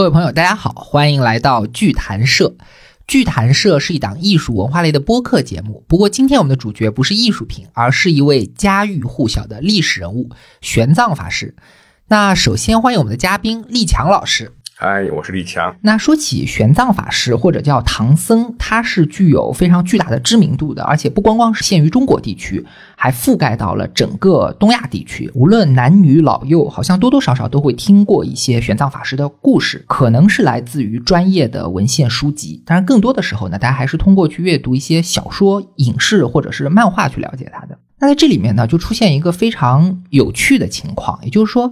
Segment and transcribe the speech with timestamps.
[0.00, 2.54] 各位朋友，大家好，欢迎来到剧谈社。
[3.06, 5.84] 剧谈社是一档艺术文化类的播客节目。
[5.86, 10.30] 不过，今天我们的主角不是艺术品，而是一位家喻户晓的历史人物——
[10.62, 11.54] 玄奘法师。
[12.06, 14.50] 那首先欢迎我们的嘉宾立强老师。
[14.82, 15.76] 嗨，我是李强。
[15.82, 22.64] 那说起玄奘法师或者叫唐僧，他是具有非常巨大的知名度的，而且不光光是限于中国地区，
[22.96, 25.30] 还覆盖到了整个东亚地区。
[25.34, 37.76] 无论男女老幼，好像多多少少都会听过一些玄奘法师的故事，可能是来自于专业的文献书籍，当然更多的时候呢，大家还是通过去阅读一些小说、影视或者是漫画去了解他的。
[37.98, 41.70] 那在这里面呢，就出现一个非常有趣的情况，也就是说。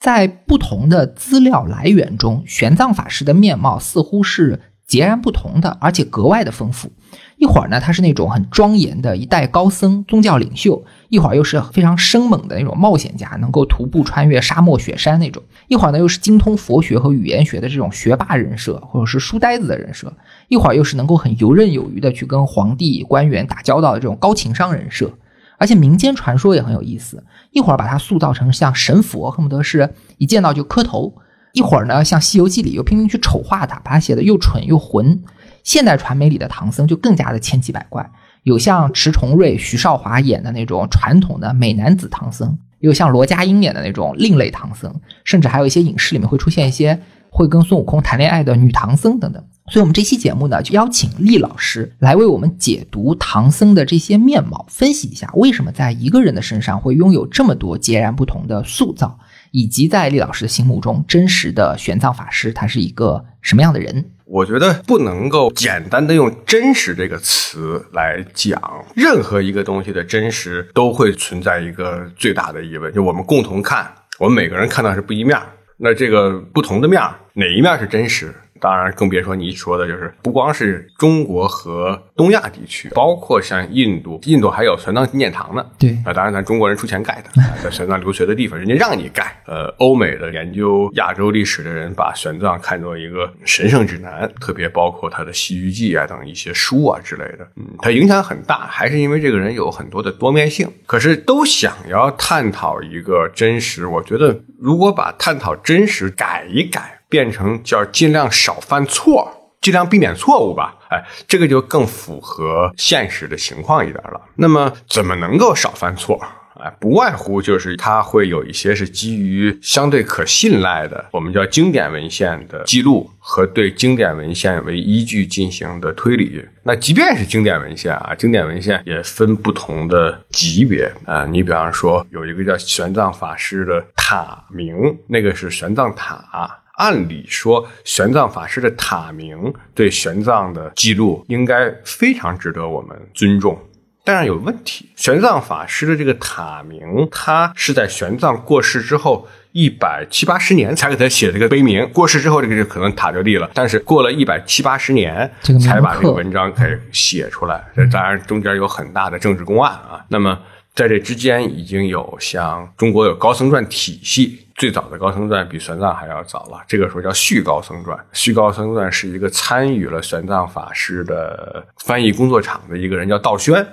[0.00, 6.90] 在不同的资料来源中，玄奘法师的面貌似乎是截然不同的，而且格外的丰富。
[7.36, 20.08] 一会儿呢，他是那种很庄严的一代高僧、宗教领袖；一会儿又是非常生猛的那种冒险家，能够徒步穿越沙漠雪山那种；一会儿呢，又是精通佛学和语言学的这种学霸人设，或者是书呆子的人设；
[20.48, 25.12] 一会儿又是能够很游刃有余的去跟皇帝、官员打交道的这种高情商人设。
[25.60, 31.12] 而且民间传说也很有意思，一会儿把他塑造成像神佛，恨不得是一见到就磕头；
[31.52, 35.22] 一会儿呢，像《西游记》里又拼命去丑化他，把他写的又蠢又混。
[35.62, 38.10] 现代传媒里的唐僧就更加的千奇百怪，
[38.44, 44.90] 有像迟重瑞、徐少华演的那种传统的美男子唐僧，有像罗家英演的那种另类唐僧，
[45.24, 49.44] 甚至还有一些影视里面会出现一些会跟孙悟空谈恋爱的女唐僧等等。
[49.70, 59.16] 所以，我们这期节目呢，就邀请厉老师来为我们解读唐僧的这些面貌，分析一下为什么在一个人的身上会拥有这么多截然不同的塑造，
[59.52, 64.06] 以及在厉老师的心目中，真实的玄奘法师他是一个什么样的人？
[64.24, 68.60] 我觉得不能够简单的用“真实”这个词来讲
[68.96, 75.38] 任何一个东西的真实，都会存在一个最大的疑问，就我们共同看，我们每个人看到是不一面，
[75.76, 77.00] 那这个不同的面
[77.34, 78.34] 哪一面是真实？
[78.60, 85.64] 当然，更别说你说的，就是不光是中国和东亚地区，包括像印度，印度还有玄奘纪念堂呢。
[85.78, 89.34] 对，啊，当然咱中国人出钱盖的， 在玄奘留学的地方，人家让你盖。
[89.46, 97.48] 呃，欧美的研究亚洲历史的人把玄奘看作一个神圣指南，特别包括他的《西域记》啊等一些书啊之类的。
[97.56, 100.70] 嗯，他影响很大，还是因为这个人有很多的多面性。
[100.86, 106.99] 可是都想要探讨一个真实，我觉得如果把探讨真实改一改。
[107.10, 110.78] 变成叫尽量少犯错，尽量避免错误吧。
[110.88, 114.20] 哎，这个就更符合现实的情况一点了。
[114.36, 116.18] 那么，怎么能够少犯错？
[116.62, 126.44] 哎，不外乎就是它会有一些是基于相对可信赖的，我们叫经典文献的记录和对经典文献为依据进行的推理。
[126.64, 131.24] 那即便是经典文献啊，经典文献也分不同的级别啊。
[131.24, 136.60] 你比方说，有一个叫玄奘法师的塔名，那个是玄奘塔。
[136.80, 143.58] 按理说，玄奘法师的塔名对玄奘的记录应该非常值得我们尊重，
[144.02, 144.88] 但是有问题。
[144.96, 151.86] 玄奘法师的这个塔名，他是在玄奘过世之后一百七八十年才给他写这个碑名。
[151.92, 155.30] 过世之后，这个可能塔就立了，但是过了一百七八十年
[155.62, 156.62] 才把这个文章给
[156.92, 157.62] 写出来。
[157.76, 160.02] 这当然中间有很大的政治公案啊。
[160.08, 160.38] 那么
[160.74, 164.46] 在这之间，已经有像中国有高僧传体系。
[164.60, 167.98] 最早的高僧传比玄奘还要早了，这个时候叫续高僧传。
[168.12, 173.66] 续高僧传是一个参与了玄奘法师的翻译工作场的一个人，叫道宣。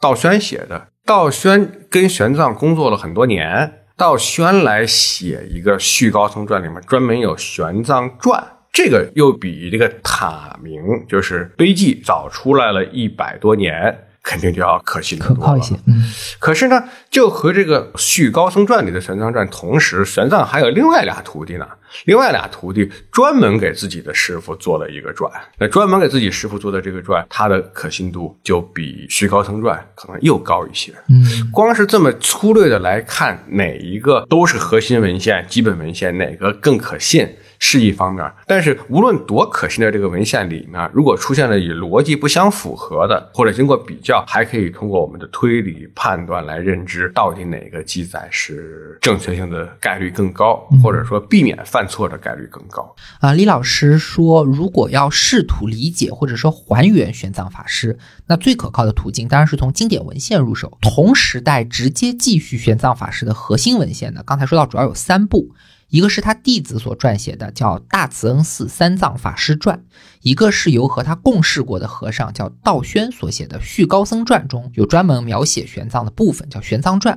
[0.00, 14.06] 道宣写的，道宣跟玄奘工作了很多年，道宣来写一个续高僧传，里面专门有玄奘传，这个又比这个塔明就是碑记早出来了一百多年。
[14.22, 16.04] 肯定就要可信可靠一些，嗯。
[16.38, 21.66] 可是呢，就和这个《续高僧传》里的玄奘传同时，玄奘还有另外俩徒弟呢。
[22.06, 30.90] 另外俩徒弟专门给自己的师傅做了一个传，那专门给自己师傅做的这个传，它的可信度就比《续高僧传》可能又高一些。
[31.10, 37.28] 嗯，光是这么粗略的来看，哪一个都是核心文献、基本文献，哪个更可信？
[37.64, 52.94] 是一方面，但是无论多可信的这个文献里面，如果出现了与逻辑不相符合的，或者经过比较，还可以通过我们的推理判断来认知到底哪个记载是正确性的概率更高，或者说避免犯错的概率更高。
[53.20, 64.22] 啊，李老师说，如果要试图理解或者说还原玄奘法师，那最可靠的途径当然是从经典文献入手，同时代直接继续玄奘法师的核心文献呢。
[64.26, 65.54] 刚才说到主要有三部。
[65.92, 69.76] 一个是他弟子所撰写的，叫《大慈恩寺三藏法师传》；
[70.22, 77.14] 一个是由和他共事过的和尚叫道宣所写的《续高僧传》，中有专门描写玄奘的部分，叫《玄奘传》。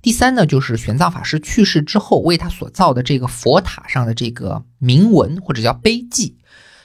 [0.00, 6.38] 第三呢，就是玄奘法师去世之后为他所造的这个佛塔上的这个铭文或者叫碑记，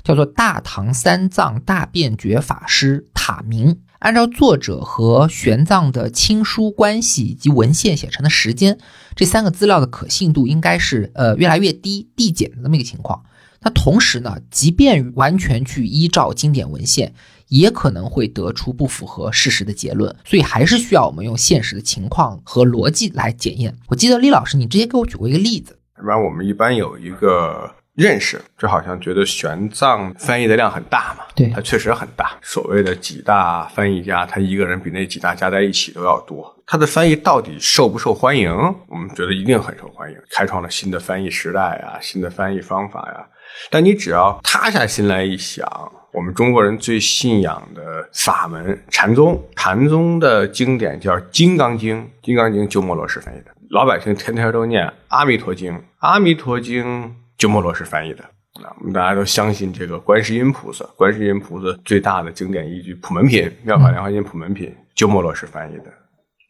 [0.04, 3.80] 叫做“大唐三藏大辩觉法师塔铭”。
[4.00, 8.78] 按照作者和玄奘的亲疏关系以及文献写成的时间，
[9.16, 13.24] 这三个资料的可信度应该是呃越来越低递减的这么一个情况。
[13.62, 17.14] 那同时呢，即便完全去依照经典文献，
[17.50, 23.76] 也可能会得出不符合事实的结论，所以还是需要我们用现实的情况和逻辑来检验。
[23.90, 27.70] 我记得李老师，你之前给我举过一个例子，一般我们一般有一个
[28.00, 32.32] 认识，就好像觉得玄奘翻译的量很大嘛，对他确实很大。
[32.42, 36.56] 所谓的几大翻译家，他一个人比那几大加在一起都要多。
[36.66, 38.50] 他的翻译到底受不受欢迎？
[38.88, 43.28] 我们觉得一定很受欢迎，开创了新的翻译时代啊，新的翻译方法呀。
[43.70, 45.68] 但你只要塌下心来一想，
[46.14, 57.06] 我们中国人最信仰的法门禅宗，禅宗的经典叫《金刚经》，《金刚经》鸠摩罗什翻译的，老百姓天天都念《阿弥陀经》，《阿弥陀经》
[57.40, 58.24] 鸠摩罗什翻译的。
[58.64, 65.86] 啊，我们大家都相信这个观世音菩萨，观世音菩萨最大的经典依据《普门品》，《妙法莲华经》《普门品》，鸠摩罗什翻译的。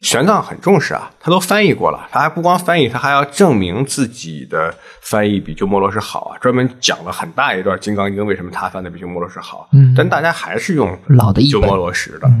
[0.00, 9.68] 玄奘很重视啊，他都翻译过了，他还不光翻译，他还要证明自己的翻译比鸠摩罗什好啊，专门讲了很大一段《金刚经》，为什么他翻的比鸠摩罗什好。
[9.74, 12.34] 嗯，但大家还是用老的鸠摩罗什的，哎，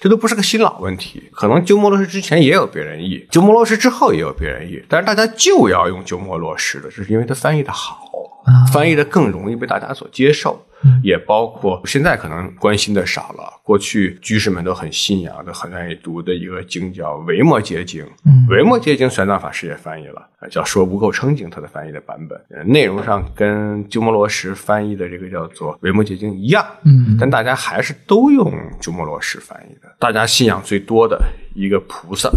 [0.00, 1.30] 这都不是个新老问题。
[1.32, 8.10] 可能鸠摩罗什之前也有别人译，鸠摩罗什之后也有别人译，但是大家就要用鸠摩罗什的，这是因为他翻译的好，
[8.44, 10.65] 啊翻译的更容易被大家所接受。
[11.02, 18.04] 也包括现在可能关心的少了，过去居士们都很信仰的、很愿意读的一个经叫《维摩诘经》。
[18.24, 26.64] 嗯维摩诘经玄奘法师也翻译了，呃叫《说无垢称经》，他的翻译的版本，呃内容上跟鸠摩罗什翻译的这个叫做《维摩诘经》一样。
[26.84, 29.88] 嗯但大家还是都用鸠摩罗什翻译的。
[29.98, 31.20] 大家信仰最多的
[31.54, 32.30] 一个菩萨，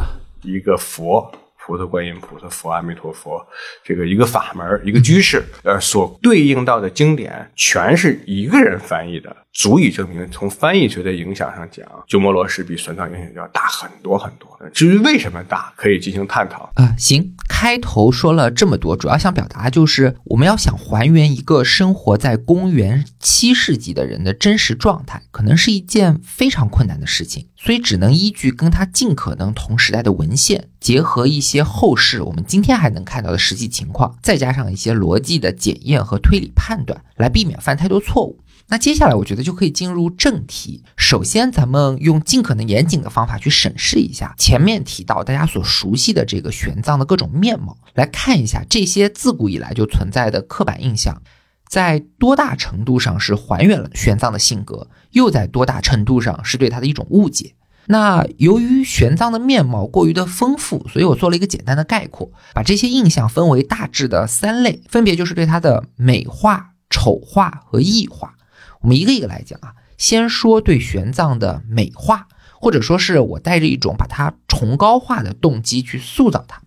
[0.43, 1.31] 一个佛。
[1.69, 3.45] 菩萨、观音菩萨、佛、阿弥陀佛，
[3.83, 14.47] 这个一个法门、一个居士，呃，所对应到的经典，全是一个人翻译的，足以证明从翻译学的影响上讲，鸠摩罗什比玄奘影响就要大很多很多。
[14.73, 16.69] 至于为什么大，可以进行探讨。
[16.75, 38.39] 啊、行，开头说了这么多，主要想表达就是我们要想还原一个生活在公元七世纪的人的真实状态，可能是一件非常困难的事情，所以只能依据跟他尽可能同时代的文献，结合一些后世我们今天还能看到的实际情况，再加上一些逻辑的检验和推理判断，来避免犯太多错误。
[38.71, 40.83] 那接下来我觉得就可以进入正题。
[40.95, 51.19] 首先，咱们用尽可能严谨的方法去审视一下前面提到大家所熟悉的这个玄奘的各种面貌，来看一下这些自古以来就存在的刻板印象，
[51.67, 57.55] 在多大程度上是还原了玄奘的性格，又在多大程度上是对他的一种误解。
[57.87, 68.35] 那由于玄奘的面貌过于的丰富，所以我做了一个简单的概括，把这些印象分为大致的三类，分别就是对他的美化、丑化和异化。
[68.81, 72.27] 我们一个一个来讲啊，先说对玄奘的美化，
[72.59, 76.61] 或者说是我带着一种把它崇高化的动机去塑造它。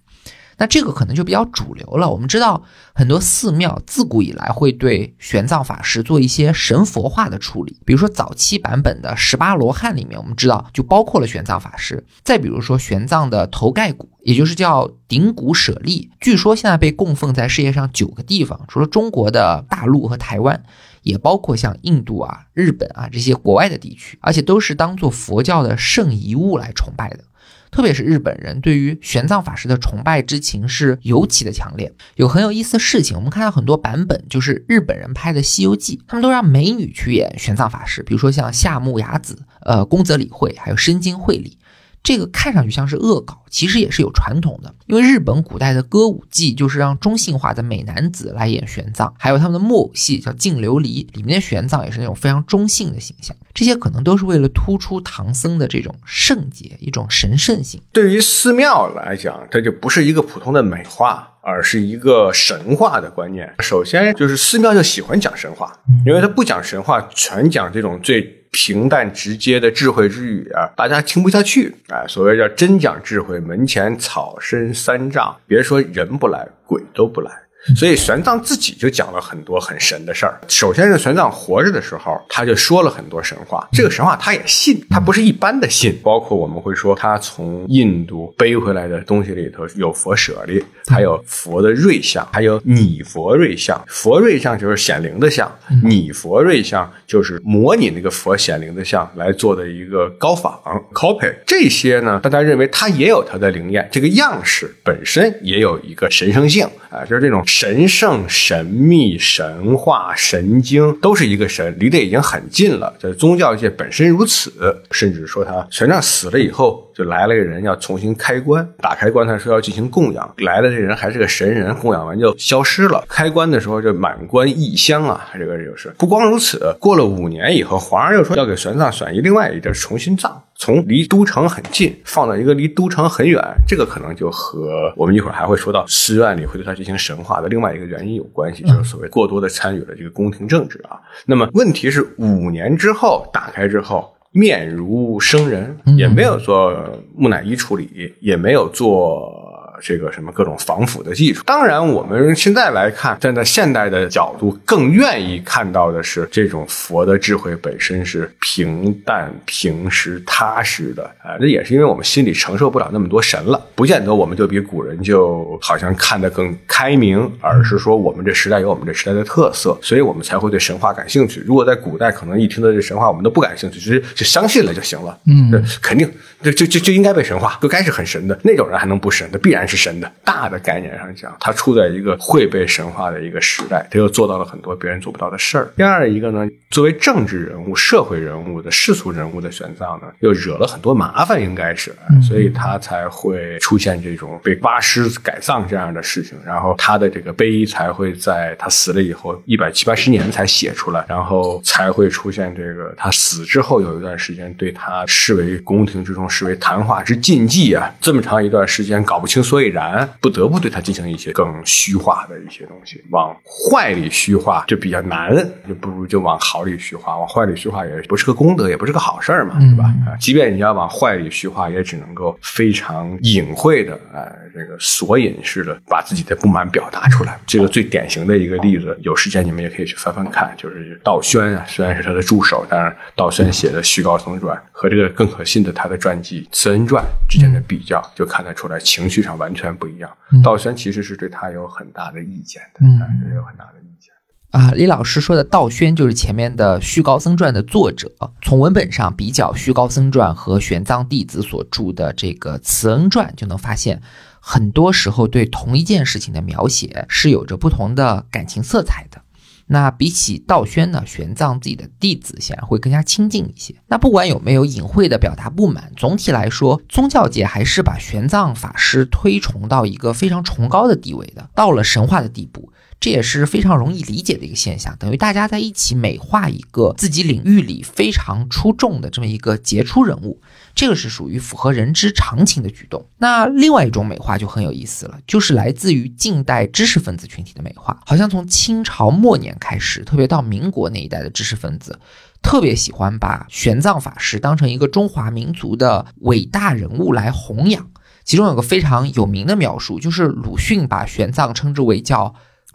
[0.59, 2.09] 那这个可能就比较主流了。
[2.09, 2.63] 我们知道
[2.95, 12.05] 很多寺庙自古以来会对玄奘法师做一些神佛化的处理，比如说早期版本的十八罗汉里面，我们知道就包括了玄奘法师。
[12.23, 20.63] 再比如说玄奘的头盖骨，也就是叫顶骨舍利，据说现在被供奉在世界上九个地方，除了中国的大陆和台湾。
[21.03, 27.25] 也包括像印度啊、日本啊这些国外的地区，而且都是当做佛教的圣遗物来崇拜的。
[27.71, 31.91] 特别是日本人对于玄奘法师的崇拜之情是尤其的强烈。
[32.17, 41.57] 有很有意思的事情，我们看到很多版本，就是日本人拍的《西游记》，他们都让美女去演玄奘法师，比如说像夏目雅子、呃宫泽理惠，还有深津绘里。
[42.03, 44.75] 这个看上去像是恶搞，其实也是有传统的。
[44.87, 53.37] 因为日本古代的歌舞伎就是让中性化的美男子来演玄奘，还有他们的木偶戏叫《净琉璃》，里面的玄奘也是那种非常中性的形象。
[53.55, 57.81] 这些可能都是为了突出唐僧的这种圣洁、一种神圣性。
[57.93, 63.55] 对于寺庙来讲，它就不是一个普通的美化，而是一个神话的观念。
[63.61, 65.73] 首先就是寺庙就喜欢讲神话，
[66.05, 68.42] 因为他不讲神话，全讲这种最。
[68.53, 72.07] 平淡直接的智慧之语啊，大家听不下去啊。
[72.07, 77.31] 所谓叫真讲智慧，门前草深三丈，别说人不来，鬼都不来。
[77.77, 80.41] 所以玄奘自己就讲了很多很神的事儿。
[80.49, 85.97] 首先是玄奘活着的时候，他就说了很多神话，这个神话他也信，他不是一般的信。
[86.03, 93.81] 包括我们会说，他从印度背回来的东西里头有佛舍利，还有佛的瑞像，还有拟佛瑞像。
[93.87, 95.51] 佛瑞像就是显灵的像，
[95.85, 100.61] 拟佛瑞像就是模拟那个佛显灵的像来做的一个高仿
[100.93, 101.33] copy。
[101.47, 107.41] 这些呢，大家认为它也有它的灵验，这个样式本身也有一个神圣性啊，就是这种。
[107.55, 112.91] 神圣、神秘、神话、神经都是一个神，离得已经很近了。
[112.99, 114.51] 这宗教界本身如此，
[114.91, 123.05] 甚至说他玄奘死了以后，就来了个人要重新开棺，打开棺材说要进行供养，来的这人还是个神人，供养完就消失了。
[123.07, 125.95] 开棺的时候就满棺异香啊，这个就是。
[125.99, 130.43] 不光如此，过了五年以后，皇上又说要给玄奘选一另外一地重新葬。
[130.65, 141.01] 从离都城很近放到一个离都城很远，这个可能就和我们一会儿还会说到寺院里会对他进行神化的另外一个原因有关系，就是所谓过多的参与了这个宫廷政治啊。
[141.27, 146.73] 那么问题是五年之后打开之后，面如生人，也没有做
[147.17, 149.42] 木乃伊处理，也没有做。
[149.83, 161.37] 这个什么各种防腐的技术，当然我们现在来看，站在现代的角度，更愿意看到的是这种佛的智慧本身是平淡、平实、踏实的啊。
[161.41, 171.43] 这也是因为我们心里承受不了那么多神了，不见得我们就比古人就好像看得更开明，而是说我们这时代有我们这时代的特色，所以我们才会对神话感兴趣。
[171.45, 175.19] 如果在古代，可能一听到这神话，我们都不感兴趣，直接就相信了就行了。
[175.27, 175.51] 嗯，
[175.83, 176.09] 肯定
[176.41, 179.29] 就就就就应该被神话，就该是很神的那种人，还能不神？
[179.33, 179.72] 那必然是。
[179.73, 185.73] 是神的大的概念上讲，他处在一个会被神化的一个时代，他又做到了很多别人做不到的事儿。
[185.75, 191.91] 第二一个呢，作为政治人物、社会人物的世俗人物的玄奘呢，又惹了很多麻烦，应该是，
[192.29, 196.39] 所以他才会出现这种被挖尸改葬这样的事情。
[196.45, 209.62] 然后他的这个碑才会在他死了以后一百七八十年才写出来，然后才会出现这个他死之后有一段时间对他视为宫廷之中视为谈话之禁忌啊，这么长一段时间搞不清所以。
[209.69, 215.35] 然不得不对它进行一些更虚化的一些东西，往坏里虚化就比较难，
[215.69, 217.17] 就不如就往好里虚化。
[217.17, 219.85] 往坏里虚化也不是个功德，也不是个好事儿嘛，是吧？
[220.07, 227.39] 啊，即便你要往坏里虚化，也只能够非常隐晦的，哎，这个索引式的把自己的不满表达出来。
[227.47, 239.73] 这个最典型的一个例子，有时间你们也可以去翻翻看，就是道宣啊，虽然是他的助手，但是道宣写的《虚高僧传》和这个更可信的他的传记《慈恩传》之间的比较，就看得出来情绪上完全。
[239.73, 243.01] 不一样，道宣其实是对他有很大的意见的，嗯，
[243.35, 244.13] 有很大的意见
[244.51, 244.71] 啊。
[244.73, 248.13] 李老师说的道宣就是前面的《虚高僧传》的作者。
[248.43, 254.03] 从文本上比较《虚高僧传》和玄奘弟子所著的这个《慈恩传》，就能发现，
[254.41, 259.22] 很多时候对同一件事情的描写是有着不同的感情色彩的。
[259.67, 263.75] 那比起道宣呢，玄奘自己的弟子显然会更加亲近一些。
[263.87, 272.71] 那不管有没有隐晦的表达不满，总体来说，宗教界还是把玄奘法师推崇到一个非常崇高的地位的，到了神话的地步。
[273.03, 280.41] 这也是非常容易理解的一个现象，等于大家在一起美化一个自己领域里非常出众的这么一个杰出人物，
[280.73, 283.05] 这个是属于符合人之常情的举动。
[283.19, 291.99] 那另外一种美化就很有意思了，就是来自于近代知识分子群体的美化，好像从清朝末年开始，特别到民国那一代的知识分子，
[292.41, 297.85] 特别喜欢把玄奘法师当成一个中华民族的伟大人物来弘扬。
[298.23, 302.33] 其中有个非常有名的描述，就是鲁迅把玄奘称之为叫。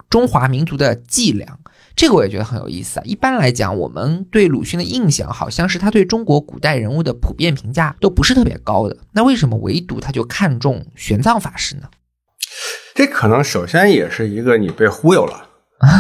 [0.09, 1.59] 中华民族的脊梁，
[1.95, 3.03] 这个我也觉得很有意思啊。
[3.05, 8.97] 一般来讲，我们对鲁迅的印象好像是他对中国古代人物的普遍评价都不是特别高的。
[9.13, 11.83] 那为什么唯独他就看中玄奘法师呢？
[12.95, 15.49] 这可能首先也是一个你被忽悠了，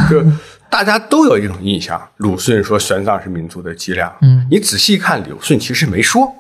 [0.09, 0.23] 就
[0.69, 4.11] 大家都有一种印象，鲁迅说玄奘是民族的脊梁。
[4.21, 6.33] 嗯，你仔细看，鲁迅其实没说。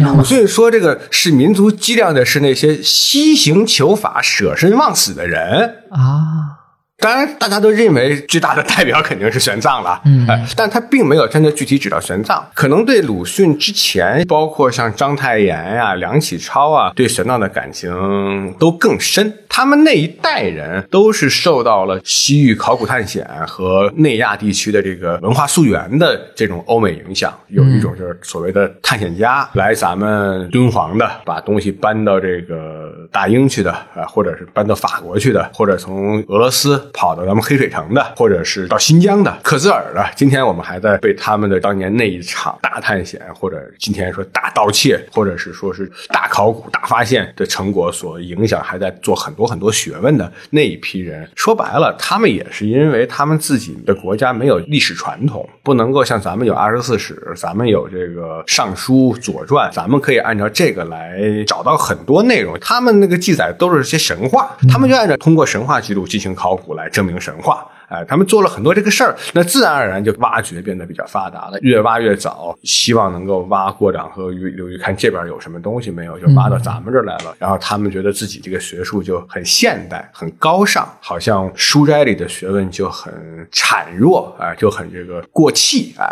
[0.00, 6.63] 鲁迅说这个是民族脊梁的是那些西行求法、舍身忘死的人啊。
[6.98, 12.42] 当然，大家都认为最大的代表肯定是玄奘了，嗯，但他并没有真的具体指到玄奘。
[12.54, 19.40] 可能对鲁迅之前，包括像章太炎呀、梁启超啊，对玄奘的感情都更深。
[19.48, 27.32] 他们那一代人都是受到了西域考古探险和内亚地区的这个文化溯源的这种欧美影响。
[27.48, 40.04] 有一种就是所谓的探险家来咱们敦煌的，把东西搬到这个大英去的，啊，或者是搬到法国去的，或者从俄罗斯跑到咱们黑水城的，或者是到新疆的、克孜尔的。
[40.16, 49.44] 今天我们还在被他们的当年那一场大探险，或者今天说大盗窃，或者是说是大考古、大发现的成果所影响，还在做很多。
[49.54, 51.28] 很多学问的那一批人。
[51.36, 62.58] 说白了，他们也是因为他们自己的国家没有历史传统，不能够像咱们有二十四史，咱们有这个尚书、左传，咱们可以按照这个来找到很多内容。
[62.58, 67.66] 他们那个记载都是些神话，他们就按照通过神话记录进行考古来证明神话。
[67.86, 77.36] 哎，他们做了很多这个事儿，那自然而然就挖掘变得比较发达了，越挖越早，希望能够挖过长河流域，看这边有什么东西没有，就挖到咱们这儿来了。
[77.38, 83.12] 然后他们觉得自己这个学术就很现代、很高尚，好像书斋里的学问就很
[83.52, 86.10] 孱弱，哎，就很这个过气，哎，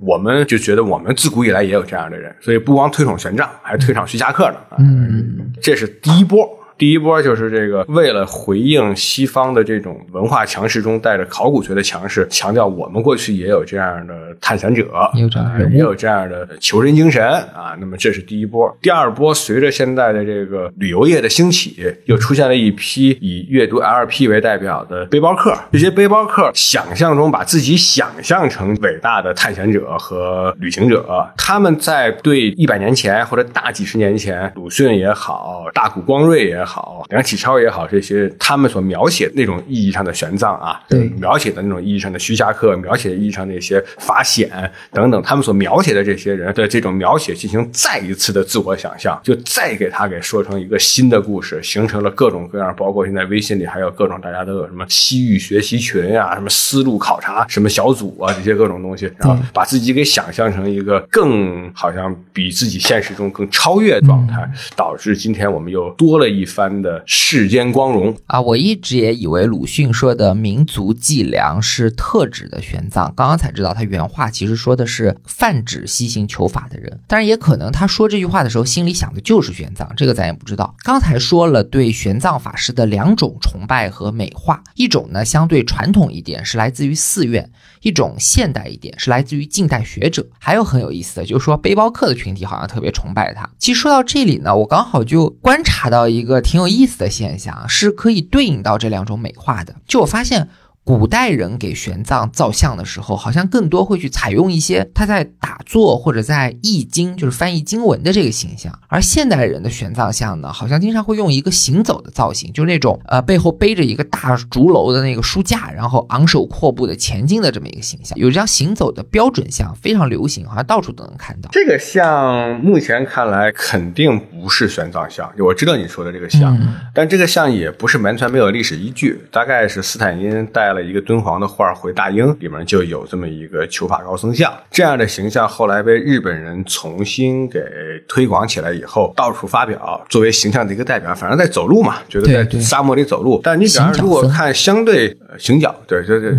[0.00, 4.56] 我们就觉得我们自古以来也有这样的人，所以不光推崇玄奘，还推崇徐霞客呢。
[4.78, 6.58] 嗯，这是第一波。
[6.78, 17.76] 第一波就是这个，为了回应西方的这种文化强势中带着考古学的强势，强调我们过去也有这样的探险者，也有这样的求真精神啊。
[17.78, 18.76] 那么这是第一波。
[18.80, 21.76] 第二波，随着现在的这个旅游业的兴起，
[22.06, 25.56] 又出现了一批以阅读 LP 为代表的背包客。
[25.72, 31.04] 这些背包客想象中把自己想象成伟大的探险者和旅行者，
[31.36, 36.72] 他们在对一百年前或者大几十年前，鲁迅也好，大谷光瑞也好。
[36.72, 44.50] 好，梁启超也好，这些他们所描写那种意义上的玄奘啊，对，描写的那种意义上的徐霞客，描写的意义上那些法显
[44.90, 66.72] 等等，他们所描写的这些人的这种描写，进行再一次的自我想象，就再给他给说成一个新的故事，形成了各种各样，包括现在微信里还有各种大家都有什么西域学习群啊，什么思路考察什么小组啊，这些各种东西，然后把自己给想象成一个更好像比自己现实中更超越状态，导致今天我们又多了一番。
[66.82, 68.40] 的世间光荣啊！
[68.40, 76.98] 我一直也以为鲁迅说的民族计量是特指的玄奘，刚刚才知道他原话其实说的是泛指西行求法的人。
[77.06, 80.74] 当然，也可能他说这句话的时候心里想的就是玄奘，这个咱也不知道。
[80.82, 87.50] 刚才说了对玄奘法师的两种崇拜和美化，一种呢相对传统一点，是来自于寺院。
[87.82, 93.48] 一种现代一点是来自于近代学者，还有很有意思的，就是说背包客的群体好像特别崇拜他。
[93.58, 99.74] 其实说到这里呢，我刚好就观察到一个挺有意思的现象，是可以对应到这两种美化的。
[99.86, 100.48] 就我发现。
[100.84, 108.76] 古代人给玄奘造像的时候，好像更多会去采用一些他在打坐或者在译经，就是翻译经文的这个形象。
[108.88, 118.18] 而现代人的玄奘像呢，好像经常会用一个行走的造型，就是那种呃背后背着一个大竹篓的那个书架，然后昂首阔步的前进的这么一个形象。
[118.18, 121.48] 有这样行走的标准像非常流行，好像到处都能看到。
[121.52, 126.58] 这个像目前看来肯定不是玄奘像，我知道你说的这个像，
[126.92, 130.71] 但这个像也不是完全没有历史依据，大概是斯坦因带。
[130.72, 137.60] 了一个敦煌的画回大英，里面就有这么一个求法高僧像，这样的形象后来被日本人重新给
[138.08, 141.14] 推广起来以后，到处发表作为形象的一个代表。
[141.14, 143.40] 反正在走路嘛，觉得在沙漠里走路。
[143.44, 146.34] 但你比方如果看相对行脚，对，这这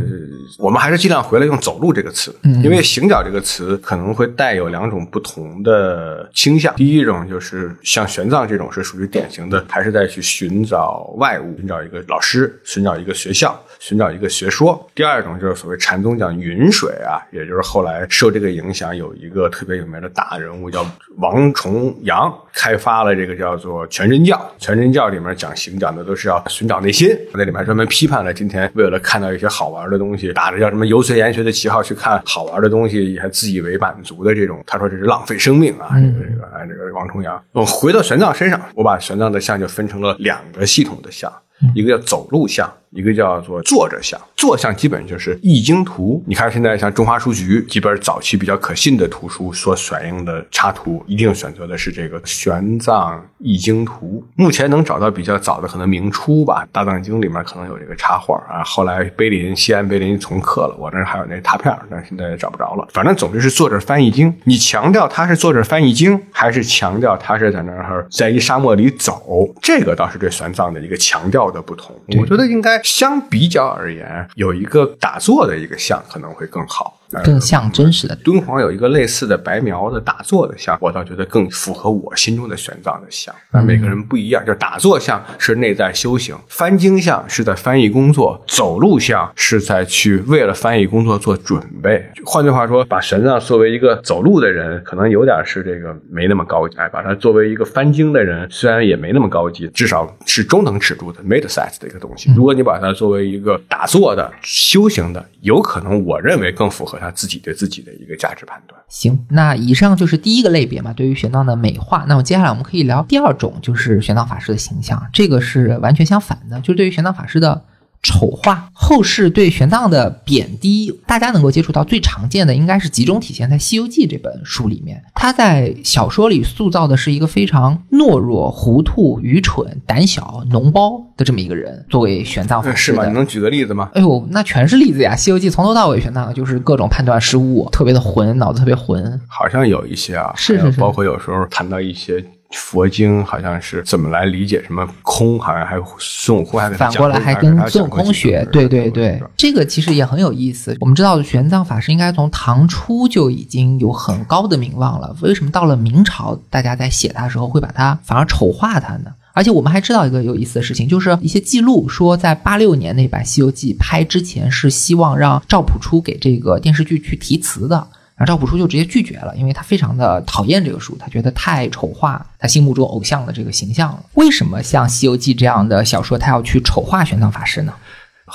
[0.58, 6.74] 我们还是尽量回来用走路这个词，因为行脚这个词可能会带有两种不同的倾向。
[6.76, 14.23] 第一种就是像玄奘这种是属于典型的，还是在去寻找外物，寻找一个老师，寻找一个学校，寻找一个。
[14.24, 20.86] 个学说，第二种就是所谓禅宗讲云水啊，也就是后来受这个影响，有一个特别有名的大人物叫
[21.18, 24.40] 王重阳，开发了这个叫做全真教。
[24.58, 35.90] 全真教里面讲行讲的都是要寻找内心，那里面专门批判了今天为了看到一些好玩的东西，打着叫什么游学研学的旗号去看好玩的东西，还自以为满足的这种，他说这是浪费生命啊。
[35.96, 37.44] 这个这个哎，这个王重阳。
[37.52, 41.32] 我回到玄奘身上，我把玄奘的像就分成了两个系统的像，
[41.76, 42.72] 一个叫走路像。
[42.94, 46.24] 一个叫做坐着像，坐像基本就是易经图。
[46.28, 54.24] 你看现在像中华书局几本早期比较可信的图书所选用的插图，一定选择的是这个玄奘易经图。
[54.36, 58.64] 目前能找到比较早的，可能明初吧，《大藏经》里面可能有这个插画啊。
[58.64, 62.88] 后来碑林西安碑林重刻了，我那还有那拓片，但是现在也找不着了。
[62.94, 64.32] 反正总之是坐着翻译经。
[64.44, 69.50] 你强调他是坐着翻译经，还是强调他是在那儿在一沙漠里走？
[69.62, 71.96] 这个倒是对玄奘的一个强调的不同。
[72.20, 72.83] 我觉得应该。
[72.84, 77.00] 相比较而言，有一个打坐的一个像可能会更好。
[77.24, 83.34] 更像真实的敦煌有一个类似的白描的打坐的像，我倒觉得更符合我心中的玄奘的像。
[83.52, 92.04] 但每个人不一样，就打坐像是内在修行，翻经像是在翻译工作，走路像是在去为了翻译工作做准备。
[92.26, 102.34] 换句话说，把玄奘作为一个走路的人，可能有点是这个没那么高级；哎，把它作为一个翻经的人，虽然也没那么高级，至少是中等尺度的 mid size 的一个东西。
[102.36, 106.98] 如果你把它作为一个打坐的修行的，有可能我认为更符合。
[107.04, 108.82] 他自己对自己的一个价值判断。
[108.88, 112.06] 行，那以上就是第一个类别嘛，对于玄奘的美化。
[112.08, 117.64] 那么接下来我们可以聊第二种，就是玄奘法师的形象，这个是完全相反的，就是对于玄奘法师的。
[118.04, 125.02] 丑化后世对玄奘的贬低，大家能够接触到最常见的应该是集中体现在《西游记》这本书里面。
[125.16, 131.86] 他在小说里塑造的是一个非常懦弱、糊涂、愚蠢、胆小、脓包的这么一个人。
[131.90, 133.08] 作为玄奘法师，是吗？
[133.08, 133.90] 你能举个例子吗？
[133.94, 135.14] 哎呦，那全是例子呀！
[135.18, 139.20] 《西游记》从头到尾，玄奘就是各种判断失误，特别的混，脑子特别混。
[139.28, 142.24] 好像有一些啊，是是是，包括有时候谈到一些。
[142.54, 145.40] 佛经好像是怎么来理解什么空？
[145.40, 150.76] 好像还孙悟空还反过来还跟孙悟空学，对对对，这个其实也很有意思。
[150.80, 159.12] 我们知道玄奘法师应该从唐初就已经有很高的名望了，为什么到了明朝，大家在写他的时候会把他反而丑化他呢？
[159.34, 167.88] 而且我们还知道一个有意思的事情，就是一些记录说，在八六年那版《西游记》拍之前，是希望让赵朴初给这个电视剧去题词的。
[168.26, 174.04] 赵朴初就直接拒绝了，因为他非常的讨厌这个书，他觉得太丑化他心目中偶像的这个形象了。
[174.14, 177.74] 为什么像《西游记》这样的小说，他要去丑化玄奘法师呢？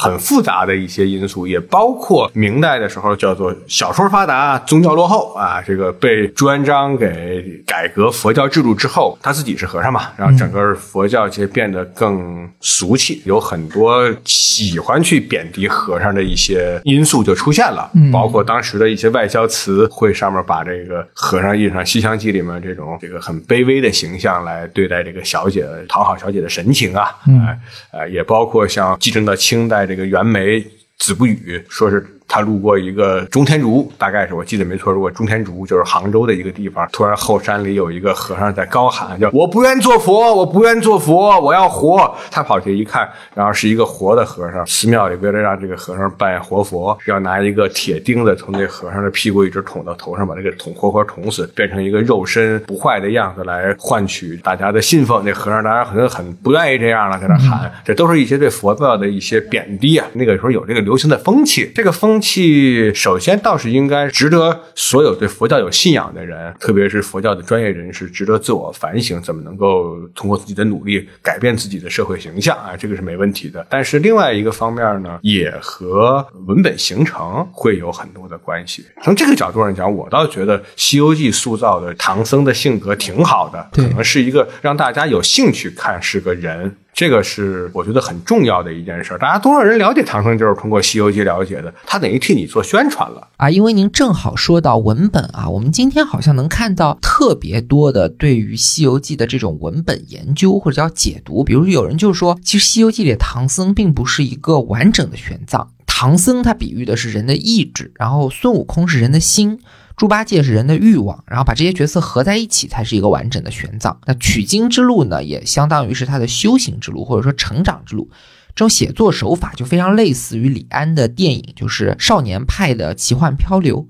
[0.01, 5.61] 很复杂的一些因素，也包括明代的时候叫做小说发达，宗教落后啊。
[5.61, 17.91] 这个被朱元璋给改革佛教制度之后，他自己是和尚嘛，然后整个佛教界变得更俗气，有很多喜欢去贬低和尚的一些因素就出现了。
[18.13, 27.59] 包括当时的一些外交词汇上面把这个和尚印上《西厢记》里面这种这个很卑微的形象来对待这个小姐，讨好小姐的神情啊，哎，
[27.91, 29.88] 呃，也包括像继承到清代。
[29.89, 30.65] 这个袁枚
[30.99, 32.07] 子不语，说是。
[32.29, 34.93] 他路过一个中天竺，大概是我记得没错。
[34.93, 44.67] 如果中天竺就是杭州的一个地方，突然后山里有一个和尚在高喊，叫“我不愿做佛，我不愿做佛，我要活。”他跑去一看，然后是一个活的和尚。
[44.67, 55.25] 寺庙里为了让这个和尚拜活佛，要拿一个铁钉子从那和尚的屁股一直捅到头上，把他给捅活活捅死，变成一个肉身不坏的样子来换取大家的信奉。
[55.25, 60.07] 那和尚当然很很不愿意这样了，在那喊，这都是一些对佛教的一些贬低啊。
[60.13, 62.18] 那个时候有这个流行的风气，这个风。
[62.21, 72.77] 气首先倒是应该值得所有对佛教有信仰的人，特别是佛教的专业人士，值得自我反省，怎么能够通过自己的努力改变自己的社会形象啊？
[72.77, 73.67] 这个是没问题的。
[73.71, 78.85] 但是另外一个方面呢，也和文本形成会有很多的关系。
[79.03, 86.77] 从这个角度上讲，我倒觉得《西游记》塑造的唐僧的性格挺好的，可能是一个让大家有兴趣看是个人。
[86.99, 89.17] 这个是我觉得很重要的一件事。
[89.21, 91.73] 大家多少人了解唐僧，就是通过《西游记》了解的。
[91.87, 93.49] 他等于替你做宣传了啊！
[93.49, 101.45] 因为您正好说到文本啊，我们今天好像能看到特别多的对于《西游记》的这种文本研究或者叫解读。
[101.45, 109.61] 比如有人就说，其实《西游记》里的唐僧并不是一个完整的玄奘，唐僧他比喻的是人的意志，然后孙悟空是人的心。
[109.99, 113.97] 猪八戒是人的欲望，然后把这些角色合在一起才是一个完整的玄奘。
[114.07, 118.09] 那取经之路呢，也相当于是他的修行之路，或者说成长之路。
[118.55, 123.89] 这种写作手法就非常类似于李安的电影，就是少年派的奇幻漂流。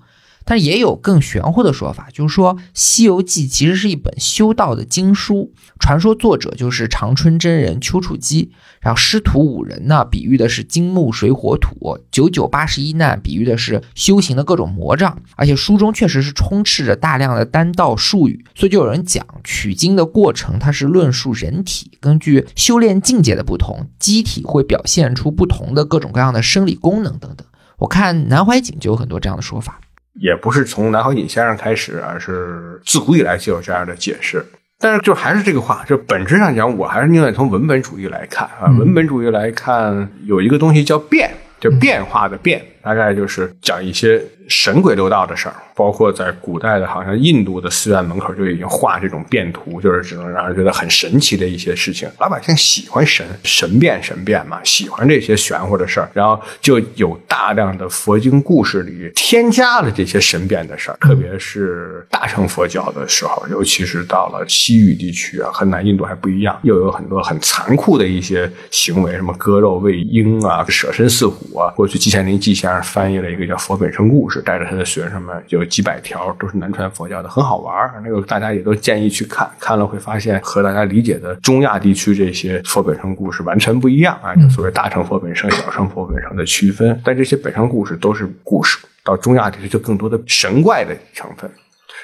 [0.48, 8.50] 但也有更玄乎的说法，就是说《西游记》其实是一本修道的经书，传说作者就是长春真人丘处机。
[8.80, 15.20] 然后师徒五人呢，比喻的是金木水火土；九九八十一难，比喻的是修行的各种魔障。
[15.36, 27.46] 而且书中确实是充斥着大量的丹道术语，所以就有人讲取经的过程，它是论述人体根据修炼境界的不同，机体会表现出不同的各种各样的生理功能等等。
[27.76, 29.78] 我看南怀瑾就有很多这样的说法。
[30.20, 34.44] 也不是从南怀瑾先生开始，而是自古以来就有这样的解释。
[34.80, 38.70] 但是就还是这个话，就本质上讲，我还是宁愿从文本主义来看啊。
[38.78, 44.22] 文本主义来看，有一个东西叫变，就变化的变，大概就是讲一些。
[44.50, 52.08] 神鬼六道的事儿，包括在古代的，好像印度的寺院门口就已经画这种变图，就是只能让人觉得很神奇的一些事情。
[52.18, 60.96] 老百姓喜欢神神变神变嘛，喜欢这些玄乎的事儿，然后就有大量的佛经故事里添加了这些神变的事儿。
[60.98, 71.70] 特别是大乘佛教的时候，尤其是到了西域地区啊，和南印度还不一样，又有很多很残酷的一些行为，什么割肉喂鹰啊，舍身饲虎啊。
[71.76, 74.40] 过去季羡林季先生翻译了一个叫《佛本生故事》。
[74.42, 84.34] 带着他的学生们有几百条，都是南传佛教的，很好玩那个大家也都建议去看，看了会发现和大家理解的中亚地区这些佛本生故事完全不一样啊！
[84.34, 86.98] 就所谓大乘佛本生、小乘佛本生的区分。
[87.04, 91.50] 但这些本生故事都是故事，到中亚地区就更多的神怪的成分。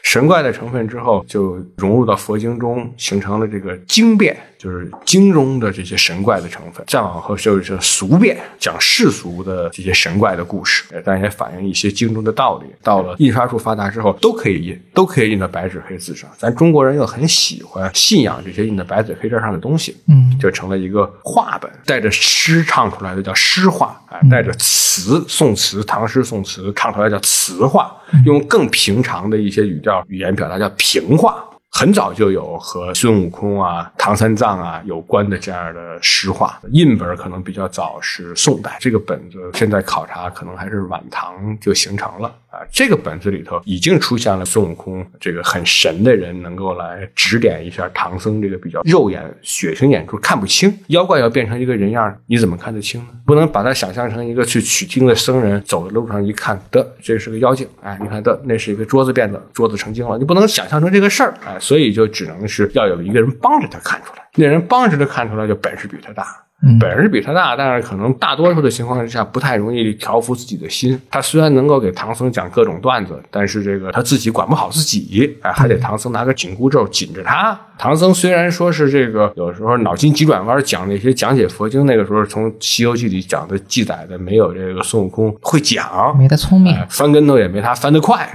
[0.05, 6.85] 神怪的成分之后，就融入到佛经中，形成了这个经变，就是经中的这些神怪的成分。
[6.87, 12.67] 再往后就是俗变，讲世俗的这些神怪的故事，但也反映一些经中的道理。
[12.83, 16.31] 到了印刷术发达之后，都可以印，都可以印到白纸黑字上。
[16.37, 30.05] 咱中国人又很喜欢信仰这些印在白纸黑字上的东西，嗯，就成了一个话本，带着诗唱出来的叫诗话，哎，带着词宋词，唐诗宋词唱出来叫词话，用更平常的一些语调。
[30.09, 31.45] 语言表达叫平话。
[31.77, 38.77] 很早就有和孙悟空啊、唐三藏啊有关的这样的诗话，印本可能比较早，是宋代。
[38.79, 42.67] 这个本子现在考察可能还是晚唐就形成了啊。
[42.71, 53.09] 这个本子里头已经出现了孙悟空这个很神的人，能够来指点一下唐僧这个比较肉眼血腥眼珠看不清妖怪要变成一个人样，你怎么看得清呢？
[53.27, 61.59] 不能把他想象成一个去取经的僧人，走在路上一看，得这是个妖精，哎，你看得那是一个桌子变的，桌子成精了，你不能想象成这个事儿，哎。
[61.59, 66.44] 所以就只能是要有一个人帮着他看出来，那人帮着他看出来，就本事比他大。
[66.81, 71.01] 本事比他大，但是可能大多数的情况之下不太容易调服自己的心。
[71.11, 77.59] 他虽然能够给唐僧讲各种段子，但是这个他自己管不好自己，哎，还得唐僧拿个紧箍咒紧着他。
[77.77, 88.27] 唐僧虽然说是这个有时候脑筋急转弯讲那些讲解佛经，那个时候从《西游记》里讲的记载的没有这个孙悟空会讲，没他聪明，翻跟头也没他翻得快。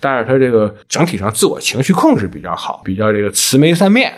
[0.00, 4.12] 但是他这个整体上自我情绪控制比较好，比较这个慈眉善面，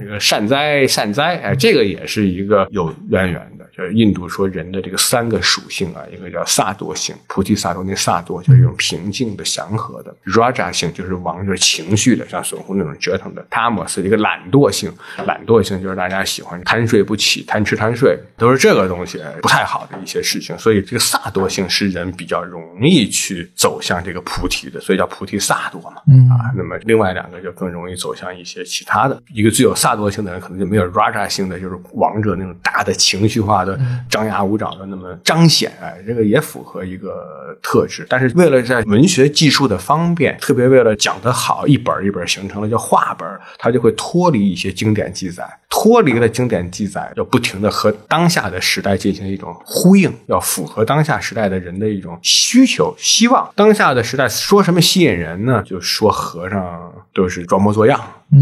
[0.00, 2.81] 这个善哉善哉，哎，这个也是一个有。
[2.90, 14.92] 有渊源，就是印度说人的这个三个属性啊，一个叫萨多性，菩提萨多那萨多就是一种平静的、祥和的；raja 性就是王着情绪的，像孙悟空那种折腾的；tamas 一个懒惰性，
[15.26, 20.56] 懒惰性就是大家喜欢贪睡不起、贪吃贪睡，都是这个东西不太好的一些事情。
[20.58, 26.02] 所以这个萨多性是人比较容易去走向这个菩提的，所以叫菩提萨多嘛。
[26.08, 29.20] 嗯啊，那么另外两个就更容易走向一些其他的。
[29.34, 32.54] 一个最有萨多性的人，可能就没有 raja 性的，就是王者那种。
[32.62, 38.06] 大的情绪化的张牙舞爪的那么彰显，哎，这个也符合一个特质。
[38.08, 53.50] 但是为了在文学技术的方便，特别为了讲得好，一本一本形成了叫话本，它就会脱离一些经典记载，脱离了经典记载，要不停的和当下的时代进行一种呼应，要符合当下时代的人的一种需求、希望。
[53.54, 55.62] 当下的时代说什么吸引人呢？
[55.64, 58.00] 就说和尚都是装模作样，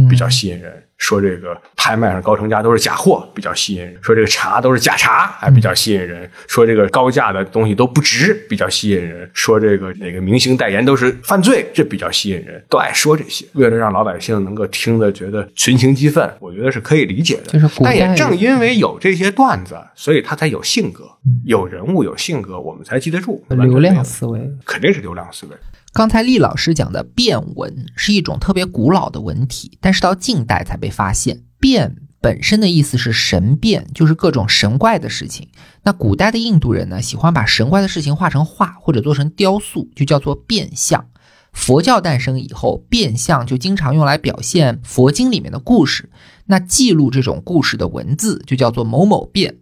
[0.09, 0.85] 比较吸引人。
[1.01, 13.47] 说这个拍卖上高成家都是假货，比较吸引人；说这个茶都是假茶，还比较吸引人；说这个高价的东西都不值，比较吸引人；说这个哪个明星代言都是犯罪，这比较吸引人，都爱说这些。
[13.55, 17.51] 为了让老百姓能够听得觉得群情激愤，我觉得是可以理解的。
[17.51, 21.05] 就是但也正因为有这些段子，所以他才有性格，
[21.45, 23.43] 有人物有性格，我们才记得住。
[23.49, 25.57] 流量思维肯定是流量思维。
[25.93, 31.43] 刚才厉老师讲的变文是一种特别古老的文体，但是到近代才被发现。
[31.59, 35.49] 变本身的意思是神变，就是各种神怪的事情。
[35.83, 41.07] 那古代的印度人呢，喜欢把神怪的事情画成画或者做成雕塑，就叫做变相。
[41.53, 46.09] 佛教诞生以后，变相就经常用来表现佛经里面的故事。
[46.47, 49.57] 那记录这种故事的文字就叫做某某变。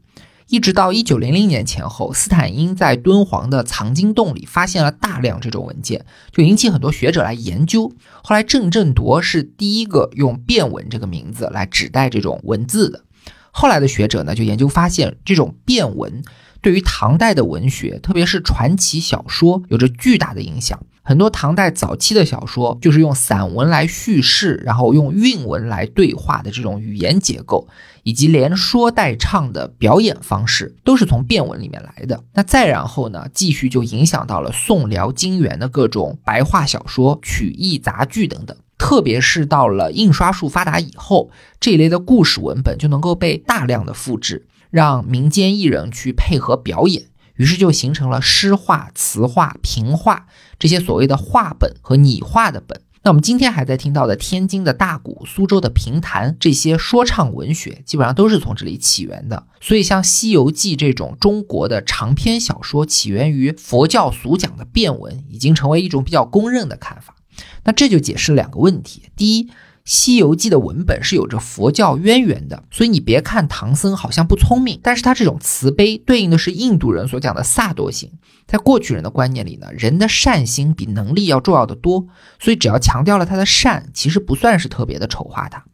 [0.49, 7.93] 一直到一九零零年前后，斯坦因在敦煌的藏经洞里发现了大量这种文件，就引起很多学者来研究。
[8.23, 13.05] 后来郑振铎是第一个用变文这个名字来指代这种文字的。
[13.51, 16.23] 后来的学者呢，就研究发现，这种变文
[16.63, 20.81] 对于唐代的文学，特别是传奇小说，有着巨大的影响。
[21.09, 27.67] 很多唐代早期的小说就是用散文来叙事，然后用韵文来对话的这种语言结构，
[28.03, 32.23] 以及连说带唱的表演方式，都是从变文里面来的。
[32.35, 38.55] 那再然后呢，继续就影响到了宋辽金元的各种白话小说、曲艺杂剧等等。
[38.77, 47.05] 特别是到了印刷术发达以后，这一类的故事文本就能够被大量的复制，让民间艺人去配合表演。
[47.39, 50.27] 于是就形成了诗画、词画、评画
[50.59, 52.83] 这些所谓的画本和拟画的本。
[53.05, 59.47] 那我们今天还在听到的天津的大鼓、苏州的评弹这些说唱文学，基本上都是从这里起源的。
[59.61, 67.15] 所以，像《西游记》这种中国的长篇小说，起源于佛教俗讲的变文，已经成为一种比较公认的看法。
[67.65, 69.45] 那这就解释两个问题：第一，
[69.89, 78.13] 《西游记》的文本是有着佛教渊源的，所以你别看唐僧好像不聪明，但是他这种慈悲对应的是印度人所讲的萨多行。
[78.47, 82.07] 在过去人的观念里呢，人的善心比能力要重要的多，
[82.39, 85.65] 所以只要强调了他的善，其实不算是特别的丑化他。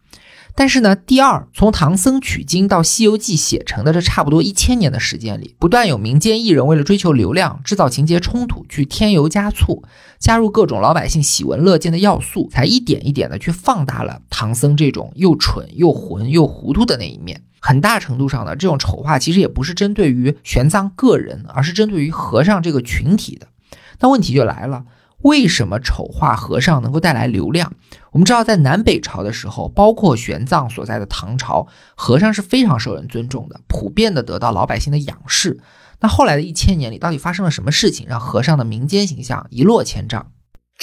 [0.56, 9.82] 但是呢，第二，从唐僧取经到《西游记》写成的这差不多一千年的时间里，不断有民间艺人为了追求流量，制造情节冲突，去添油加醋，
[10.20, 17.42] 加入各种老百姓喜闻乐见的要素，才一点一点的去放大了唐僧这种又蠢又混又糊涂的那一面。
[17.58, 23.48] 很大程度上呢，这种丑化其实也不是针对于玄奘个人，而是针对于和尚这个群体的。
[23.98, 24.84] 那问题就来了。
[25.22, 27.72] 为什么丑化和尚能够带来流量？
[28.14, 35.58] 我们知道，在南北朝的时候，包括玄奘所在的唐朝，和尚是非常受人尊重的，普遍的得到老百姓的仰视。
[35.98, 40.30] 那后来的一千年里，到底发生了什么事情，让和尚的民间形象一落千丈？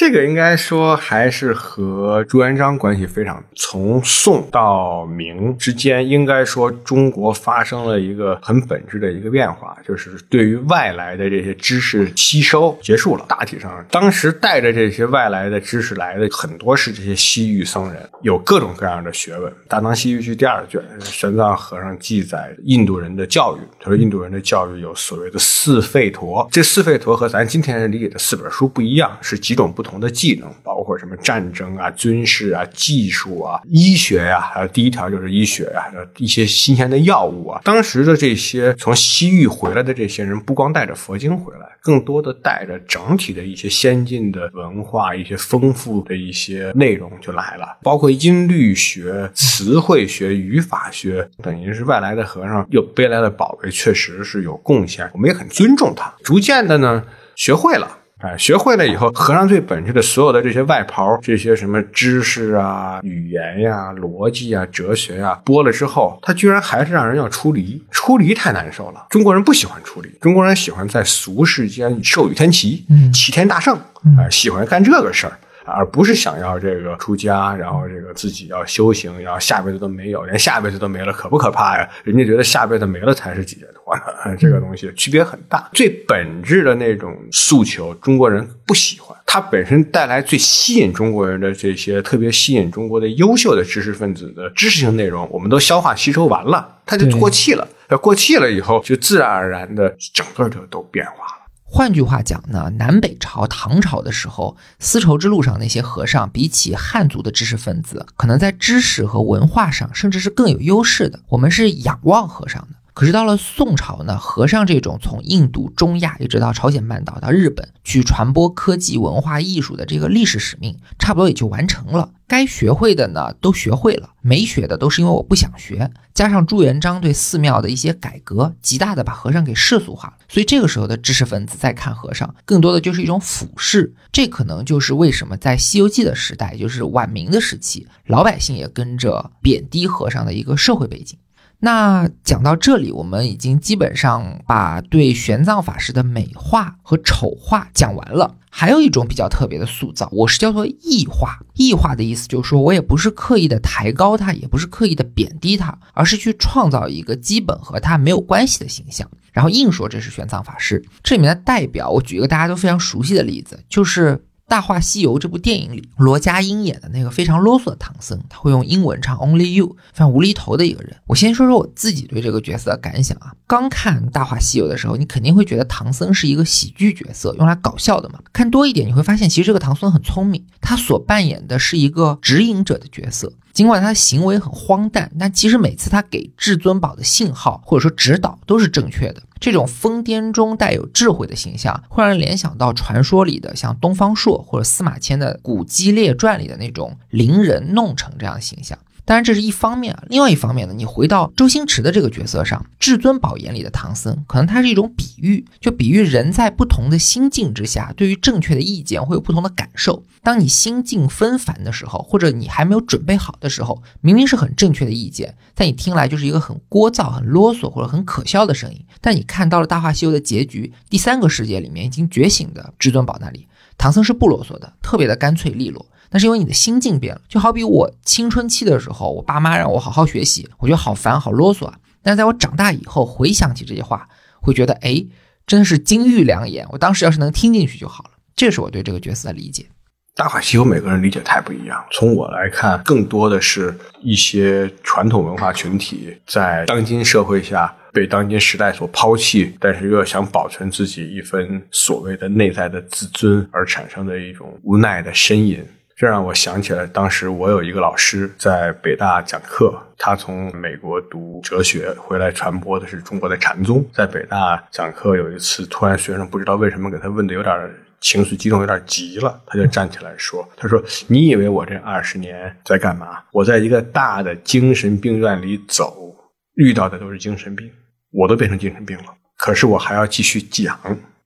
[0.02, 3.44] 这个应该说还是和朱元璋关系非常。
[3.54, 13.24] 从宋到明之间，应该说中国发生了一个很本质的一个变化，就是对于外来的这些知识吸收结束了。
[13.28, 19.52] 大体上，当时带着这些外来的知识来的很多是这些西域僧人，有各种各样的学问。
[19.68, 23.60] 《大唐西域记》第二卷，玄奘和尚记载印度人的教育。
[23.80, 35.84] 他说，印度人的教育有所谓的四吠陀，这四吠陀和咱今天理解的四本书不一样，是几种不同同的技能，包括什么战争啊、军事啊、技术啊、医学呀，还有第一条就是医学呀，
[36.18, 37.60] 一些新鲜的药物啊。
[37.66, 56.14] 当时的这些从西域回来的这些人，不光带着佛经回来，更多的带着整体的一些先进的文化、一些丰富的一些内容就来了，包括音律学、词汇学、语法学，等于是外来的和尚又背来的宝贝，确实是有贡献，我们也很尊重他。
[56.24, 57.04] 逐渐的呢，
[57.36, 57.98] 学会了。
[58.22, 69.08] 哎，学会了以后，和尚最本质的所有的这些外袍，这些什么知识啊、语言呀、逻辑啊、哲学呀，剥了之后，他居然还是让人要出离，出离太难受了。
[69.10, 73.76] 中国人不喜欢出离，中国人喜欢在俗世间授予天齐，齐天大圣，
[74.20, 75.34] 哎，喜欢干这个事儿。
[75.66, 81.88] 而不是想要这个出家，然后这个自己要修行，然后下辈子都没有，连下辈子都没了，可不可怕呀？
[82.04, 85.70] 人家觉得下辈子没了才是解脱呢， 这个东西区别很大。
[85.74, 89.18] 最本质的那种诉求，中国人不喜欢。
[89.26, 97.66] 它本身带来最吸引中国人的这些特别吸引中国的优秀的知识分子的知识性内容，我们都消化吸收完了，它就过气了。
[97.90, 101.41] 要过气了以后，就自然而然的整个就都变化了。
[101.74, 111.22] 换句话讲呢，南北朝、唐朝的时候，丝绸之路上那些和尚，比起汉族的知识分子，可能在知识和文化上，甚至是更有优势的。
[111.30, 112.76] 我们是仰望和尚的。
[112.94, 122.12] 可是到了宋朝呢，和尚这种从印度、中亚一直到朝鲜半岛到日本去传播科技、文化艺术的这个历史使命，差不多也就完成了。
[122.28, 125.92] 该学会的呢都学会了，没学的都是因为我不想学。
[126.14, 130.14] 加上朱元璋对寺庙的一些改革，极大的把和尚给世俗化了。
[130.30, 133.94] 所以这个时候的知识分子在看和尚，更多的就是一种俯视。
[134.12, 141.18] 这可能就是为什么在《西游记》的时代，就是晚明的时期，老百姓也跟着贬低和尚的一个社会背景。
[141.64, 148.36] 那讲到这里，我们已经基本上把对玄奘法师的美化和丑化讲完了。
[148.50, 151.40] 还有一种比较特别的塑造，我是叫做异化。
[151.54, 160.84] 异化的意思就是说我也不是刻意的抬高他，也不是刻意的贬低他，而是去创造一个基本和他没有关系的形象，然后硬说这是玄奘法师。
[161.04, 164.18] 这里面的代表，我举一个大家都非常熟悉的例子，就是。
[164.52, 170.94] 《大话西游》这部电影里，罗家英演的那个非常啰嗦的唐僧，他会用英文唱 Only You，非常无厘头的一个人。
[171.08, 173.32] 我先说说我自己对这个角色的感想啊。
[173.48, 178.20] 刚看《大话西游》的时候，你肯定会觉得唐僧是一个喜剧角色，用来搞笑的嘛。
[178.34, 183.32] 看多一点，你会发现其实这个唐僧很聪明，他所扮演的是一个指引者的角色。
[183.54, 189.24] 尽管他的行为很荒诞，但其实每次他给至尊宝的信号或者说指导都是正确的。
[189.42, 198.78] 这种疯癫中带有智慧的形象，会让人联想到传说里的像东方朔或者司马迁的《古籍列传》里的那种伶人弄臣这样的形象。
[199.12, 199.94] 当然，这是一方面。
[200.08, 210.06] 另外一方面呢，你回到周星驰的这个角色上，至尊宝眼里的唐僧，可能他是一种比喻，就比喻人在不同的心境之下，对于正确的意见会有不同的感受。
[210.24, 218.82] 当你心境纷繁的时候，或者你还没有准备好的时候，明明是很正确的意见，在你听来就是一个很聒噪、很啰嗦或者很可笑的声音。
[219.02, 223.46] 但你看到了《大话西游》的结局，第三个世界里面已经觉醒的至尊宝那里，
[223.78, 225.86] 唐僧是不啰嗦的，特别的干脆利落。
[226.12, 231.80] 那是因为你的心境变了，就好比我青春期的时候，我爸妈让我好好学习，我觉得好烦好啰嗦啊。
[232.04, 234.08] 但是在我长大以后，回想起这些话，
[234.42, 235.06] 会觉得哎，
[235.48, 236.68] 真的是金玉良言。
[236.72, 238.10] 我当时要是能听进去就好了。
[238.36, 239.66] 这是我对这个角色的理解。
[240.14, 241.82] 大话西游每个人理解太不一样。
[241.92, 255.64] 从我来看，更多的是一些传统文化群体在当今社会下被当今时代所抛弃，但是又要想保存自己一份所谓的内在的自尊而产生的一种无奈的呻吟。
[256.02, 263.86] 这让我想起来，当时我有一个老师在北大讲课，他从美国读哲学回来，传播的是中国的禅宗。
[263.94, 273.20] 在北大讲课有一次，突然学生不知道为什么给他问的有点情绪激动，有点急了，他就站起来说：“他说你以为我这二十年在干嘛？
[273.32, 276.16] 我在一个大的精神病院里走，
[276.56, 277.70] 遇到的都是精神病，
[278.12, 279.04] 我都变成精神病了。
[279.38, 280.80] 可是我还要继续讲，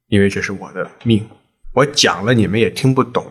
[0.09, 1.25] 因为这是我的命。
[1.73, 3.25] 我讲了，你们也听不懂。”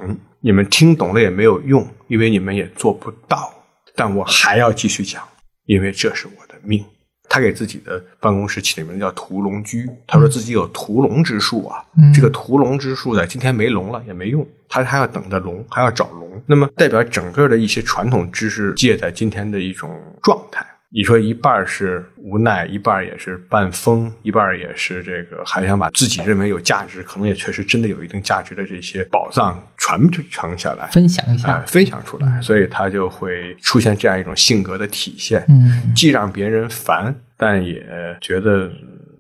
[0.45, 3.51] 你们听懂了也没有用，因为你们也做不到。
[3.95, 5.27] 但我还要继续讲，
[5.65, 6.85] 因为这是我的命。
[7.31, 11.83] 他给自己的办公室起的名字叫“屠龙居”，他说自己有屠龙之术啊。
[12.15, 16.43] 这个屠龙之术呢今天没龙了也没用，他还要等着龙，还要找龙。
[16.45, 19.91] 那么代表整个的一些传统知识界在今天的一种
[20.23, 20.67] 状态。
[20.95, 37.85] 你说一半是无奈，一半也是半疯，一半也是这个还想把自己认为有价值，可能也确实真的有一定价值的这些宝藏传承下来，分享一下，分享出来，所以他就会出现这样一种性格的体现，嗯，既让别人烦，但也
[38.21, 38.71] 觉得。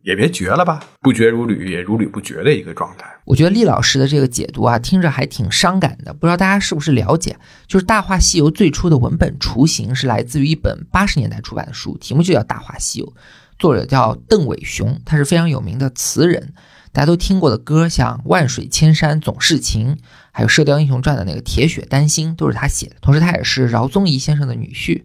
[0.04, 3.06] 也别绝了吧，不绝如缕，也如缕不绝的一个状态。
[3.24, 6.12] 我觉得厉老师的这个解读啊，听着还挺伤感的。
[6.12, 7.34] 不知道大家是不是了解？
[7.66, 13.06] 就是《大话西游》最初的文本雏形是来自于一本八十年代出版的书，题目就叫《大话西游》，
[13.58, 16.52] 作者叫邓伟雄，他是非常有名的词人，
[16.92, 19.94] 大家都听过的歌，像《万水千山总是情》，
[20.32, 22.96] 还有《射雕英雄传》的那个《铁血丹心》，都是他写的。
[23.00, 25.04] 同时，他也是饶宗颐先生的女婿。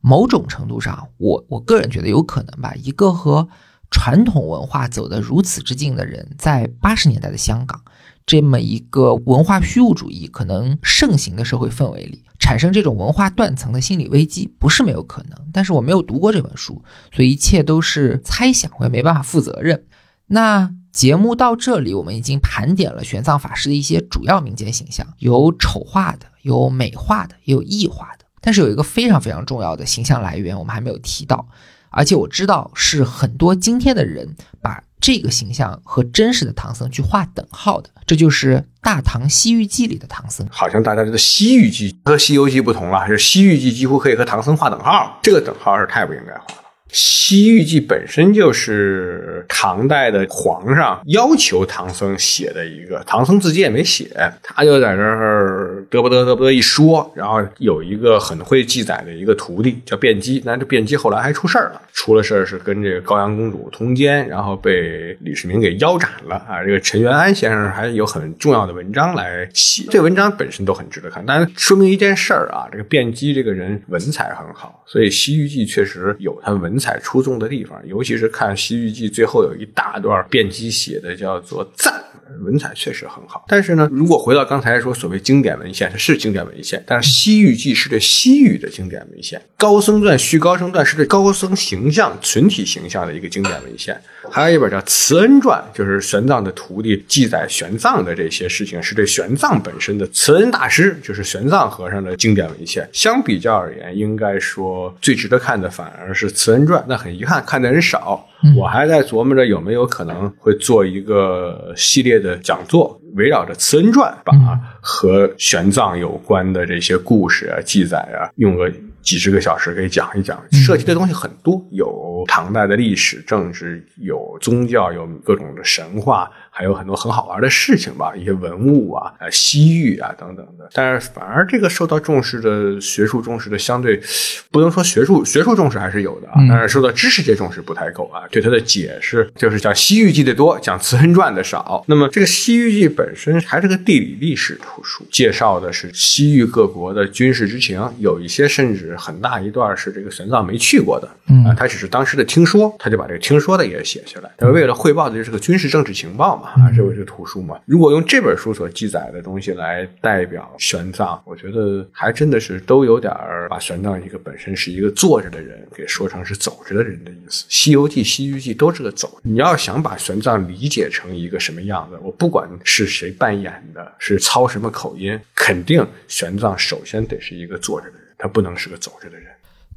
[0.00, 3.48] 某种程度上，我我个人觉得有可能吧，一个和
[3.90, 7.80] 传统文化走得如此之近的人，在八十年代的香港，
[8.26, 15.38] 这么一个文化虚无主义可能盛行的社会氛围里，产生这种文化断层的心理危机，不是没有可能。
[15.52, 16.82] 但是我没有读过这本书，
[17.14, 19.84] 所以一切都是猜想，我也没办法负责任。
[20.26, 28.26] 那节目到这里，我们已经盘点了玄奘法师的一些主要民间形象，有丑化的，有美化的，也有异化的。
[28.40, 31.48] 但是有一个非常非常重要的形象来源，我们还没有提到。
[31.90, 40.46] 而且我知道是很多今天的人把这个形象和真实的唐僧去划等号的，这就是《大唐西域记》里的唐僧。
[40.50, 46.44] 好像大家觉得《西域记》和《西游记》不同了，是《西域记》几乎可以和唐僧画等号，这个等号是太不应该画了。
[46.90, 54.08] 《西域记》本身就是唐代的皇上要求唐僧写的一个，唐僧自己也没写，
[54.42, 66.64] 他就在这儿嘚不嘚嘚不嘚一说，然后有一个很会记载的一个徒弟叫卞基，那这卞基后来还出事儿了，出了事儿是跟这个高阳公主通奸，然后被李世民给腰斩了啊！
[66.64, 76.77] 这个陈元安先生还有很重要的文章来写，这文章本身都很值得看，但是说明一件事儿啊，这个卞基这个人文采很好，所以《西域记》确实有他文。
[76.78, 82.04] 采出众的地方，尤其是看《西域记》最后有一大段辩机写的，叫做赞。
[82.42, 93.98] 文采确实很好，但是呢，如果回到刚才说所谓经典文献，它是经典文献，但是《西域记》是对西域的经典文献，《高僧传》续高僧传是对高僧形象群体形象的一个经典文献，
[94.30, 102.88] 还有一本叫《慈恩传》，就是玄奘的徒弟记载玄奘的这些事情，是对玄奘本身的慈恩大师，就是玄奘和尚的经典文献。
[102.92, 108.24] 相比较而言，应该说最值得看的反而是《慈恩传》，那很遗憾看的人少。
[108.56, 114.32] 我还在琢磨着有没有可能会做一个系列的讲座，围绕着《慈恩传》，把
[114.80, 118.72] 和玄奘有关的这些故事啊、记载啊，用个
[119.08, 120.38] 几十个小时可以讲一讲。
[120.52, 126.30] 涉及的东西很多，有唐代的历史、政治，有宗教，有各种的神话。
[126.58, 130.68] 还有很多很好玩的事情吧，一些文物啊，呃，西域啊等等的。
[130.72, 134.02] 但是反而这个受到重视的学术重视的相对，
[134.50, 138.26] 不能说学术学术重视还是有的啊，但是受到知识界重视不太够啊。
[138.28, 141.84] 对它的解释就是讲《西域记》的多，讲《慈恩传》的少。
[141.86, 151.06] 那么这个《西域记》本身还是个地理历史图书，介绍的是西域各国的军事之情，有一些甚至很大一段是这个玄奘没去过的，
[151.48, 154.30] 啊，他只是当时的听说，他就把这个听说的也写下来。
[154.36, 156.47] 他为了汇报的就是个军事政治情报嘛。
[156.56, 157.60] 啊，这不是图书嘛？
[157.66, 167.44] 如果用这本书所记载的东西来代表玄奘，我觉得还真的是都有点儿把玄奘一个本身是一个坐着的人，给说成是走着的人的意思。
[167.48, 169.20] 《西游记》《西域记》都是个走。
[169.22, 179.26] 你要想把玄奘理解成一个什么样子，我不管是谁扮演的，是操什么口音，肯定玄奘首先得是一个坐着的人，他不能是个走着的人。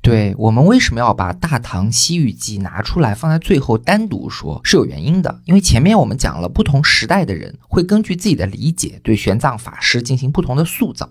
[0.02, 5.41] 对我们为什么要把《大唐西域记》拿出来放在最后单独说，是有原因的。
[5.45, 11.08] 因为前面我们讲了，不同时代的人会根据自己的理解对玄奘法师进行不同的塑造。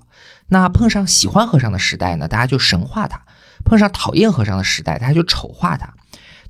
[0.48, 3.20] 那碰上喜欢和尚的时代呢，大家就神化他；
[3.64, 5.94] 碰上讨厌和尚的时代，大家就丑化他。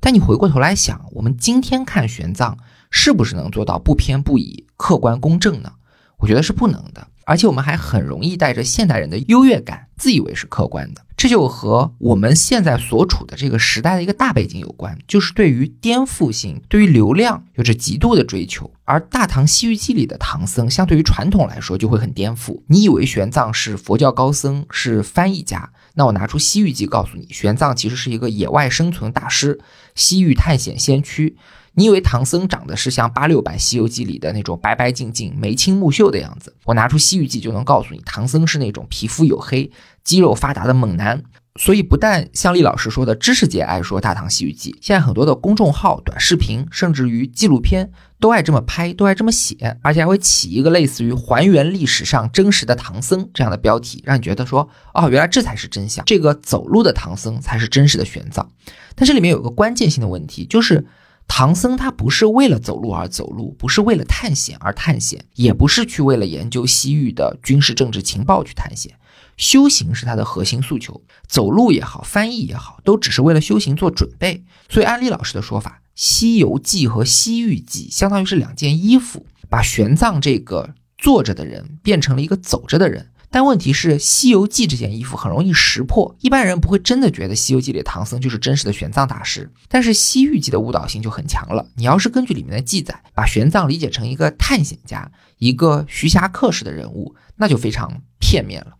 [0.00, 2.56] 但你回过头来想，我们今天看玄奘，
[2.90, 5.72] 是不是能做到不偏不倚、客观公正呢？
[6.16, 7.06] 我觉得是不能的。
[7.26, 11.02] 而且我们还很容易带着现代人的优越感，自以为是客观的。
[11.16, 18.72] 这就和我们现在所处的这个时代的一个大背景有关，就是对于颠覆性、对于流量有着极度的追求。
[18.84, 22.62] 而《大唐西域记》里的唐僧，相对于传统来说就会很颠覆。
[22.68, 29.60] 你以为玄奘是佛教高僧，是翻译家，那我拿出《西域记》告诉你，玄奘其实是一个野外生存大师，
[29.94, 31.36] 西域探险先驱。
[31.74, 36.54] 你以为唐僧长得是像八六版《西游记》里的那种白白净净、眉清目秀的样子？
[36.64, 39.70] 我拿出《西域记》就能告诉你，唐僧是那种皮肤黝黑、
[40.02, 41.22] 肌肉发达的猛男。
[41.56, 47.90] 所以，不但像厉老师说的知识界爱说《大唐西域记》，现在很多的公众号、短视频，甚至于纪录片
[48.20, 58.46] 都爱这么拍，都爱这么写，而且还会起一个类似于“还原历史上真实的唐僧”这样的标题，让你觉得说，哦，原来这才是真相，这个走路的唐僧才是真实的玄奘。
[58.94, 60.86] 但这里面有个关键性的问题，就是。
[61.32, 68.92] 唐僧他不是为了走路而走路，不是为了探险而探险，也不是去为了研究西域的军事政治情报去探险。
[69.36, 74.42] 修行是他的核心诉求，走路也好，翻译也好，都只是为了修行做准备。
[74.68, 83.06] 所以，安利老师的说法，《西游记》和《西域记》相当于是两件衣服，把玄奘这个坐着的人变成了一个走着的人。
[83.32, 89.48] 但问题是，《西游记》这件衣服很容易识破，一般人不会真的觉得《西游记》里唐僧就是真实的玄奘大师。
[89.68, 91.64] 但是《西域记》的误导性就很强了。
[91.76, 95.08] 你要是根据里面的记载，把玄奘理解成一个探险家、
[95.38, 98.72] 一个徐霞客式的人物，那就非常片面了。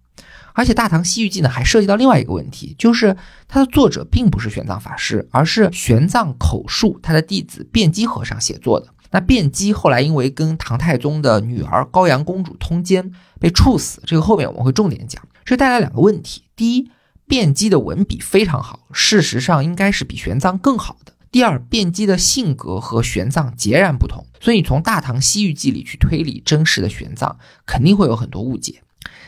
[0.53, 8.89] 而且《大唐西域记》呢，还涉及到另外一个问题，就是它的作者并不是玄奘法师，而是玄奘口述他的弟子辩机和尚写作的。
[9.11, 15.23] 那辩机后来因为跟唐太宗的女儿高阳公主通奸被处死，这个后面我们会重点讲。
[15.45, 16.91] 这带来两个问题：第一，
[17.27, 27.35] 辩机的文笔非常好，事实上应该是比玄奘更好的；第二，辩机的性格和玄奘截然不同，所以从《大唐西域记》里去推理真实的玄奘，
[27.67, 28.83] 肯定会有很多误解。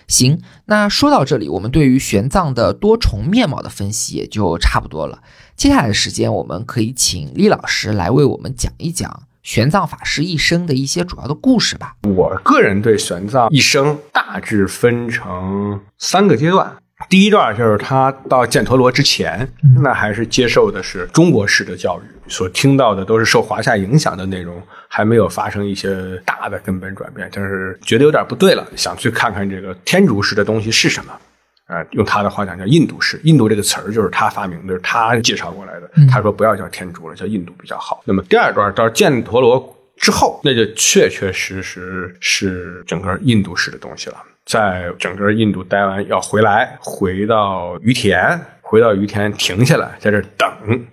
[0.07, 5.23] 行，那说到这里，我们对于玄奘的多重面貌的分析也就差不多了。
[5.57, 9.25] 接下来的时间，我们可以请厉老师来为我们讲一讲。
[9.43, 11.95] 玄奘法师一生的一些主要的故事吧。
[12.03, 16.77] 我个人对玄奘一生大致分成三个阶段。
[17.09, 19.49] 第一段就是他到犍陀罗之前，
[19.83, 31.13] 那还是接受的是中国式的教育，所听到的都是受华夏影响的内容，还没有发生一些大的根本转变，就是觉得有点不对了，想去看看这个天竺式的东西是什么。
[31.67, 33.21] 啊，用他的话讲叫印度式。
[33.25, 35.91] 印度这个词儿就是他发明的，是他介绍过来的。
[36.11, 38.03] 他说不要叫天竺了，叫印度比较好。
[38.05, 44.17] 那么第二段到犍陀罗之后，那就确确实实是整个印度式的东西了。
[44.45, 48.39] 在整个印度待完要回来，回到于田。
[48.73, 50.49] 回到于田，停下来，在这等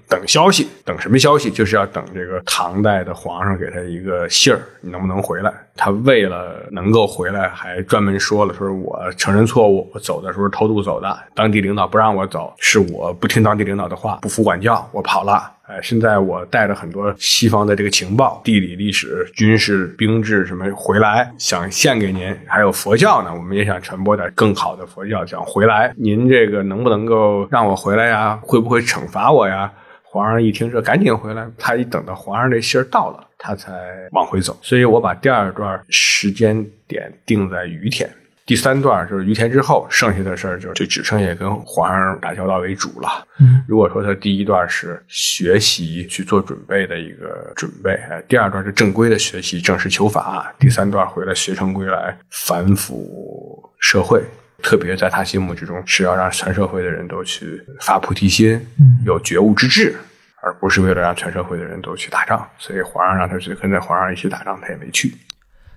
[0.10, 1.50] 等消息，等什么消息？
[1.50, 5.50] 就是要等这个唐代的皇上给他一个信儿，你能不能回来？
[5.78, 15.50] 他为了能够回来，还专门说了，说我承认错误，我走的时候偷渡走的，当地领导不让我走，是我不听当地领导的话，不服管教，我跑了。
[15.70, 22.36] 哎，现在我带着很多西方的这个情报、地理、历史、军事、兵制什么回来，想献给您。
[22.48, 25.94] 还有佛教呢，我们也想传播点更好的佛教，想回来。
[25.96, 28.40] 您这个能不能够让我回来呀？
[28.42, 29.72] 会不会惩罚我呀？
[30.02, 31.48] 皇上一听这，赶紧回来。
[31.56, 33.72] 他一等到皇上这信儿到了，他才
[34.14, 34.58] 往回走。
[34.64, 38.10] 所以我把第二段时间点定在于田。
[38.50, 43.24] 第三段就是于田之后，剩下的事儿就就只剩下跟皇上打交道为主了。
[43.40, 54.20] 嗯，如果说他第一段是学习去做准备的一个准备，哎，第二段是正规的学习正式求法，第三段回来学成归来反腐社会，
[54.64, 58.60] 特别在他心目之中是要让全社会的人都去发菩提心，
[59.06, 59.96] 有觉悟之志，
[60.42, 62.44] 而不是为了让全社会的人都去打仗。
[62.58, 65.14] 所以皇上让他去跟着皇上一起打仗，他也没去。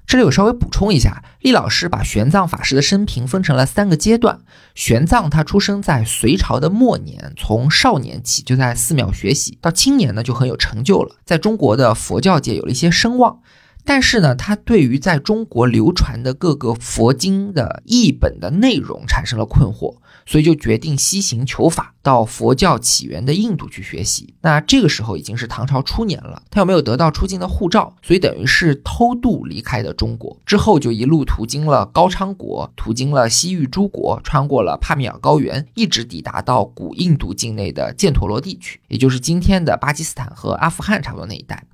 [0.06, 4.40] 这里我稍微补充一下，厉老师把玄奘法师的生平分成了三个阶段。
[4.74, 13.40] 玄奘他出生在隋朝的末年，从少年起就在寺庙学习，到青年呢就很有成就了，在中国的佛教界有了一些声望。
[13.84, 19.96] 但是呢，他对于在中国流传的各个佛经的译本的内容产生了困惑。
[20.26, 24.34] 所以就决定西行求法，到佛教起源的印度去学习。
[24.40, 30.36] 那这个时候已经是唐朝初年了，他又没有得到出境的护照，所以等于是偷渡离开的中国。
[30.44, 41.64] 之后就一路途经了高昌国，途经了西域诸国，穿过了帕米尔高原，一直抵达到古印度境内的犍陀罗地区，也就是今天的巴基斯坦和阿富汗差不多那一带。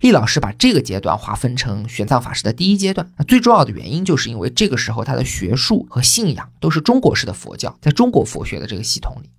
[0.00, 9.30] 厉老师把这个阶段划分成玄奘法师的第一阶段，那最重要的原因就是因为这个时候他的学术和信仰都是中国式的佛教，在中国佛学的这个系统里。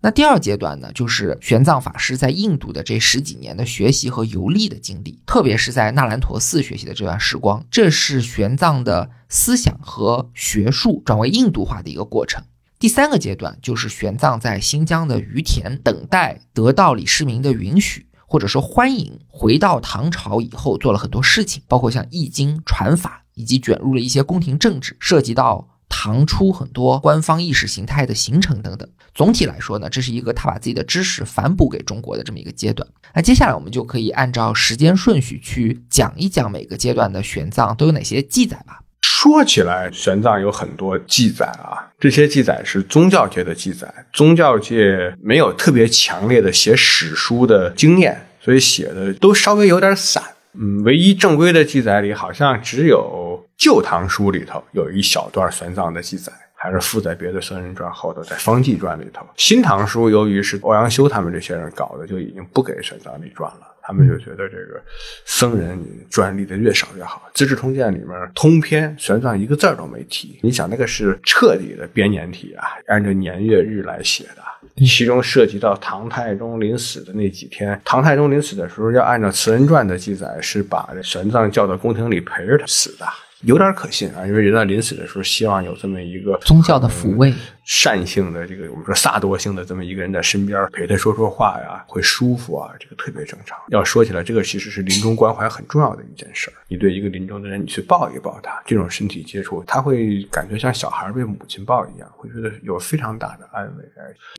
[0.00, 12.44] 那第二阶段呢，就是玄奘法师在印度的这十几年的学习和游历的经历，特别是在那兰陀寺学习的这段时光，这是玄奘的思想和学术转为印度化的一个过程。
[12.78, 25.66] 第三个阶段就是玄奘在新疆的于田等待得到李世民的允许，或者说欢迎回到唐朝以后，做了很多事情，包括像易经传法，以及卷入了一些宫廷政治，涉及到。
[25.90, 32.86] 唐初很多官方意识形态的形成等等，总体来说呢，这是一个他把自己的知识反哺给中国的这么一个阶段。
[33.14, 38.80] 那接下来我们就可以按照时间顺序去讲一讲每个阶段的玄奘都有哪些记载吧。
[39.02, 50.22] 说起来，玄奘有很多记载啊，这些记载是宗教界的记载，宗教界没有特别强烈的写史书的经验，所以写的都稍微有点散。
[50.60, 59.22] 嗯，唯一正规的记载里，好像只有《旧唐书》里头有一小段玄奘的记载，还是附在别的僧人传后头，在《方济传》里头。
[59.36, 63.67] 《新唐书》由于是欧阳修他们这些人搞的，就已经不给玄奘立传了。
[63.88, 64.78] 他们就觉得这个
[65.24, 67.26] 僧人专利的越少越好。
[67.38, 70.38] 《资治通鉴》里面通篇玄奘一个字都没提。
[70.42, 74.42] 你想那个是彻底的编年体啊，按照年月日来写的。
[74.84, 83.06] 其中涉及到唐太宗临死的那几天，唐太宗临死的时候，要按照《慈人传》的记载，是把玄奘叫到宫廷里陪着他死的。
[83.42, 87.32] 有点可信啊，因为人在临死的时候，希望有这么一个宗教的抚慰、
[87.68, 93.58] 善性的这个我们说萨多性的这么一个人在身边陪他说说话呀，会舒服啊，这个特别正常。
[93.68, 96.54] 要说起来，这个其实是临终关怀很重要的一件事儿。
[96.66, 103.84] 你对一个临终的人，你去抱一抱他，这种身体接触，他会感觉像小孩被母亲抱一样，会觉得有非常大的安慰。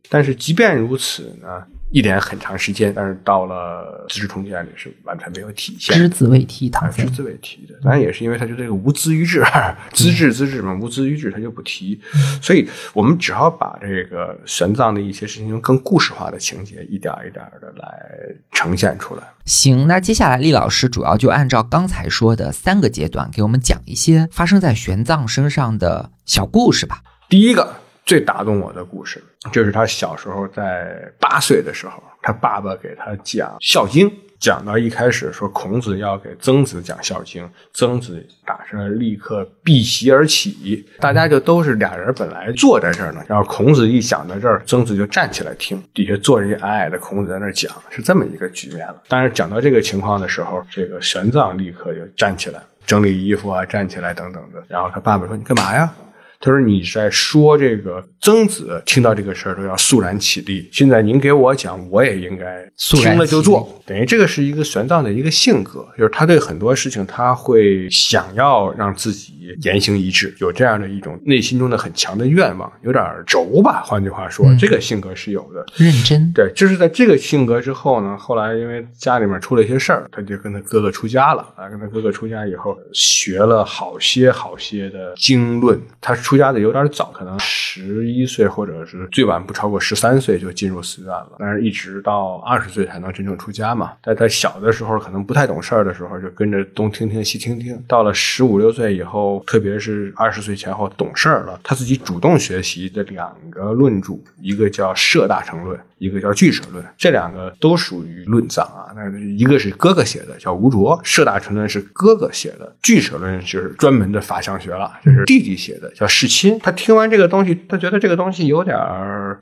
[0.09, 1.63] 但是即便如此呢？
[1.91, 7.73] 一连很长时间，但是到了《资治通鉴》里是完全没有体现，只字未提，唐只字未提的。
[7.81, 9.43] 当然也是因为他就这个无资于治，
[9.91, 11.99] 资治资治嘛，无资于治，他就不提。
[12.43, 18.09] 所以我们只好把这个玄奘的一些事情用更故事化的情节，一点一点的来
[18.51, 19.23] 呈现出来。
[19.45, 27.03] 行，那接下来厉老师主要就按照刚才说的三个阶段，给我们讲一些发生在玄奘身上的小故事吧。
[27.27, 27.75] 第一个。
[28.05, 34.09] 最打动我的故事，就是他小时候在八岁的时候，他爸爸给他讲《孝经》，
[34.39, 49.03] 讲到一开始说孔子要给曾子讲《孝经》，曾子打算立刻避席而起，大家就都是俩人本来坐在这儿呢，然后孔子一讲到这儿，曾子就站起来听，底下坐着一矮矮的孔子在那讲，是这么一个局面了。
[49.09, 55.93] 但是讲到这个情况的时候，这个玄奘立刻就站起来整理衣服啊，站起来等等的，然后他爸爸说：“你干嘛呀？”
[56.41, 60.69] 他说：“你在说这个曾子听到这个事儿都要肃然起立。
[60.71, 63.81] 现在您给我讲，我也应该听了就做。
[63.85, 73.81] 等于这个是一个玄奘的一个性格，就是他对很多事情他会想要让自己言行一致，有这样的一种内心中的很强的愿望，有点轴吧。
[73.83, 75.65] 换句话说，这个性格是有的。
[75.75, 81.41] 认真对，就是在这个性格之后呢，后来因为家里面出了一些事儿，他就跟他哥哥出家了。
[81.55, 85.79] 啊，跟他哥哥出家以后，学了好些好些的经论。
[85.99, 93.93] 他。”出家的有点早，可能十一岁或者是最晚不超过十三岁就进入寺院了，但是一直到二十岁才能真正出家嘛。
[94.03, 97.81] 在他小的时候，可能不太懂事儿的时候，就跟着东听听西听听。
[97.87, 105.77] 到了十五六岁以后，特别是二十岁前后懂事儿了，他自己主动学习的两个论著，一个叫《摄大乘论》。
[105.99, 108.89] 一个叫《俱舍论》，这两个都属于论藏啊。
[108.95, 116.57] 那一个是哥哥写的，叫吴卓；《摄大乘论》是哥哥写的，《俱舍论》就是专门的法相学了，这是弟弟写的，叫世亲。
[116.59, 118.75] 他听完这个东西，他觉得这个东西有点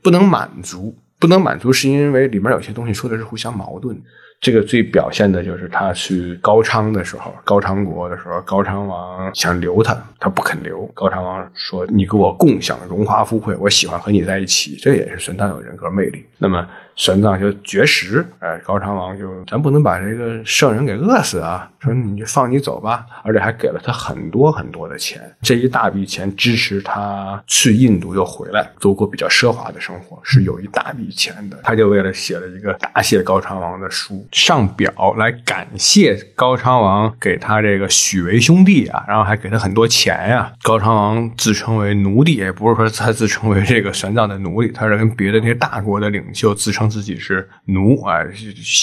[0.02, 3.96] 不能满足，不能满足是因为里面有些东西说的是互相矛盾。
[4.40, 10.86] 这个最表现的就是他去高昌的时候，高昌国的时候，高昌王想留他，他不肯留。
[10.94, 16.24] 高昌王说：“你给我共享荣华富贵，我喜欢和你在一起。”这也是玄奘有人格魅力。
[16.38, 16.66] 那么。
[16.98, 21.70] 玄奘就绝食，哎，高昌王就咱不能把这个圣人给饿死啊！
[21.78, 31.60] 说你就放你走吧，而且还给了他很多很多的钱，这一大笔钱支持他去印度又回来，度过比较奢华的生活，是有一大笔钱的。
[31.62, 40.52] 他就为了写了一个答谢高昌王的书，上表来感谢高昌王给他这个许为兄弟啊，然后还给他很多钱呀。
[40.64, 46.87] 高昌王自称为奴隶，也不是说他自称为这个玄奘的奴隶，他是跟别的那些大国的领袖自称。
[46.88, 48.20] 自己是奴啊，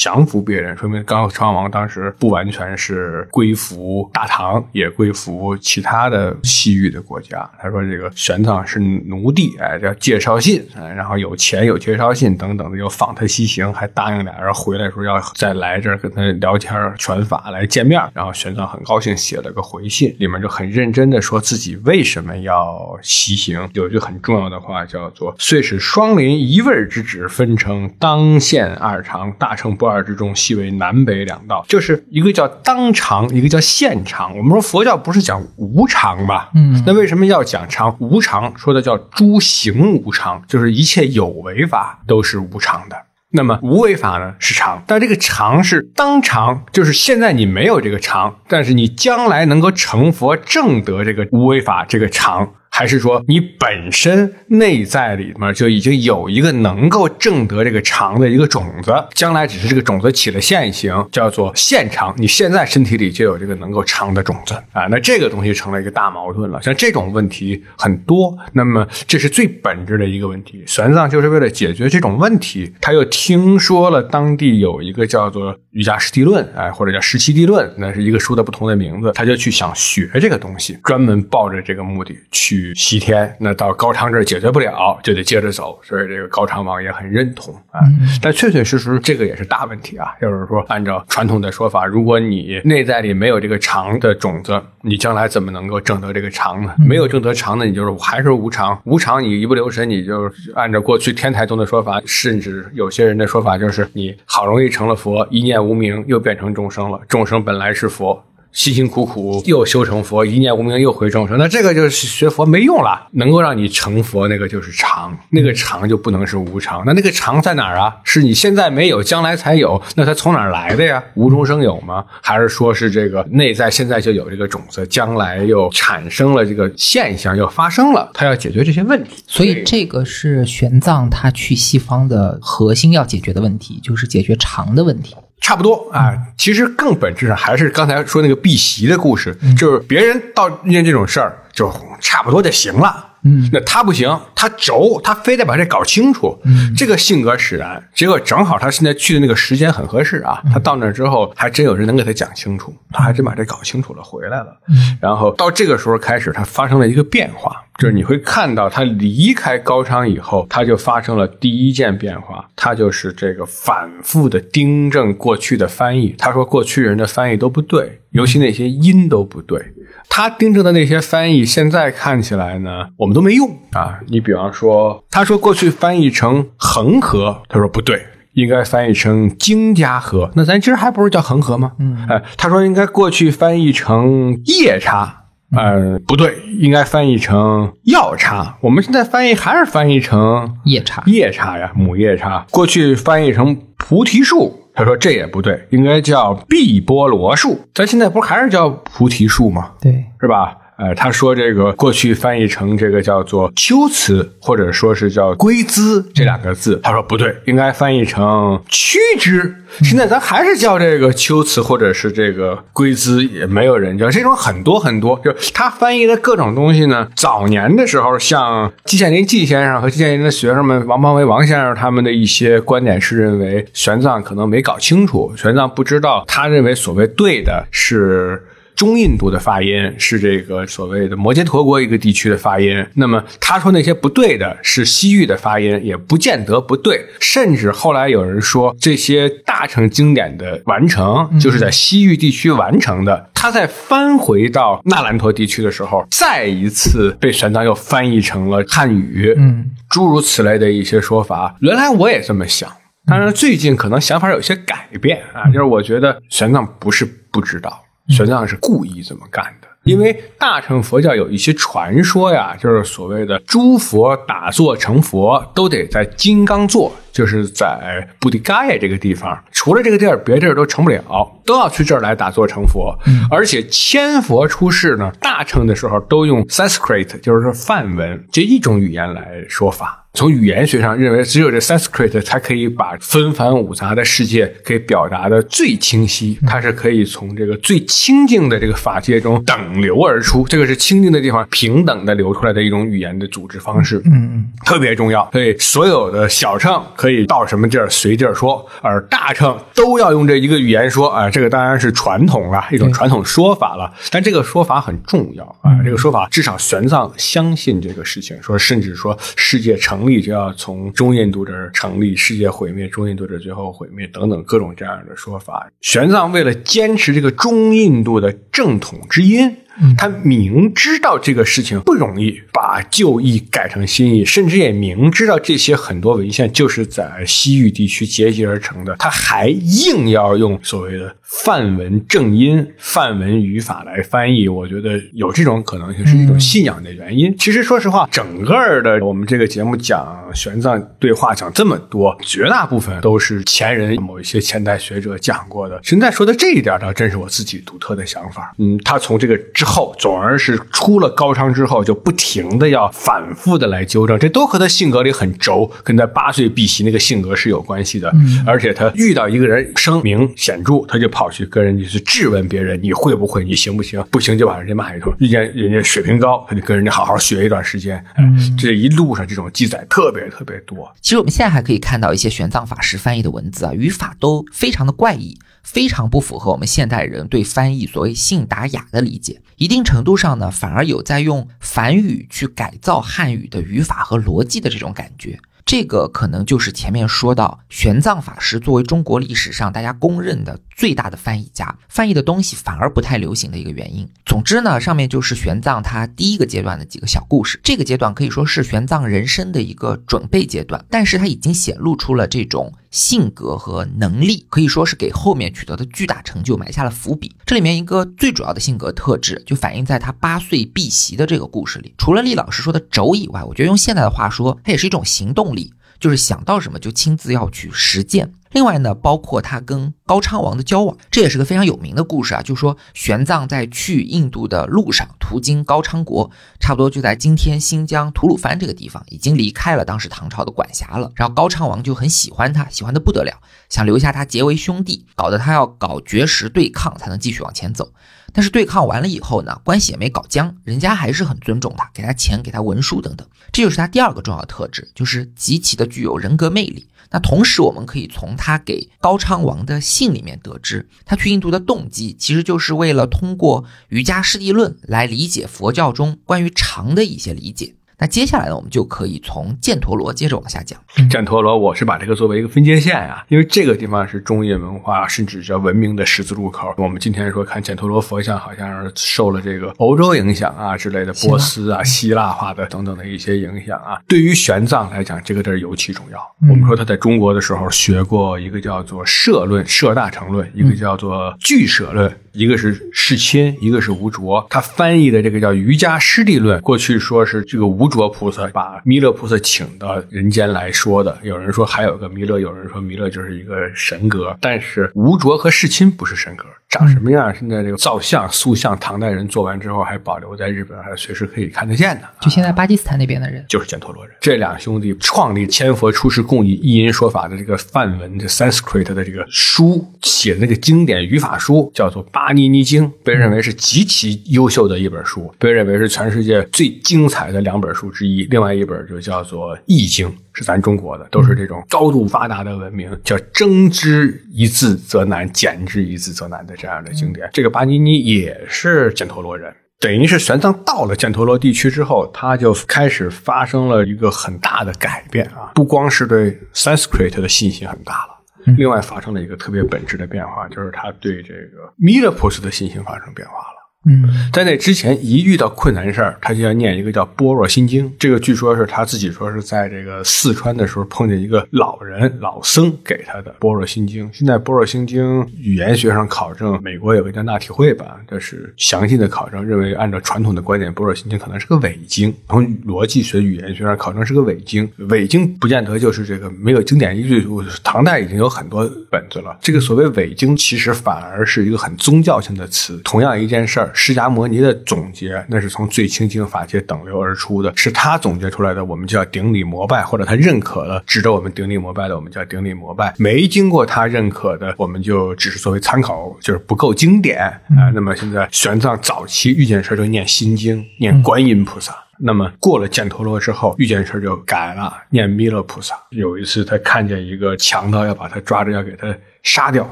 [0.04, 7.50] 降服别人，说明高昌王当时不完全是归服大唐，也归服其他的西域的国家。
[7.60, 18.02] 他说这个玄奘是奴隶，哎，叫介绍信，然后有钱有介绍信等等的，又访他西行，还答应俩人回来说要再来这儿跟他聊天传法来见面。
[18.14, 23.68] 然后玄奘很高兴，写了个回信，里面就很认真的说自己为什么要西行。
[23.74, 31.66] 有句很重要的话叫做“虽是双林一味之旨，分成当县二长，大乘不二之中，系为南北两道”。
[31.70, 34.38] 就是一个叫当常，一个叫现常。
[34.38, 36.48] 我们说佛教不是讲无常吗？
[36.56, 37.96] 嗯，那为什么要讲常？
[38.00, 42.96] 无常说的叫诸行无常，就是一切有为法都是无常的。
[43.32, 52.54] 那么无为法呢是常，但这个常是当常，就是现在你没有这个常，但是你将来能够成佛正得这个无为法这个常。
[52.78, 62.14] 还是说你本身内在里面就已经有一个能够证得这个长的一个种子，将来只是这个种子起了现行，叫做现长。
[62.18, 66.62] 你现在身体里就有这个能够长的种子啊，那这个东西成了一个大矛盾了。
[66.62, 70.62] 像这种问题很多，那么这是最本质的一个问题。
[70.68, 82.65] 玄奘就是为了解决这种问题，他又听说了当地有一个叫做瑜伽师地论，哎，或者叫十七地论，那是一个书的不同的名字，他就去想学这个东西，专门抱着这个目的去。
[82.74, 87.82] 西天，那到高昌这儿解决不了，就得接着走，所以这个高昌王也很认同啊。
[88.22, 90.08] 但确确实实，这个也是大问题啊。
[90.22, 96.74] 就是说，按照传统的说法，如果你内在里没有这个常的种子，你将来怎么能够证得这个常呢？
[96.78, 98.80] 没有证得常的，你就是还是无常。
[98.86, 107.00] 无常，你一不留神，你就按照过去天台宗的说法，甚至有些人的说法，就是你好容易成了佛，一念无明又变成众生了。
[107.08, 108.24] 众生本来是佛。
[108.56, 113.08] 辛辛苦苦又修成佛，一念无明又回众生，那这个就是学佛没用了。
[113.12, 116.82] 能够让你成佛，那个就是常，那个常就不能是无常。
[116.86, 117.94] 那那个常在哪儿啊？
[118.06, 119.82] 是你现在没有，将来才有。
[119.96, 121.04] 那它从哪儿来的呀？
[121.16, 122.06] 无中生有吗？
[122.22, 128.10] 还是说是这个内在现在就有这个种子，将来又产生了这个现象，又发生了？
[128.14, 129.22] 他要解决这些问题。
[129.28, 135.14] 所以这个是玄奘他去西方的核心要解决的问题，就是解决常的问题。
[135.42, 143.14] 差不多啊，其实更本质上还是刚才说那个避席的故事，就是别人到遇见这种事儿就差不多就行了。
[143.26, 146.40] 嗯，那他不行，他轴，他非得把这搞清楚。
[146.44, 150.42] 嗯，这个性格使然，结果正好他现在去的那个时间很合适啊。
[150.54, 154.58] 他到那之后，还真有人能给他讲清楚，他还真把这搞清楚了，回来了。
[154.70, 166.14] 嗯，然后到这个时候开始，他发生了一个变化，就是你会看到他离开高昌以后，他就发生了第一件变化，他就是这个反复的订正过去的翻译。
[166.18, 169.62] 他说过去人的翻译都不对，尤其那些音都不对。
[170.08, 174.00] 他订正的那些翻译，现在看起来呢，我们都没用啊。
[174.08, 180.32] 你比方说，他说过去翻译成恒河，他说不对，应该翻译成京家河。
[180.36, 181.74] 那咱今儿还不是叫恒河吗？
[181.80, 188.58] 嗯，哎，他说应该过去翻译成夜叉，呃，不对，应该翻译成药叉。
[188.62, 192.46] 我们现在翻译还是翻译成夜叉，夜叉呀，母夜叉。
[192.52, 194.62] 过去翻译成菩提树。
[194.76, 197.58] 他说这也不对，应该叫碧波罗树。
[197.74, 199.72] 咱现在不还是叫菩提树吗？
[199.82, 200.58] 对，是吧？
[200.78, 206.80] 呃，他说这个过去翻译成这个叫做秋词，或者说是叫龟兹这两个字。
[206.84, 209.56] 他说不对，应该翻译成屈之。
[209.82, 215.20] 现在咱还是叫这个秋词，或者是这个龟兹，也没有人叫这种很多很多。
[215.24, 228.44] 就他翻译的各种东西呢，早年的时候，像季羡林季先生和季羡林的学生们王邦维王先生他们的一些观点是认为玄奘可能没搞清楚，玄奘不知道，他认为所谓对的是。
[228.76, 237.06] 中印度的发音是这个所谓的摩羯陀国一个地区的发音，那么他说那些不对的是西域的发音，也不见得不对。
[237.20, 243.30] 甚至后来有人说，这些大乘经典的完成就是在西域地区完成的。
[243.34, 249.34] 他在翻回到那兰陀地区的时候，再一次被玄奘又翻译成了汉语。
[249.38, 252.70] 嗯，诸如此类的一些说法，原来我也这么想，
[253.06, 257.85] 当然最近可能想法有些改变啊，就是我觉得玄奘不是不知道。
[258.10, 271.02] 玄奘是故意这么干的，因为大乘佛教有一些传说呀，就是所谓的诸佛打坐成佛都得在金刚座，就是在布迪嘎耶这个地方，除了这个地儿，别地儿都成不了，
[271.46, 272.94] 都要去这儿来打坐成佛。
[273.32, 280.02] 而且千佛出世呢，大乘的时候都用 Sanskrit，就是说梵文这一种语言来说法。
[280.14, 286.40] 从语言学上认为，只有这 Sanskrit 才可以把纷繁五杂的世界给表达的最清晰。
[286.48, 293.98] 它是可以从这个最清净的这个法界中等流而出，这个是清净的地方平等的流出来的一种语言的组织方式。
[294.06, 295.30] 嗯嗯，特别重要。
[295.34, 303.94] 所以所有的小乘可可以到什么地儿随地儿说，而大乘都要用这一个语言说啊，这个当然是传统了，一种传统说法了。
[304.10, 315.68] 但这个说法很重要啊，这个说法至少玄奘相信这个事情，说甚至说世界成立就要从中印度这儿成立，世界毁灭中印度这最后毁灭等等各种这样的说法。
[315.82, 319.56] 玄奘为了坚持这个中印度的正统之音。
[319.98, 334.48] 他明知道这个事情不容易，把旧意改成新意，甚至也明知道这些很多文献就是在西域地区结集而成的，他还硬要用所谓的梵文正音、范文语法来翻译。
[334.48, 337.36] 我觉得有这种可能性是一种信仰的原因。
[337.38, 345.78] 其实说实话，整个的我们这个节目讲玄奘对话讲这么多，绝大部分都是前人某一些前代学者讲过的。
[345.84, 348.54] 现在说的这一点倒真是我自己独特的想法。
[348.58, 349.66] 嗯，他从这个之。
[349.66, 358.14] 后，总而是出了高昌之后，就不停的要反复的来纠正，这都和他性格里很轴，跟他八岁避席那个性格是有关系的。
[358.46, 363.46] 而且他遇到一个人声名显著，他就跑去跟人家去质问别人，你会不会？
[363.46, 364.06] 你行不行？
[364.12, 365.16] 不行就把人家骂一通。
[365.20, 368.04] 遇见人家水平高，他就跟人家好好学一段时间。
[368.18, 370.94] 嗯，这一路上这种记载特别特别多。
[371.00, 375.40] 其实我们现在还可以看到一些玄奘法师翻译的文字啊，语法都非常的怪异。
[375.64, 385.40] 非常不符合我们现代人对翻译所谓信达雅的理解，一定程度上呢，反而有在用梵语去改造汉语的语法和逻辑的这种感觉。
[385.66, 394.08] 这个可能就是前面说到玄奘法师作为中国历史上大家公认的最大的翻译家，翻译的东西反而不太流行的一个原因。
[394.28, 397.60] 总之呢，上面就是玄奘他第一个阶段的几个小故事。
[397.64, 402.72] 这个阶段可以说是玄奘人生的一个准备阶段，但是他已经显露出了这种。
[402.92, 407.36] 性格和能力可以说是给后面取得的巨大成就埋下了伏笔。
[407.46, 411.94] 这里面一个最主要的性格特质，就反映在他八岁避席的这个故事里。
[411.96, 418.34] 除了厉老师说的轴以外，我觉得用现在的话说，它也是一种行动力，就是想到什么就亲自要去实践。
[418.56, 422.42] 另外呢，包括他跟高昌王的交往，这也是个非常有名的故事啊。
[422.42, 431.12] 就说玄奘在去印度的路上，途经高昌国，差不多就在今天新疆吐鲁番这个地方，已经离开了当时唐朝的管辖了。
[431.16, 437.92] 然后高昌王就很喜欢他，喜欢的不得了，想留下他结为兄弟，搞得他要搞绝食对抗才能继续往前走。
[438.32, 443.28] 但是对抗完了以后呢，关系也没搞僵，人家还是很尊重他，给他钱，给他文书等等。
[443.52, 446.88] 这就是他第二个重要特质，就是极其的具有人格魅力。
[447.12, 457.76] 那同时，我们可以从他给高昌王的信里面得知，他去印度的动机其实就是为了通过《瑜伽师地论》来理解佛教中关于常的一些理解。
[457.98, 460.80] 那接下来呢，我们就可以从犍陀罗接着往下讲。
[461.10, 466.74] 犍陀罗，我是把这个作为一个分界线啊，因为这个地方是中印文化甚至叫文明的十字路口。
[466.78, 473.98] 我们今天说看犍陀罗佛像，好像是受了这个欧洲影响啊之类的，波斯啊、希腊化的等等的一些影响啊。
[474.08, 476.20] 对于玄奘来讲，这个地儿尤其重要。
[476.50, 482.14] 我们说他在中国的时候学过一个叫做摄论、摄大成论，一个叫做俱舍论。
[482.34, 491.16] 一个是世亲，一个是无着，他翻译的这个叫《瑜伽师地论》，过去说是这个吴卓菩萨把弥勒菩萨请到人间来说的。
[491.22, 496.46] 有人说还有个弥勒，有人说弥勒就是一个神格，但是吴卓和世亲不是神格。
[496.68, 497.34] 长什么样？
[497.34, 502.10] 现在这个造像、塑像，唐代人做完之后还保留在日本，还随时可以看得见的。
[502.20, 504.16] 就现在巴基斯坦那边的人，就是犍陀罗人。
[504.20, 518.24] 这两兄弟创立千佛出世共译一音说法的这个梵文的 Sanskrit 的这个书，写的那个经典语法书，叫做《巴尼尼经》，被认为是极其优秀的一本书，被认为是全世界最精彩的两本书之一。
[518.24, 520.10] 另外一本就叫做《易经》。
[520.38, 527.30] 是咱中国的，都是这种高度发达的文明，叫增之一字则难，减之一字则难的这样的经典。
[527.32, 535.52] 这个巴尼尼也是犍陀罗人，等于是玄奘到了犍陀罗地区之后，他就开始发生了一个很大的改变啊！
[535.56, 543.55] 不光是对 Sanskrit 的信心很大了，另外发生了一个特别本质的变化，就是他对这个弥勒菩萨的信心发生变化了。
[543.88, 547.88] 嗯，在那之前，一遇到困难事儿，他就要念一个叫《般若心经》。
[548.00, 554.10] 这个据说是他自己说是在这个四川的时候碰见一个老人老僧给他的《般若心经》。
[554.12, 562.12] 现在《般若心经》语言学上考证，美国有个叫纳体会吧，这是详细的考证，认为按照传统的观点，《般若心经》可能是个伪经。
[562.28, 567.24] 从逻辑学、语言学上考证是个伪经，伪经不见得就是这个没有经典依据。
[567.64, 572.82] 唐代已经有很多本子了，这个所谓伪经，其实反而是一个很宗教性的词。
[572.84, 573.72] 同样一件事儿。
[573.76, 587.70] 释迦摩尼的总结，那是从最清净法界等流而出的，是他总结出来的，我们叫顶礼膜拜，或者他认可的，值得我们顶礼膜拜的，我们叫顶礼膜拜；没经过他认可的，我们就只是作为参考，就是不够经典啊。
[587.74, 591.76] 那么现在玄奘早期遇见事就念心经，念观音菩萨。
[591.98, 595.76] 那么过了犍陀罗之后，遇见事儿就改了，念弥勒菩萨。
[595.92, 598.94] 有一次他看见一个强盗要把他抓着要给他
[599.26, 599.64] 杀掉，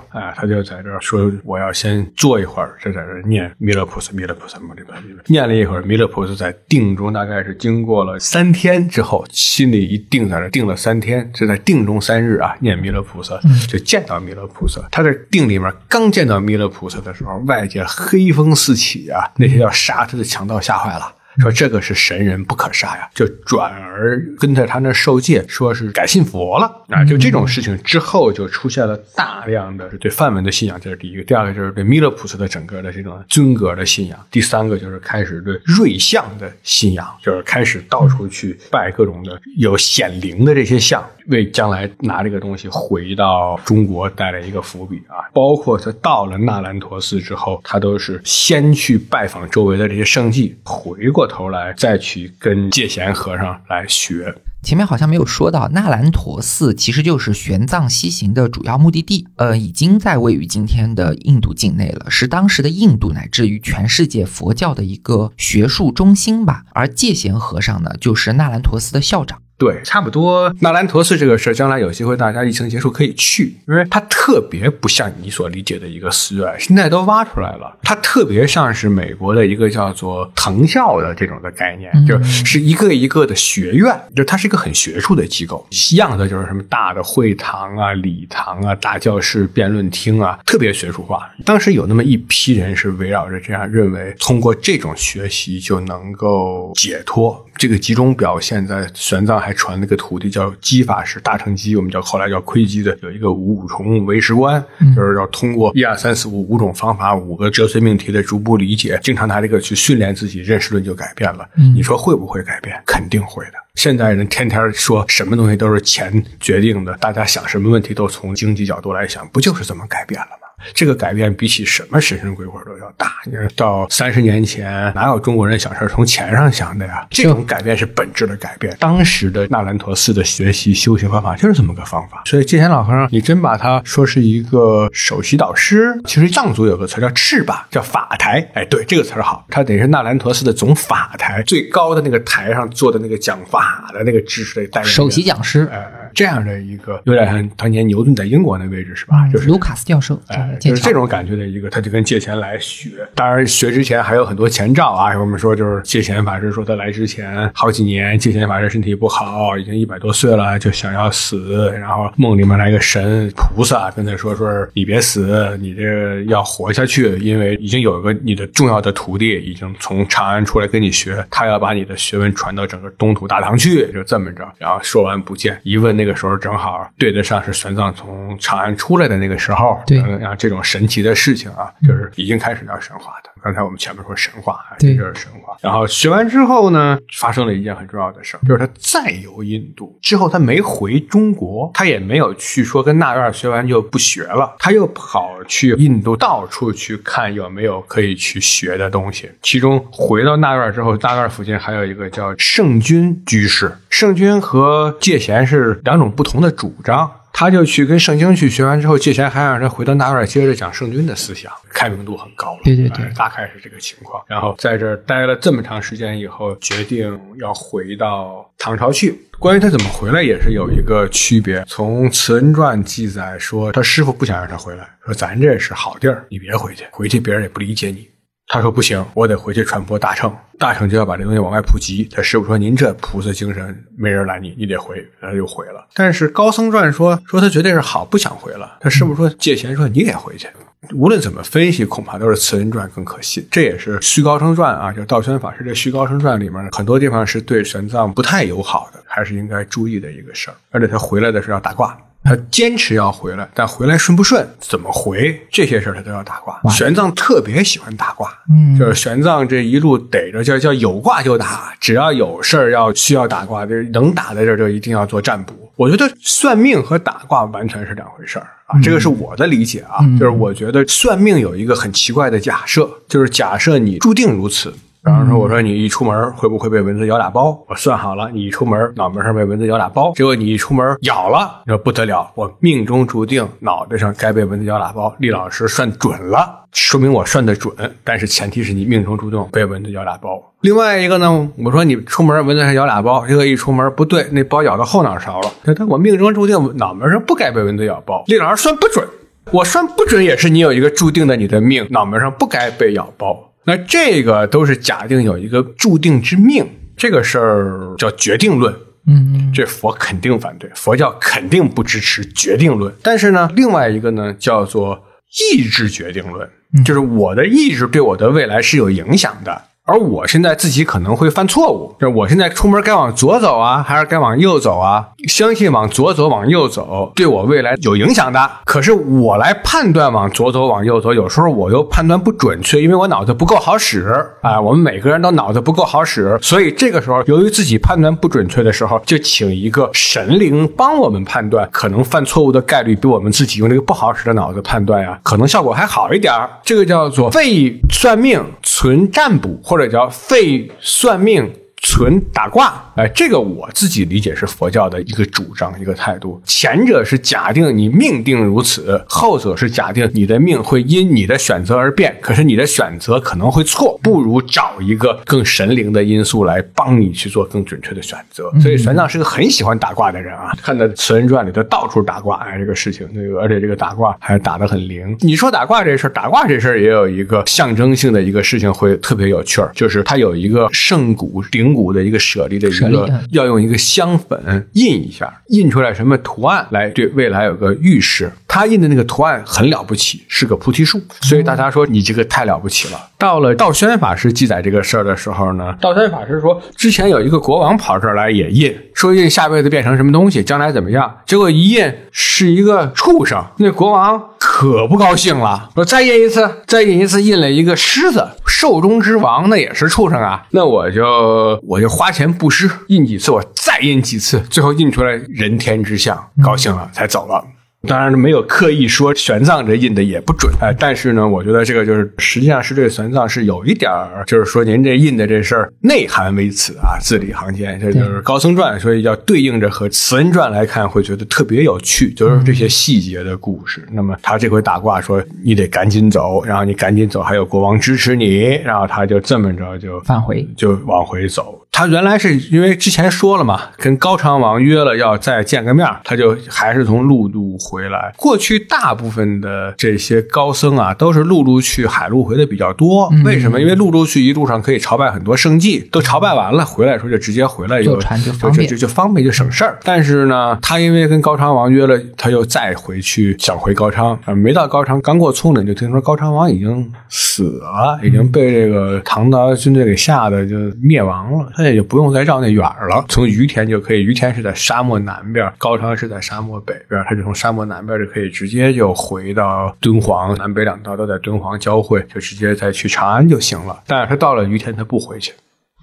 [0.09, 13.39] 啊，他就在这儿说我要先坐一会儿，就在这儿念弥勒菩萨，弥勒菩萨，弥勒菩萨，念了一会儿，弥勒菩萨在定中大概是经过了三天之后，心里一定在这定了三天，就在定中三日啊，念弥勒菩萨
[13.69, 14.81] 就见到弥勒菩萨。
[14.91, 21.13] 他在定里面刚见到弥勒菩萨的时候，外界黑风四起啊，那些要杀他的强盗吓坏了。
[21.41, 26.65] 说这个是神人不可杀呀，就转而跟在他那受戒，说是改信佛了。
[26.89, 27.03] 啊。
[27.03, 45.27] 就这种事情之后，就出现了大量的对梵文的信仰，这是第一个；第二个就是对弥勒菩萨的整个的这种尊格的信仰；第三个就是开始对瑞相的信仰，就是开始到处去拜各种的有显灵的这些像，为将来拿这个东西回到中国带来一个伏笔啊。
[45.33, 51.23] 包括他到了纳兰陀寺之后，他都是先去拜访周围的这些圣迹，回过。
[51.33, 54.35] 头来再去跟戒贤和尚来学。
[54.61, 66.65] 前面好像没有说到，纳兰陀寺其实就是玄奘西行的主要目的地，呃，已经在位于今天的印度境内了，是当时的印度乃至于全世界佛教的一个学术中心吧。
[66.73, 69.39] 而戒贤和尚呢，就是纳兰陀寺的校长。
[69.63, 70.53] 对，差不多。
[70.59, 77.77] 纳兰陀寺这个事儿，将来有机会大家疫情结束可以去，因为它特别不像你所理解的一个寺院，现在都挖出来了。
[77.81, 85.65] 它特别像是美国的一个叫做藤校的这种的概念，就是一个一个的学院，就它是一个很学术的机构。
[85.95, 91.29] 样的就是什么大的会堂啊、礼堂啊、大教室、辩论厅啊，特别学术化。
[91.45, 97.45] 当时有那么一批人是围绕着这样认为，通过这种学习就能够解脱。
[97.55, 104.63] 这个集中表现在玄奘还传那个徒弟叫姬法师大乘姬，我们叫后来叫窥基的，有一个五五重唯识观，
[104.95, 111.47] 就是要通过一二三四五五种方法，五个哲学命题的逐步理解，经常拿这个去训练自己，认识论就改变了。
[111.75, 112.81] 你说会不会改变？
[112.85, 113.62] 肯定会的。
[113.75, 120.37] 现在人天天说什么东西都是钱决定的，大家想什么问题都从经济角度来想，不就是这么改变了吗？
[120.73, 123.11] 这个改变比起什么神神鬼鬼都要大。
[123.25, 127.05] 你看到三十年前，哪有中国人想事从钱上想的呀？
[127.09, 128.73] 这种改变是本质的改变。
[128.79, 132.21] 当时的纳兰陀寺的学习修行方法就是这么个方法。
[132.25, 138.47] 所以戒贤老和尚，你真把他说是一个首席导师，其实藏族有个词叫赤吧，叫法台。
[138.53, 143.62] 哎，对，这个词好，他得是纳兰陀寺的总法台，最高的那个台上坐的那个讲法
[143.93, 145.67] 的那个知识的代首席讲师。
[145.71, 146.02] 哎。
[146.13, 149.27] 这样的一个有点像当年牛顿在英国那位置是吧？
[149.31, 152.89] 就是卢卡斯教授，哎，就是这种感觉的一个，他就跟借钱来学。
[153.15, 155.17] 当然学之前还有很多前兆啊。
[155.17, 161.71] 我们说就是借钱法师说他来之前好几年，借钱法师身体不好，已经一百多岁了，就想要死。
[161.79, 174.47] 然后梦里面来个神菩萨跟他说说你别死，你这个要活下去，因为已经有一个你的重要的徒弟已经从长安出来跟你学，他要把你的学问传到整个东土大唐去，就这么着。
[174.59, 176.02] 然后说完不见，一问那。
[176.03, 183.29] 那个时候正好对得上是玄奘从长安出来的那个时候，对，啊，这种神奇的事情啊，就是已经开始要神话的。
[183.43, 185.55] 刚才我们前面说神话，这就是神话。
[185.61, 199.29] 然后学完之后呢，发生了一件很重要的事儿就是他再游印度之后，他没回中国，他也没有去说跟纳院学完就不学了，他又跑去印度到处去看有没有可以去学的东西。
[199.41, 205.79] 其中回到纳院之后，纳院附近还有一个叫圣君居士，圣君和戒贤是。
[205.83, 212.61] 两种不同的主张，他就去跟圣经去学完之后，借钱还让他回到那院接着讲圣君的思想，开明度很高了。
[212.63, 214.23] 对对对，大概是这个情况。
[214.27, 219.19] 然后在这儿待了这么长时间以后，决定要回到唐朝去。
[219.39, 221.65] 关于他怎么回来，也是有一个区别。
[221.67, 228.07] 从《慈恩传》记载说，他师傅不想让他回来，说咱这是好地儿，你别回去，回去别人也不理解你。
[228.53, 232.07] 他说不行，我得回去传播大乘，大乘就要把这东西往外普及。
[232.11, 235.83] 他师傅说：“您这菩萨精神，没人拦你，你得回。”他就回了。
[235.95, 238.77] 但是高僧传说说他绝对是好，不想回了。
[238.79, 240.47] 他师傅说：“借钱说你得回去。”
[240.93, 243.43] 无论怎么分析，恐怕都是慈恩传更可信。
[243.49, 250.53] 这也是虚高僧传啊，就道宣法师这虚高僧传里面很多地方是对玄奘不太友好的，还是应该注意的一个事儿。
[250.69, 251.97] 而且他回来的时候要打卦。
[252.23, 256.59] 他坚持要回来，但回来顺不顺，怎么回，这些事儿他都要打卦。
[256.71, 265.53] 玄奘特别喜欢打卦，嗯，就是玄奘这一路逮着叫叫有卦就打，只要有事儿要需要打卦，就是能打在这儿就一定要做占卜。
[265.75, 274.73] 我觉得算命和打卦完全是两回事儿啊，这个是我的理解啊，就是我觉得算命有一个很奇怪的假设，就是假设你注定如此。
[275.05, 277.61] 比方说，我说你一出门会不会被蚊子咬俩包？
[277.67, 280.13] 我算好了，你一出门脑门上被蚊子咬俩包。
[280.15, 285.13] 结果你一出门咬了，你说不得了，我命中注定脑袋上该被蚊子咬俩包。
[285.19, 287.75] 厉老师算准了，说明我算的准，
[288.05, 290.41] 但是前提是你命中注定被蚊子咬俩包。
[290.61, 295.51] 另外一个呢，我说你出门蚊子还咬俩包，结果一出门不对，那包咬到后脑勺了。
[295.75, 298.23] 他我命中注定脑门上不该被蚊子咬包。
[298.27, 299.05] 厉老师算不准，
[299.51, 303.49] 我算不准也是你有一个注定的你的命，脑门上不该被咬包。
[303.65, 308.73] 那这个都是假定有一个注定之命，这个事儿叫决定论。
[309.05, 312.93] 嗯，这佛肯定反对，佛教肯定不支持决定论。
[313.01, 315.03] 但是呢，另外一个呢叫做
[315.51, 316.49] 意志决定论，
[316.85, 319.61] 就是我的意志对我的未来是有影响的。
[319.85, 325.05] 而我现在自己可能会犯错误，就是我现在出门该往左走啊，还是该往右走啊？
[325.27, 328.49] 相信往左走、往右走对我未来有影响的。
[328.63, 334.07] 可是我来判断往左走、往右走，有时候我又判断不准确，因为我脑子不够好使
[334.41, 334.59] 啊。
[334.61, 349.59] 我们每个人都脑子不够好使，所以这个时候由于自己判断不准确的时候，就请一个神灵帮我们判断，可能犯错误的概率比我们自己用这个不好使的脑子判断呀，可能效果还好一点儿这个叫做废算命，存占卜。
[349.73, 351.51] 或者叫废算命。
[351.85, 356.41] 存打卦，哎，这个我自己理解是佛教的一个主张，一个态度。
[356.45, 362.15] 前者是假定你命定如此，后者是假定你的命会因你的选择而变。
[362.21, 368.49] 可是你的选择可能会错，不如找一个更神灵的因素来帮你去做更准确的选择。
[368.61, 375.15] 所以玄奘是个很喜欢打卦的人啊，看的《慈人传》里头到处打卦，哎，这个事情，那个而且这个打卦还打得很灵。
[375.19, 381.72] 你说打卦这事儿，打卦这事儿也有一个象征性的一个事情会特别有趣儿，就是它有一个圣骨顶。
[381.73, 388.31] 古的一个舍利的一个，要用一个香粉印一下，印出来什么图案来对未来有个预示。
[388.53, 393.09] 他印的那个图案很了不起，是个菩提树，所以大家说你这个太了不起了。
[393.17, 401.11] 到了道宣法师记载这个事儿的时候呢，道宣法师说，之前有一个国王跑这儿来也印，说印下辈子变成什么东西，将来怎么样？
[401.25, 411.59] 结果一印是一个畜生，那国王可不高兴了，说再印一次，再印一次，印了一个狮子，兽中之王，那也是畜生啊，那我就。
[411.65, 417.43] 我就花钱布施，印几次我再印几次，最后印出来人天之相，高兴了才走了。
[417.85, 433.85] 当然没有刻意说玄奘这印的也不准哎，但是呢，我觉得这个就是实际上是对玄奘是有一点儿，就是说您这印的这事儿内涵为此啊，字里行间这就是高僧传，所以要对应着和慈恩传来看，会觉得特别有趣，就是这些细节的故事。
[433.91, 441.59] 那么他这回打卦说你得赶紧走，然后你赶紧走，还有国王支持你，然后他就这么着就返回，就往回走。
[441.75, 448.13] 他原来是因为之前说了嘛，跟高昌王约了要再见个面，他就还是从陆路回来。
[448.15, 453.11] 过去大部分的这些高僧啊，都是陆路去，海路回的比较多。
[453.25, 453.59] 为什么？
[453.59, 459.79] 因为陆路去一路上可以朝拜很多圣迹，都朝拜完了，回来时候就直接回来，就船就方便，就就方便就省事儿。
[459.83, 471.62] 但是呢，他因为跟高昌王约了，他又再回去想回高昌，没到高昌，刚过葱岭就听说高昌王已经死了，已经被这个唐朝军队给吓得就灭亡了。
[471.63, 474.03] 那也就不用再绕那远了，从于田就可以。
[474.03, 483.81] 于田是在沙漠南边，高昌是在沙漠北边，他就从沙漠南边就可以直接就回到敦煌，南北两道都在敦煌交汇，就直接再去长安就行了。
[483.87, 485.33] 但是他到了于田，他不回去，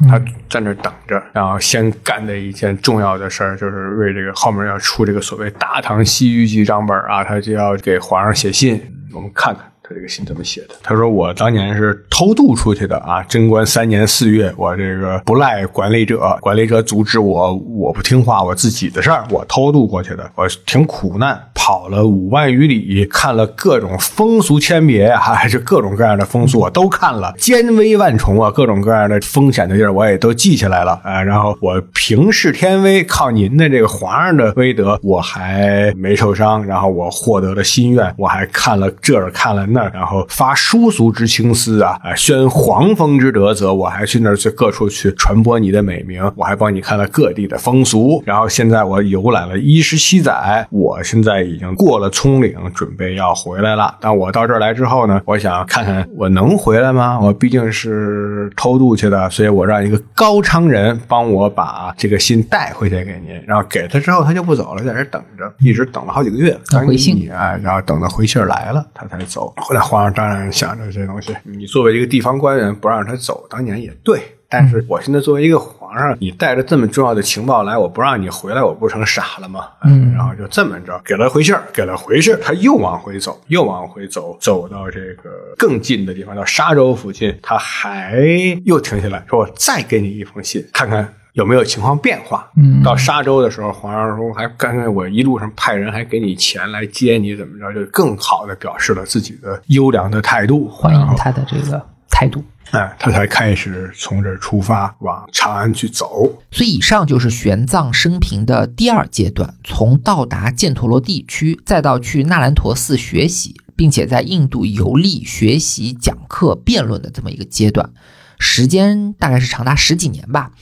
[0.09, 8.81] 他在那等着，然后先干的一件重要的事儿，就是为这个后面要出这个所谓《大唐西域记》账本啊，他就要给皇上写信，
[9.14, 9.70] 我们看看。
[9.91, 10.76] 他这个信怎么写的？
[10.84, 31.20] 他说：“我当年是偷渡出去的啊，贞观三年四月，我这个不赖管理者，管理者阻止我，我不听话，我自己的事儿，我偷渡过去的，我挺苦难，跑了五万余里，看了各种风俗千别，还是各种各样的风俗我都看了，艰危万重啊，各种各样的风险的地儿我也都记下来了啊。
[31.20, 48.22] 然后我平视天威，靠您的这个皇上的威德，我还没受伤，然后我获得了心愿，我还看了这儿看了那。”然后发殊俗之青丝啊，啊，宣皇风之德泽，我还去那儿去各处去传播你的美名，我还帮你看了各地的风俗。
[48.26, 53.97] 然后现在我游览了一十七载，我现在已经过了葱岭，准备要回来了。
[54.01, 57.18] 但我到这儿来之后呢，我想看看我能回来吗？
[57.20, 63.41] 我毕竟是偷渡去的，所以我让一个高昌人帮我把这个信带回去给您。
[63.47, 66.57] 然后给他之后，他就不走了，在这等着，一直等了好几个月，
[66.87, 69.53] 回信哎，然后等到回信来了，他才走。
[69.73, 74.21] 那皇上当然想着这东西，你作为一个地方官员不让他走，当年也对。
[74.53, 79.66] 但是我现在作为一个皇皇上，你带着这么重要的情报来，我不让你回来，我不成傻了吗？
[79.85, 88.23] 嗯然后就这么着给了回信儿，给了回信儿，他又往回走，又往回走，走到这个更近的地方，到沙州附近，他还
[88.64, 92.51] 又停下来说：“我再给你一封信，看看。”有没有情况变化？
[92.57, 102.43] 嗯到沙州的时候，皇上说还刚才我一路上派人还给你钱来接你，怎么着，就更好的表示了自己的优良的态度，欢迎他的这个态度。
[102.72, 106.33] 哎，他才开始从这儿出发往长安去走。
[106.53, 117.91] 所以，以上就是玄奘生平的第二阶段，从到达犍陀罗地区，再到去那兰陀寺学习，并且在印度游历、学习、讲课、辩论的这么一个阶段，
[118.38, 120.53] 时间大概是长达十几年吧。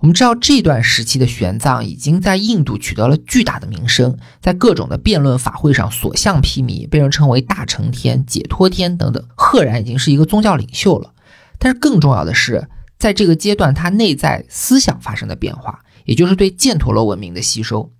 [0.00, 11.12] 我们知道这段时期的玄奘已经在印度取得了巨大的名声，在各种的辩论法会上所向披靡，被人称为大乘天、解脱天等等，赫然已经是一个宗教领袖了。
[11.58, 12.66] 但是更重要的是，
[12.98, 17.92] 在这个阶段，他内在思想发生的变化，也就是对犍陀罗文明的吸收。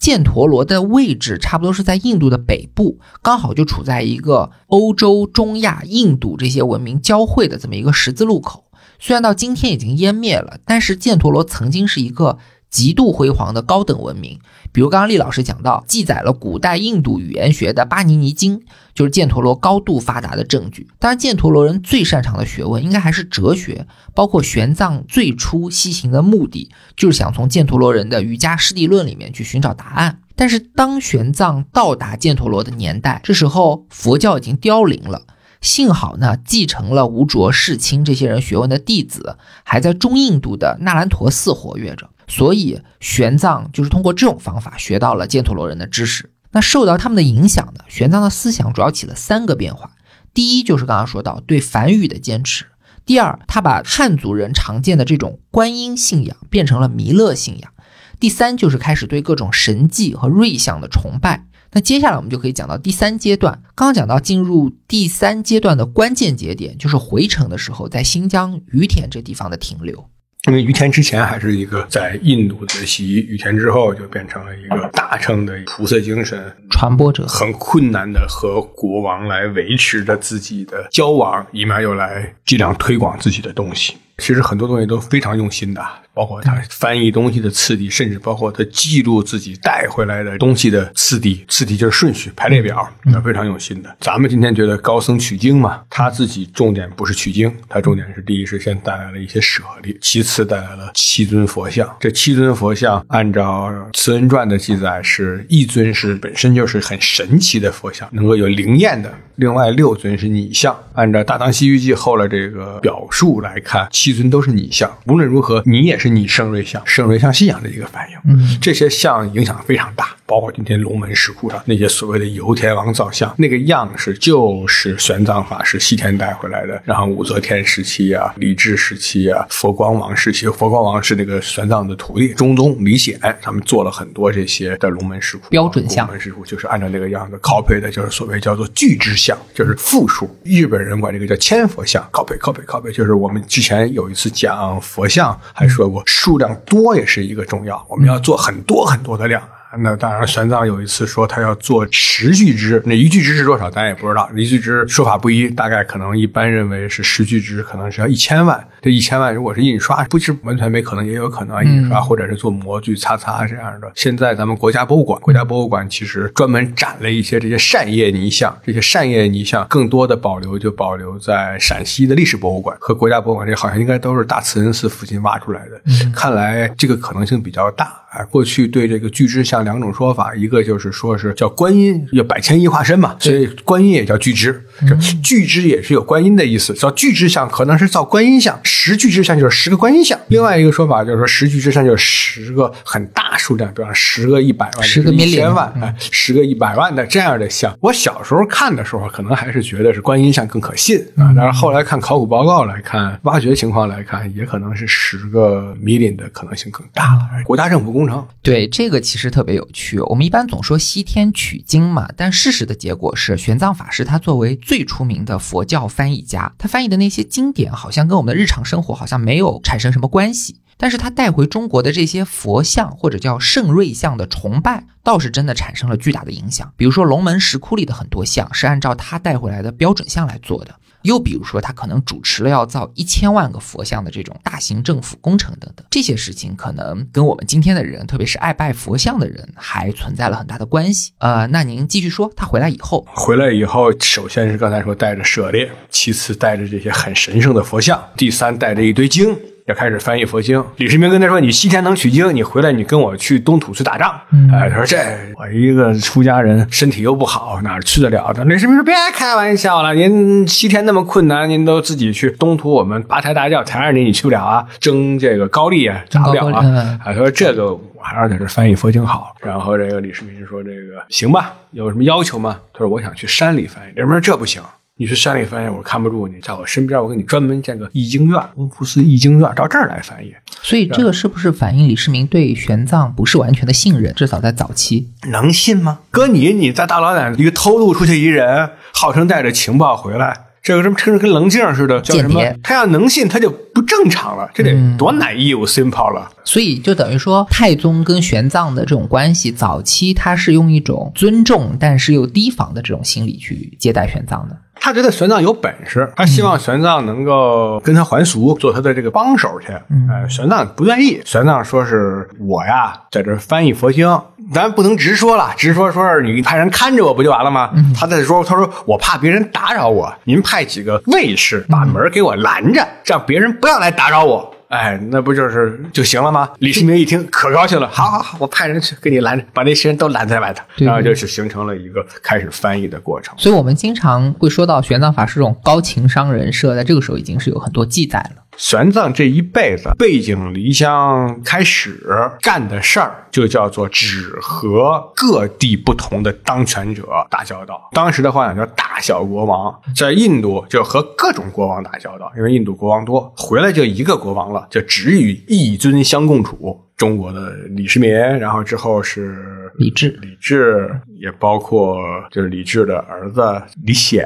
[0.00, 8.64] 犍陀罗的位置差不多是在印度的北部，刚好就处在一个欧洲、中亚、印度这些文明交汇的这么一个十字路口。
[9.04, 12.38] 虽然到今天已经湮灭了，但是犍陀罗曾经是一个
[12.70, 14.38] 极度辉煌的高等文明。
[14.70, 18.60] 比如刚刚厉老师讲到，记载了古代印度语言学的《巴尼尼经》，
[18.94, 20.86] 就是犍陀罗高度发达的证据。
[21.00, 30.20] 当然，犍陀罗人最擅长的学问应该还是哲学，包括玄奘最初西行的目的，就是想从犍陀罗人的瑜伽师地论里面去寻找答案。
[30.36, 35.22] 但是当玄奘到达犍陀罗的年代，这时候佛教已经凋零了。
[35.62, 46.30] 幸好呢，继承了吴卓、世亲这些人学问的弟子，还在中印度的那兰陀寺活跃着，所以玄奘就是通过这种方法学到了犍陀罗人的知识。
[46.50, 49.92] 那受到他们的影响呢，玄奘的思想主要起了三个变化：
[50.34, 52.64] 第一，就是刚刚说到对梵语的坚持；
[53.06, 57.70] 第二，他把汉族人常见的这种观音信仰变成了弥勒信仰；
[58.18, 61.46] 第三，就是开始对各种神迹和瑞相的崇拜。
[61.74, 63.62] 那接下来我们就可以讲到第三阶段。
[63.74, 70.08] 刚刚讲到进入第三阶段的关键节点，就是回程的时候，在新疆于田这地方的停留。
[70.48, 83.96] 因为于田之前还是一个在印度的习，于田之后就变成了一个大乘的菩萨精神传播者，很困难的和国王来维持着自己的交往，一面又来尽量推广自己的东西。
[84.22, 85.84] 其实很多东西都非常用心的，
[86.14, 93.92] 包括他翻译东西的次第，甚至包括他记录自己带回来的东西的次第，次第就是顺序排列表，那非常用心的。
[93.98, 101.92] 咱们今天觉得高僧取经嘛，他自己重点不是取经，他重点是第一是先带来了一些舍利，其次带来了七尊佛像。
[101.98, 103.68] 这七尊佛像按照
[103.98, 110.78] 《慈恩传》的记载，是一尊是本身就是很神奇的佛像，能够有灵验的；另外六尊是拟像。
[110.94, 114.90] 按照《大唐西域记》后来这个表述来看，七尊都是拟像。
[115.06, 118.16] 无论如何，你也是你圣瑞像，圣瑞像信仰的一个反应。
[118.24, 126.80] 嗯，这些像影响非常大，包括今天龙门石窟上那些所谓的游天王造像，那个样式就是玄奘法师西天带回来的。
[126.84, 140.28] 然后武则天时期啊，李治时期啊，佛光王时期， 佛光王是那个玄奘的徒弟中宗李显，他们做了很多这些的龙门石窟标准像龙门石窟就是按照那个样子 copy 的，就是所谓叫做巨之像，就是复数。
[140.44, 149.42] 日本人管这个叫千佛像，copy copy copy，就是我们之前有一次讲佛像还说过，数量多也是一个重要，我们要做很多很多的量。
[149.78, 154.28] 那当然，玄奘有一次说他要做十巨支，那一巨支是多少，咱也不知道。
[154.36, 158.62] 一巨支说法不一，大概可能一般认为是十巨支，可能是要一千万。
[158.82, 163.90] 这一千万如果是印刷，不是完全没可能，也有可能印刷，或者是做模具、擦擦这样的。
[163.94, 175.80] 现在咱们国家博物馆，国家博物馆其实专门展了一些这些扇叶泥像，这些扇叶泥像更多的保留就保留在陕西的历史博物馆和国家博物馆，这好像应该都是大慈恩寺附近挖出来的。
[176.12, 178.01] 看来这个可能性比较大。
[178.12, 186.74] 啊，过去对这个巨支像两种说法，一个就是说是叫观音，有百千亿化身嘛，所以观音也叫巨支，这巨支也是有观音的意思。
[186.74, 190.18] 叫巨支像可能是造观音像，十巨支像就是十个观音像。
[190.28, 197.74] 另外一个说法就是说十巨支像就是十个很大数量，比方十个一百万、十个一千万，哎，十个一百万的这样的像。
[197.80, 207.22] 我小时候看的时候，可能还是觉得是观音像更可信啊，但是后来看考古报告来看，挖掘情况来看，也可能是十个 million 的可能性更大了。
[207.44, 208.26] 国家政府工程。
[208.42, 210.00] 对这个其实特别有趣。
[210.00, 220.56] 我们一般总说西天取经嘛，但事实的结果是，玄奘法师他作为最出名的佛教翻译家，他翻译的那些经典好像跟我们的日常生活好像没有产生什么关系。
[220.78, 226.72] 但是他带回中国的这些佛像或者叫圣瑞像的崇拜，倒是真的产生了巨大的影响。
[226.76, 230.74] 比如说龙门石窟里的很多像是按照他带回来的标准像来做的。
[231.02, 241.12] 又比如说，他可能主持了要造一千万个佛像的这种大型政府工程等等，这些事情可能跟我们今天的人，特别是爱拜佛像的人，还存在了很大的关系。
[241.18, 249.36] 呃，那您继续说，他回来以后，回来以后，首先是刚才说带着舍利，其次带着这些很神圣的佛像，第三带着一堆经。
[249.72, 254.20] 要开始翻译佛经，李世民跟他说：“你西天能取经，你回来你跟我去东土去打仗。”
[254.52, 254.98] 哎，他说：“这
[255.36, 274.62] 我一个出家人，身体又不好，哪去得了的？”李世民说：“别开玩笑了，您西天那么困难，您都自己去东土，我们八抬大轿抬着你，你去不了啊，争这个高丽啊，打不了啊。”他说：“这个我还是在这翻译佛经好。”然后这个李世民说：“这个行吧，有什么要求吗？”他说：“我想去山里翻译。”李世民说：“这不行。”
[274.98, 280.32] 你去山里翻译，我看不住你，在我身边，我给你专门建个译经院，弘福寺译经院，到这儿来翻译。
[280.62, 284.14] 所以这个是不是反映李世民对玄奘不是完全的信任？
[284.14, 286.00] 至少在早期，能信吗？
[286.10, 290.44] 搁你，你在大老远一个偷渡出去一人，号称带着情报回来。
[290.62, 292.40] 这个什么，称着跟棱镜似的，叫什么？
[292.62, 294.48] 他要能信，他就不正常了。
[294.54, 296.30] 这得多难 e simple 了。
[296.44, 304.56] 所以就等于说，太宗跟玄奘的这种关系，早期他是用一种尊重但是又提防的这种心理去接待玄奘的。
[304.84, 309.68] 他觉得玄奘有本事，他希望玄奘能够跟他还俗，做他的这个帮手去。
[310.10, 311.22] 哎，玄奘不愿意。
[311.24, 314.20] 玄奘说是我呀，在这翻译佛经，
[314.52, 317.70] 咱不能直说了，直说说是你派人看着我不就完了吗？
[317.96, 324.52] 他在说，他说我怕别人打扰我，您派几个卫士把门给我拦着，让别人不要来打扰我。
[324.72, 326.48] 哎，那不就是就行了吗？
[326.60, 333.34] 李世民一听可高兴了，好好好，我派人去给你拦着，把那些人都拦在外头，然后就是形成了一个开始翻译的过程。
[333.36, 338.41] 所以，我们经常会说到玄奘法师这种高情商人设，在这个时候已经是有很多记载了。
[338.62, 342.00] 玄奘这一辈子背井离乡，开始
[342.40, 347.90] 干的事儿就叫做只和各地不同的当权者打交道。
[347.92, 356.84] 当时的话讲叫大小国王，在印度就和各种国王打交道，因为印度国王多，回来就一个国王了，就只与一尊相共处。
[357.02, 360.88] 中国的李世民，然后之后是李治，李治
[361.18, 361.98] 也包括
[362.30, 363.42] 就是李治的儿子
[363.84, 364.24] 李显，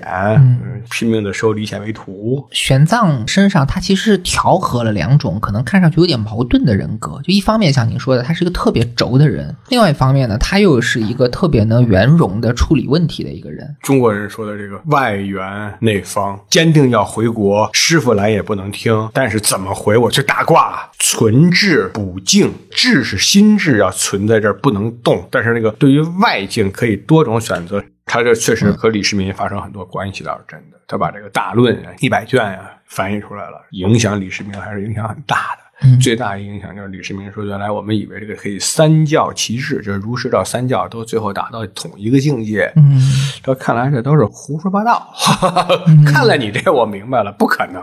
[0.90, 2.47] 拼命的收李显为徒。
[2.51, 13.74] 玄奘身上他其实是调和了两种可能看上去有点矛盾的人格，就一方面像您说的，他是一个特别轴的人；，另外一方面呢，他又是一个特别能圆融的处理问题的一个人。
[13.81, 22.53] 中国人说的这个外圆内方，坚定要回国，师傅来也不能听，但是怎么回我去打卦，存志补境。
[22.71, 30.79] 智是心智要存在这儿不能动，但是那个对于外境可以多种选择，他这确实和李世民发生很多关系，倒是真的。
[30.87, 35.66] 他把这个大论一百卷啊翻译出来了，影响李世民还是影响很大的。
[36.01, 42.73] 最大的影响就是李世民说：“原来我们以为这个可以三教齐治，就是儒释道三教都最后达到统一个境界。
[42.77, 42.98] 嗯，
[43.43, 45.07] 这看来这都是胡说八道。
[46.07, 47.82] 看来你这，我明白了，不可能。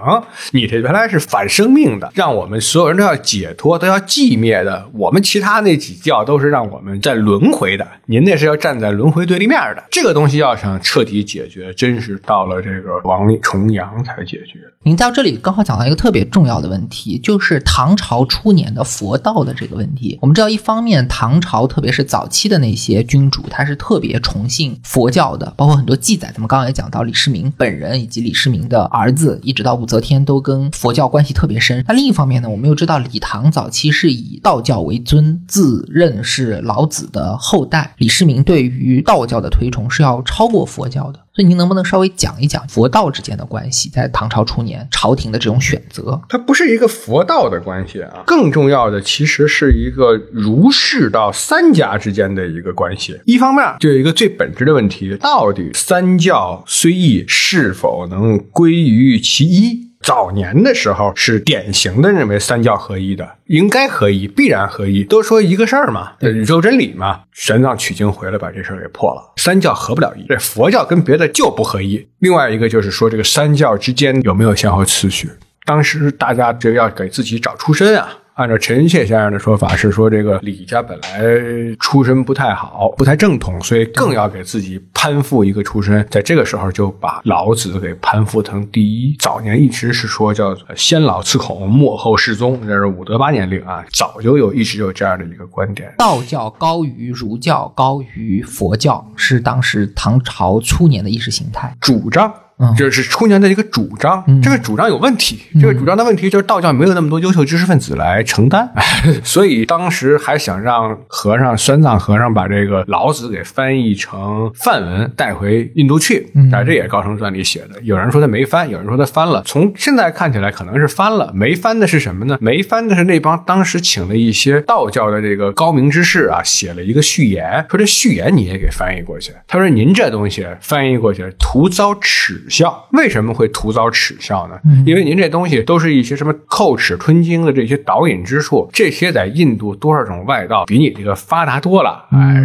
[0.54, 4.90] 你这原来是反生命的，让我们所有人都要解脱，都要寂灭的。
[4.94, 9.84] 我们其他那几教都是让我们在轮回的，您那是要站在轮回对立面的。
[9.92, 14.58] 这个东西要想彻底解决，真是到了这个王重阳才解决。
[14.82, 17.83] 您到这里刚好讲到一个特别重要的问题，就是唐。
[17.84, 31.84] 唐朝初年的佛道的这个问题，我们知道，一方面唐朝特别是早期的那些君主，他是特别崇信佛教的，包括很多记载，咱们刚刚也讲到，李世民本人以及李世民的儿子，一直到武则天都跟佛教关系特别深。
[31.86, 41.20] 那另一方面呢，我们又知道李唐早期是以道教为尊，自认是老子的后代，李世民对于道教的推崇是要超过佛教的。
[41.36, 46.22] 所以您能不能稍微讲一讲佛道之间的关系，在唐朝初年朝廷的这种选择？
[46.30, 53.20] 它不是一个佛道的关系啊，更重要的其实是一个儒释道三家之间的一个关系。
[53.26, 59.93] 一方面就有一个最本质的问题，到底三教虽异，是否能归于其一？
[60.04, 67.22] 早年的时候是典型的认为三教合一的，应该合一，必然合一，都说一个事儿嘛，宇宙真理嘛。
[67.32, 72.06] 玄奘取经回来把这事儿给破了，三教合不了一，这佛教跟别的就不合一。
[72.20, 75.30] 另外一个就是说这个三教之间有没有先后次序？
[75.66, 78.10] 当时大家就要给自己找出身啊。
[78.36, 86.04] 按照陈寅恪先生的说法是说，这个李家本来出身不太好，不太正统，所以更要给自己攀附一个出身。
[86.10, 89.16] 在这个时候，就把老子给攀附成第一。
[89.20, 95.94] 早年一直是说叫先老次孔，末后世宗，这是武德八年令啊，早就有一直有这样的一个观点。
[96.00, 102.34] 道教高于儒教，高于佛教，是当时唐朝初年的意识形态主张。
[102.78, 104.24] 这是出年的一个主张。
[104.42, 108.70] 这个主张有问题，这个主张的问题就是道教没有那么多优秀知识分子来承担，
[109.24, 116.28] 所以当时还想让和尚玄奘和尚把这个老子给翻译成梵文带回印度去。
[116.52, 119.42] 但这也高僧传里写的，有人说他没翻，有人说他翻了。
[119.46, 122.38] 从现在看起来可能是翻了，没翻的是什么呢？
[122.42, 129.32] 没翻的是那帮当时请了一些道教的这个高明之士啊，写了一个序言，说这序言你也给翻译过去。
[129.48, 132.88] 他说您这东西翻译过去徒遭耻笑。
[132.92, 134.60] 为什么会徒遭耻笑呢？
[134.86, 142.42] 因为您这东西都是一些什么叩齿吞金的这些导引之术，这些在印度多少种外道比你这个发达多了，哎，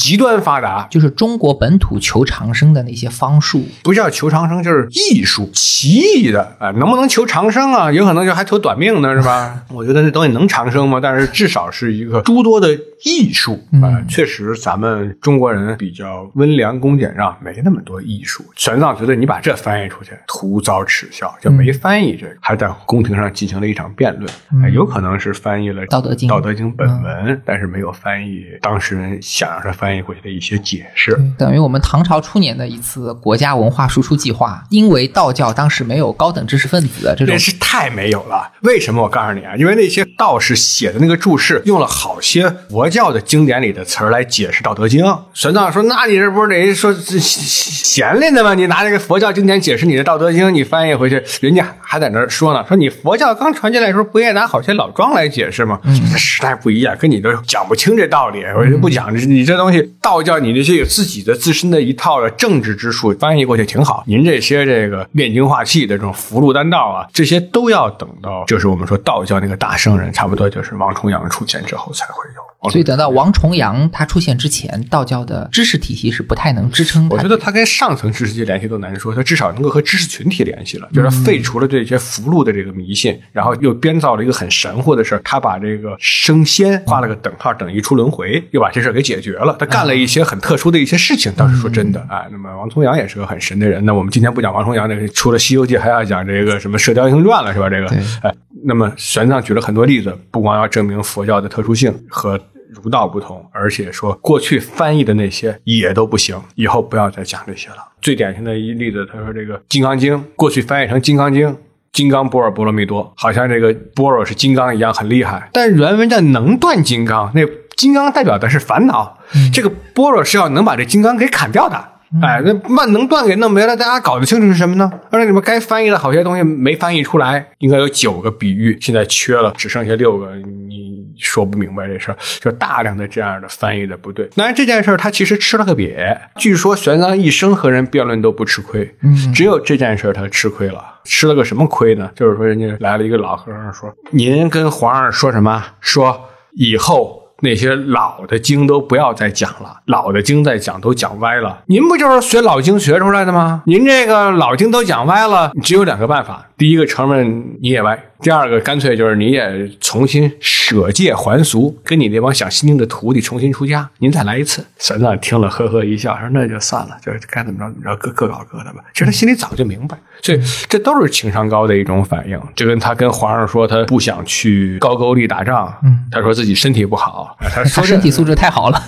[0.00, 7.92] 极端发达，就是中国本土求长生的那些方术，不叫求长生，就是艺术奇异的啊，能不能求长生啊？
[7.92, 9.62] 有可能就还求短命呢，是吧？
[9.72, 10.98] 我觉得那东西能长生吗？
[11.00, 12.68] 但是至少是一个诸多的
[13.04, 18.44] 艺术啊，确实咱们中国人比较温良恭俭让，没那么多艺术。
[18.56, 24.72] 玄奘觉得你把这翻译出去，徒遭耻笑，就没翻译这个，还在宫廷上进行了一场辩论。
[24.72, 31.18] 有可能是翻译了《道德经》《道德经》本文，但是没有翻译当事人想让他翻译过去的一些解释。
[31.36, 38.50] 等于我们唐朝初年的一次国家文化输出计划，因为道教当时没有高等知识分子的这种，真是太没有了。
[38.62, 39.02] 为什么？
[39.02, 45.04] 我告诉你啊，因为那些道士写的那个注释，用了好些佛教的经典里的词儿来解释《道德经》。
[45.34, 48.54] 玄奘说：“那你这不是得说闲闲的吗？
[48.54, 55.80] 你拿这个佛教经典解释你的《道德经》，你翻译回去，人家还在那说呢，说你佛教刚传进来的时候，不也拿好些老庄来解释吗？
[55.84, 58.42] 这时代不一样，跟你都讲不清这道理。
[58.56, 64.04] 我就不讲，你这东西道教你这些有自己的自身的一套的政治之术，翻译过去挺好。
[64.06, 77.08] 您这些这个炼精化气的这种福禄丹道啊，这些都要等到，就是我们说道教那个大圣人，差不多就是王重阳出现之后才会有。”所以等到王重阳他出现之前，道教的知识体系是不太能支撑。
[77.10, 89.56] 我觉得他跟上层知识界联系都难说，他至少能够和知识群体联系了，就是废除了这些符箓的这个迷信，然后又编造了一个很神乎的事儿，他把这个升仙画了个等号，等于出轮回，又把这事儿给解决了。
[89.58, 92.26] 他干了一些很特殊的一些事情，倒是说真的啊。
[92.30, 93.84] 那么王重阳也是个很神的人。
[93.84, 97.68] 那我们今天不讲王重阳，那个除了《西游记》，还要讲这个什么《射雕英雄传》了，是吧？
[97.68, 97.88] 这个
[98.22, 98.32] 哎，
[98.64, 102.40] 那么玄奘举了很多例子，不光要证明佛教的特殊性和。
[102.82, 107.76] 儒道不同，而且说过去翻译的那些也都不行，以后不要再讲这些了。
[108.00, 111.48] 最典型的一例子，他说这个《金刚经》过去翻译成《金刚经》，
[111.92, 117.42] 金刚波尔波罗蜜多，好像这个波若是金刚一样很厉害，但原文叫能断金刚，那
[117.76, 119.18] 金刚代表的是烦恼，
[119.52, 121.92] 这个波若是要能把这金刚给砍掉的。
[122.20, 124.92] 哎，那把能断给弄没了，大家搞得清楚是什么呢？
[125.10, 130.81] 而且你们该翻译的好些东西没翻译出来，应该有九个比喻，现在缺了，只剩下六个，你
[131.18, 134.28] 说不明白这事儿，就大量的这样的翻译的不对。
[134.34, 142.10] 当然这件事儿他其实吃了个瘪，据说玄奘一生和人辩论都不吃亏，嗯，只有这件事儿他吃亏了，吃了个什么亏呢？
[142.14, 145.64] 就是说人家来了一个老和尚说，您跟皇上说什么？
[145.80, 147.20] 说以后。
[147.44, 151.60] 那些老的经都不要再讲了，老的经再讲都讲歪了。
[151.66, 153.64] 您不就是学老经学出来的吗？
[153.66, 163.90] 您这个老经都讲歪了，只有两个办法：第一个承认你也歪；第二个干脆就是你也重新舍戒还俗，跟你那帮想心经的徒弟重新出家。
[163.98, 164.64] 您再来一次。
[164.78, 172.40] 玄奘听了呵呵一笑，说：“那就算了，就该怎么着怎么着，各各搞各的吧。”其实他心里早就明白，所以这都是情商高的一种反应。
[172.54, 177.36] 就跟他跟皇上说他不想去高句丽打仗，嗯，他说自己身体不好。
[177.40, 178.80] 他说 身体素质太好了，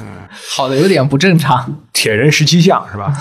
[0.56, 1.82] 好的有点不正常。
[1.92, 3.12] 铁人十七项是吧？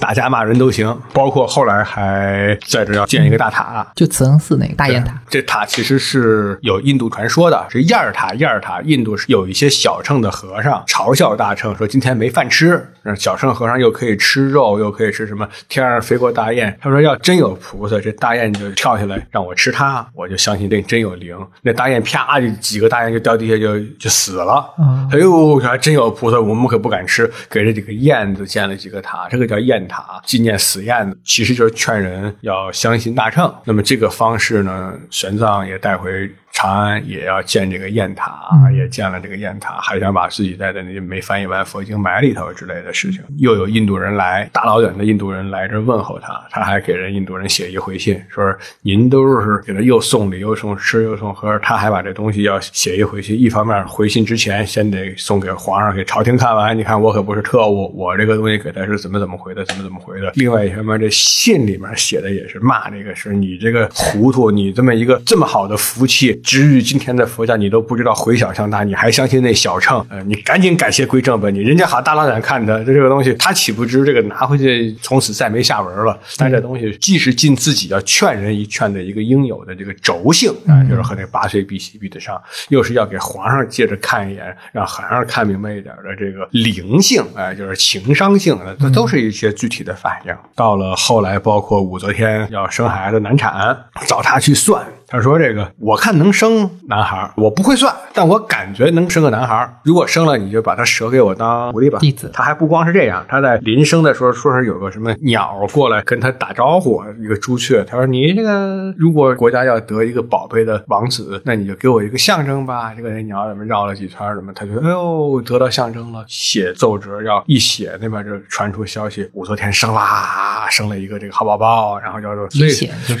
[0.00, 5.18] 打架骂人都行，包括后来还在这要建一个大塔，就慈恩寺那个大雁塔。
[5.28, 8.32] 这塔其实是有印度传说的，是雁儿塔。
[8.34, 12.92] 雁儿塔，印度是有一些小乘的和尚嘲笑大乘，说今天没饭吃。
[13.16, 15.48] 小乘和尚又可以吃肉，又可以吃什么？
[15.66, 21.34] 天上飞过大雁，他说要真有菩萨，这大雁就跳下来让我吃它，我就相信这真有灵。
[21.62, 24.62] 那大雁啪就几个大雁就掉地下就就死了。
[25.10, 29.88] 哎呦，还真有菩萨，我们可不敢吃，给这几个燕子建了几个塔，这个叫念。
[29.88, 33.52] 塔纪念死燕子，其实就是劝人要相信大乘。
[33.64, 36.30] 那么这个方式呢，玄奘也带回。
[36.58, 43.22] 长安也要建这个雁塔，也建了这个雁塔，还想把自己带的那些没翻译完佛经埋里头之类的事情。
[43.36, 48.52] 又有印度人来，大老远的印度人来这问候他，他还给人印度人写一回信，说
[48.82, 53.38] 您都是给他又送礼又送吃又送喝，他还把这东西要写一回信。
[53.38, 60.32] 一方面回信之前先得送给皇上给朝廷看完，你看我可不是特务，我这个东西给他是怎么怎么回的，怎么怎么回的。
[60.34, 66.36] 另外一方面，这信里面写的也是骂这个是你这个糊涂，你这么一个这么好的福气。
[66.48, 70.02] 直至今天的佛教，你都不知道回小向大，你还相信那小乘？
[70.08, 71.50] 呃，你赶紧改邪归正吧！
[71.50, 76.18] 你人家好大老远看他，这这个东西，他岂不知这个拿回去从此再没下文了？
[76.38, 90.34] 但这东西既是尽自己要劝人一劝的一个应有的这个轴性啊，就是和那八岁比起比得上，又是要给皇上借着看一眼，让皇上看明白一点的这个灵性，啊，就是情商性的，这都是一些具体的反应。
[90.54, 93.76] 到了后来，包括武则天要生孩子难产，
[94.06, 94.82] 找他去算。
[95.10, 99.80] 他说：“这个我看能生男孩，我不会算，但我感觉能生个男孩。
[99.82, 101.98] 如果生了，你就把他舍给我当徒弟吧。
[101.98, 102.30] 弟子。
[102.34, 107.82] 他还不光是这样，他在临生的时候说是有个什么鸟过来跟他打招呼，一个朱雀。
[107.84, 112.92] 他说：你这个如果国家要得一个宝贝的王子，那你就给我一个象征吧。
[112.94, 116.22] 这个鸟怎么绕了几圈，什么他就哎呦得到象征了。
[116.28, 122.70] 写奏折要一写，那边就传出消息，武则天生啦，生了一个这个好宝宝，然后叫做所以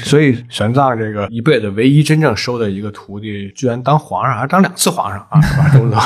[0.04, 5.40] 所以玄奘这个一辈子。”唯一真正收的一个徒弟，居然当皇上，还当两次皇上啊！
[5.40, 5.68] 是吧？
[5.70, 6.00] 中宗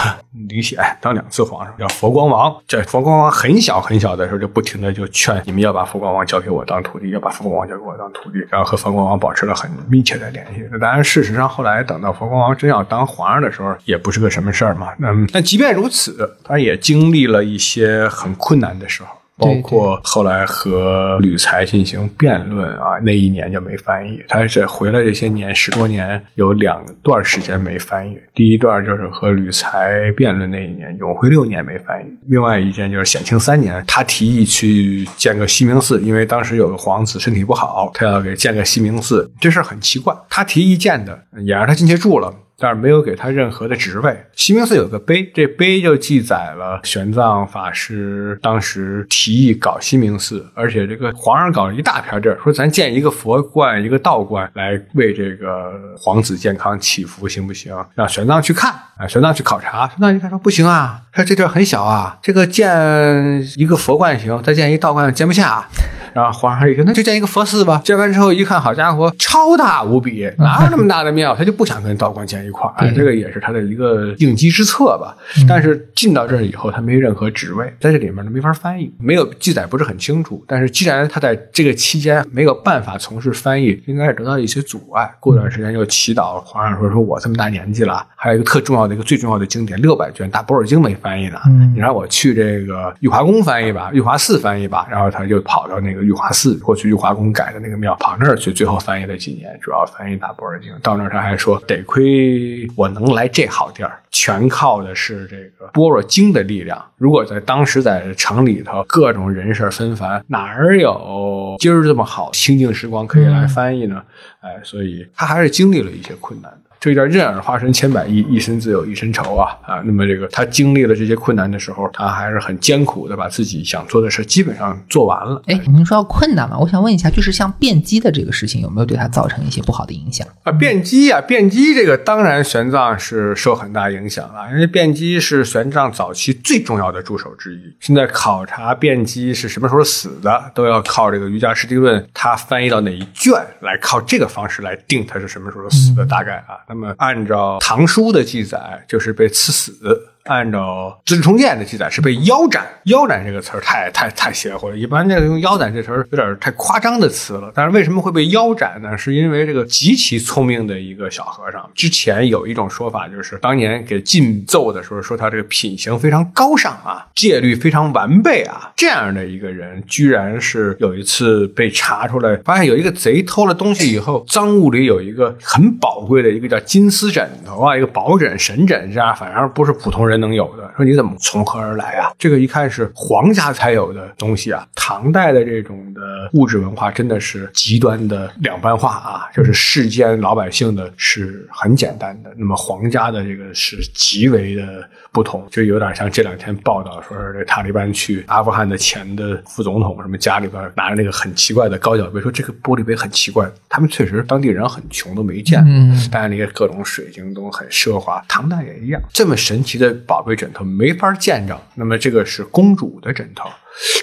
[0.48, 2.54] 李显当两次皇上，叫佛光王。
[2.68, 10.60] 这佛光王很小很小的时候，就不停的就劝你们要把佛光王交给我当徒弟，要把佛光王交给我当徒弟，然后和佛光王保持了很密切的联系。
[10.78, 14.88] 当然，事实上后来等到佛光王真要当皇上的时候，也不是个什么事儿嘛。
[15.00, 19.08] 嗯，但即便如此，他也经历了一些很困难的时候。
[19.42, 24.22] 包括后来和吕才进行辩论啊，那一年就没翻译。
[24.28, 28.16] 他是回来这些年十多年，有两段时间没翻译。
[28.34, 32.18] 第一段就是和吕才辩论那一年，永徽六年没翻译。
[32.26, 39.30] 另外一件就是显庆三年，他提议去建个西明寺，因为当时有个皇子身体不好，他要给建个西明寺。
[39.40, 42.32] 这事儿很奇怪，他提议建的，也让他进去住了。
[42.62, 44.16] 但是没有给他任何的职位。
[44.36, 57.74] 西明寺有个碑，这碑就记载了玄奘法师当时提议搞西明寺，而且这个皇上搞了一大片地儿，说咱建一个佛观、一个道观，来为这个皇子健康祈福，行不行？
[57.96, 65.48] 让玄奘去看啊，玄奘去考察，玄奘一看说不行啊，说这地儿很小啊，这个建一个佛观行，再建一道观建不下。
[65.48, 65.68] 啊
[66.14, 67.80] 然后皇上一听，那就建一个佛寺吧。
[67.84, 71.34] 建完之后一看，好家伙，超大无比，哪有那么大的庙？
[71.34, 72.92] 他就不想跟道观建一块儿。
[72.92, 75.16] 这个也是他的一个应激之策吧。
[75.48, 80.44] 但是进到这儿以后，他没任何职位，在这里面他没法翻译，没有记载不是很清楚。
[80.46, 85.10] 但是既然他在这个期间没有办法从事翻译，应该是得到一些阻碍。
[85.18, 91.38] 过段时间又祈祷皇上说：“说我这么大年纪了，还有一个特重要的一个最重要的经典六百卷大般若经没翻译呢。
[91.74, 96.01] 你让我去这个玉华宫翻译吧，玉华寺翻译吧。”然后他就跑到那个。
[96.02, 100.72] 玉华寺过去玉华宫改的那个庙，跑那儿去，最后翻译了几年，主要翻译大般若经。
[100.82, 106.84] 到那儿他还说，得亏我能来这好地儿，全靠的是这个般若经的力量。
[106.96, 114.02] 如果在当时在城里头，各种人事纷繁，哪儿有今儿这么好清净时光可以来翻译呢？
[114.40, 116.70] 哎，所以他还是经历了一些困难的。
[116.82, 119.80] 这叫任尔化身千百亿，一身自有一身愁啊啊！
[119.84, 125.40] 那么这个他经历了这些困难的时候，他还是很艰苦的把自己想做的事基本上做完了。
[125.46, 130.50] 哎，您说到困难嘛，我想问一下，就是像变机的这个事情，有没有对他造成一些不好的影响啊？
[130.50, 137.60] 变机啊，变机这个当然玄奘是受很大影响了，因为变机是玄奘早期最重要的助手之一。
[137.78, 146.58] 现在考察变机是什么时候死的，都要靠这个《瑜伽师地论》，他翻译到哪一卷来，靠这个方式来定他是什么时候死的，大概啊。
[146.72, 150.11] 那么，按照《唐书》的记载，就是被赐死。
[150.24, 152.64] 按照《资治通鉴》的记载，是被腰斩。
[152.84, 157.50] 腰斩这个词儿太太太邪乎了，一般这个用腰斩这词儿有点太夸张的词了。
[157.54, 158.96] 但是为什么会被腰斩呢？
[158.96, 161.68] 是因为这个极其聪明的一个小和尚。
[161.74, 168.72] 之前有一种说法，就是当年给禁奏的时候，说他这个品行非常高尚啊，戒律非常完备啊。
[168.76, 180.11] 这样的一个人，居然是有一次被查出来，发现有一个贼偷了东西以后，赃物里有一个很宝贵的一个叫金丝枕头啊，一个宝枕、神枕这样，反正不是普通人。
[180.12, 182.12] 人能有的，说你怎么从何而来啊？
[182.18, 184.66] 这个一看是皇家才有的东西啊！
[184.74, 186.00] 唐代的这种的
[186.34, 209.92] 物质文化真的是极端的两般化啊，就是世间老百姓的是很简单的，那么皇家的这个是极为的不同，就有点像这两天报道说是这塔利班去阿富汗的前的副总统什么家里边拿着那个很奇怪的高脚杯，说这个玻璃杯很奇怪，他们确实当地人很穷都没见，嗯，但是那些各种水晶都很奢华，唐代也一样，这么神奇的。
[210.06, 211.46] 宝贝枕头没法见。
[211.46, 213.48] 着，那么这个是公主的枕头。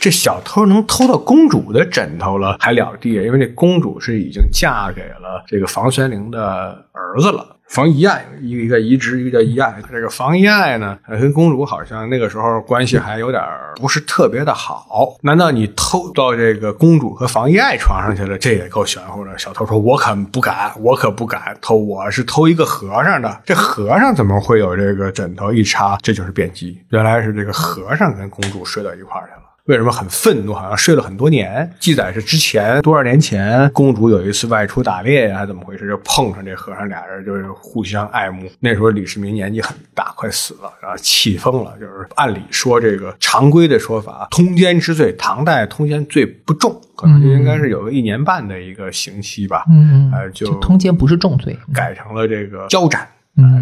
[0.02, 3.10] 这小偷能偷到公主的枕头了，还了得？
[3.10, 6.40] 因为那公主是已经嫁给了这个房玄龄的
[6.91, 7.56] 儿子了。
[7.70, 9.76] 房遗爱，一个一个移植，一个叫遗爱。
[9.91, 13.41] 这个房遗爱呢，跟公主好像那个时候关系还有点
[13.76, 15.16] 不是特别的好。
[15.22, 18.36] 难道你偷到这个公主和房遗爱床上去了？
[18.40, 19.38] 这也够玄乎的。
[19.38, 23.41] 小偷说：“我可不敢，我可不敢偷，我是偷一个和尚的。
[23.46, 25.54] 这和尚怎么会有这个枕头？
[25.54, 30.52] 一查，这就是变机，原来是这个和尚跟公主睡到一块儿去了。”为什么很愤怒？
[30.52, 31.72] 好像睡了很多年。
[31.80, 35.88] 记载是之前多少年前，公主有一次外出打猎呀，还怎么回事？
[35.88, 38.50] 就碰上这和尚，俩人就是互相爱慕。
[38.60, 41.78] 那时候李世民年纪很大，快死了，然后气疯了。
[41.80, 49.66] 就是按理说，这个常规的说法，通奸之罪，唐代通奸罪不重，可能就应该是有个一年半的一个刑期吧。
[49.70, 53.08] 嗯，呃，就通奸不是重罪，改成了这个腰斩。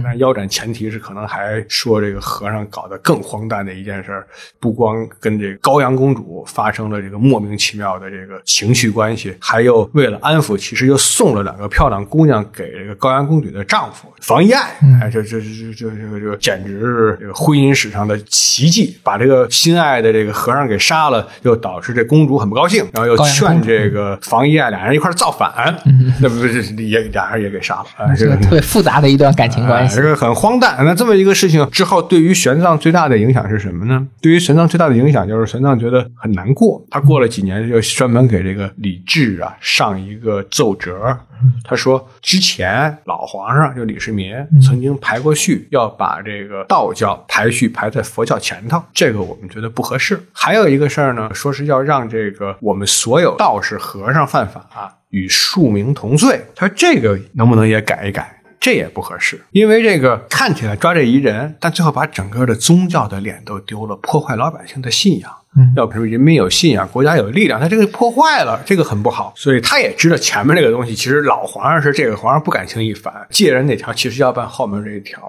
[0.04, 4.24] 那腰斩前提是可能还说这个和尚搞得更荒诞的一件事，
[4.60, 25.76] 不光跟这个高阳公主发生了这个莫名其妙的这个情绪关系，还又为了安抚，其实又送了两个漂亮姑娘给这个高阳公主的丈夫房一爱，哎，这这这这这个这简直是这个婚姻史上的奇迹，把这个心爱的这个和尚给杀了，又导致这公主很不高兴，然后又劝这个房一爱俩人一块造反，
[26.22, 29.67] 那不是也俩人也给杀了啊， 这个特别复杂的一段感情。
[29.94, 30.78] 这个很荒诞。
[30.86, 34.08] 那这么一个事情之后，对于玄奘最大的影响是什么呢？
[34.22, 36.84] 对于玄奘最大的影响就是玄奘觉得很难过。
[36.90, 41.18] 他过了几年，就专门给这个李治啊上一个奏折。
[41.64, 50.20] 他说，之前老皇上就李世民曾经排过序，要把这个道教排序排在佛教前头，这个我们觉得不合适。
[50.32, 56.44] 还有一个事儿呢，说是要让这个我们所有道士和尚犯法与庶民同罪。
[56.56, 58.37] 他说这个能不能也改一改？
[58.60, 65.32] 这也不合适，因为这个看起来抓这一人，但最后把整个的宗教的脸都丢了，破坏老百姓的信仰。
[65.76, 69.34] 要比如人民有信仰，国家有力量，他这个破坏了，这个很不好。
[69.36, 75.20] 所以他也知道前面这个东西，其实老皇上是这个皇上不敢轻易反，借人那条其实要办后面这一条，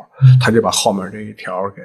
[0.40, 1.82] 他就把后面这一条给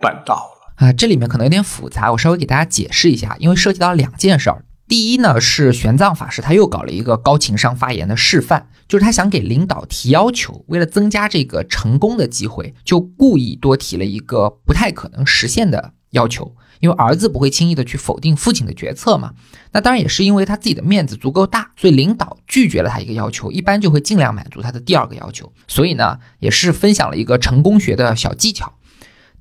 [0.00, 0.86] 办到了。
[0.86, 4.64] 啊，这里面可能有点复杂，我稍微给大家解释一下，因为涉及到两件事儿。
[4.88, 19.32] 第一呢，是玄奘法师他又搞了一个高情商发言的示范，就是他想给领导提要求，为了增加这个成功的机会，就故意多提了一个不太可能实现的要求，因为儿子不会轻易的去否定父亲的决策嘛。
[19.70, 25.50] 那当然也是因为他自己的面子足够大，所以领导拒绝了他一个要求，一般就会尽量满足他的第二个要求。
[25.66, 28.74] 所以呢，也是分享了一个成功学的小技巧。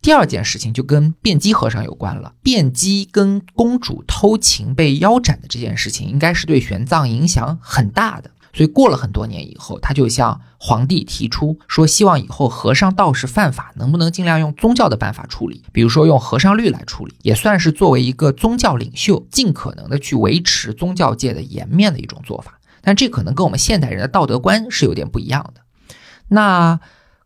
[0.01, 2.33] 第二件事情就跟辩机和尚有关了。
[2.41, 8.31] 辩机跟公主偷情被腰斩的这件事情，应该是对玄奘影响很大的。
[8.53, 22.59] 所以过了很多年以后，他就向皇帝提出说，希望以后和尚道士犯法，能不能尽量用宗教的办法处理，比如说用和尚律来处理，也算是作为一个宗教领袖，尽可能的去维持宗教界的颜面的一种做法。
[22.81, 25.61] 但这可能跟我们现代人的道德观是有点不一样的。
[26.29, 26.79] 那。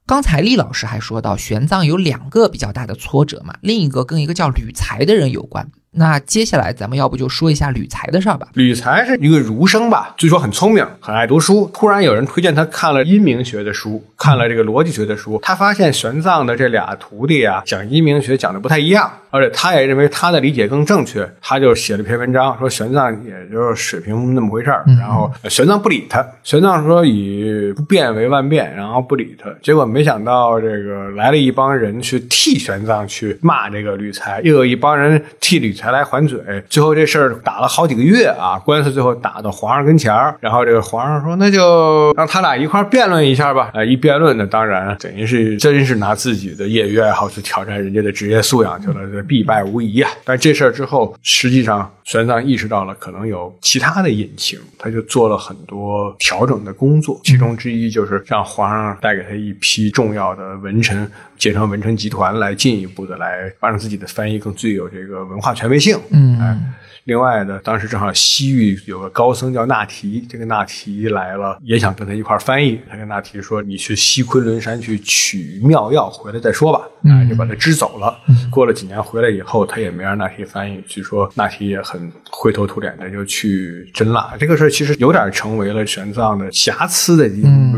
[0.07, 5.71] 刚才厉老师还说到，玄奘有两个比较大的挫折嘛，另一个跟一个叫吕才的人有关。
[5.97, 8.47] 那接下来咱们要不就说一下吕才的事儿吧。
[8.53, 11.71] 吕才是一个儒生吧，据说很聪明，很爱读书。
[11.73, 24.83] 突然有人推荐他看了阴明学的书，看了这个逻辑学的书，他发现玄奘的这俩徒弟啊，讲阴明学讲的不太一样，而且他也认为他的理解更正确，他就写了篇文章，说玄奘也就是水平那么回事儿。
[24.99, 29.49] 然后玄奘不理他，玄奘说以不变为万变，然后不理他。
[29.61, 35.84] 结果没想到这个来了一帮人去替玄奘去骂这个吕才，又有一帮人替吕才。
[35.85, 43.69] 才来还嘴，最后这事儿打了好几个月啊，官司最后打到皇上跟前儿，然后这个皇上说，那就让他俩一块辩论一下吧。
[43.71, 50.09] 啊，一辩论，呢当然等于是真是拿自己的业余爱好去挑战人家的职业素养去了，这必败无疑啊。
[50.23, 61.07] 但这事儿之后，实际上玄奘意识到了可能有其他的隐情，他就做了很多调整的工作，其中之一就是让皇上带给他一批重要的文臣，
[61.37, 65.79] 结成文成集团，来进一步的来让自己的翻译更具有这个文化权威。
[65.79, 66.73] 性，嗯。
[67.03, 72.79] 另外呢，当时正好西域有个高僧叫纳提，这个纳提来了，也想跟他一块翻译。
[72.89, 78.17] 他跟纳提说：“你去西昆仑山去取妙药回来再说吧。”啊，就把他支走了。
[78.49, 80.83] 过了几年回来以后，他也没让纳提翻译。
[80.87, 84.33] 据说纳提也很灰头土脸的，就去真腊。
[84.39, 87.27] 这个事儿其实有点成为了玄奘的瑕疵的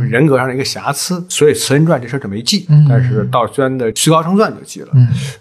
[0.10, 4.88] 人格上的一个瑕疵，所以《慈恩传》这事儿就没记，但是道宣的《虚高声传》就记了。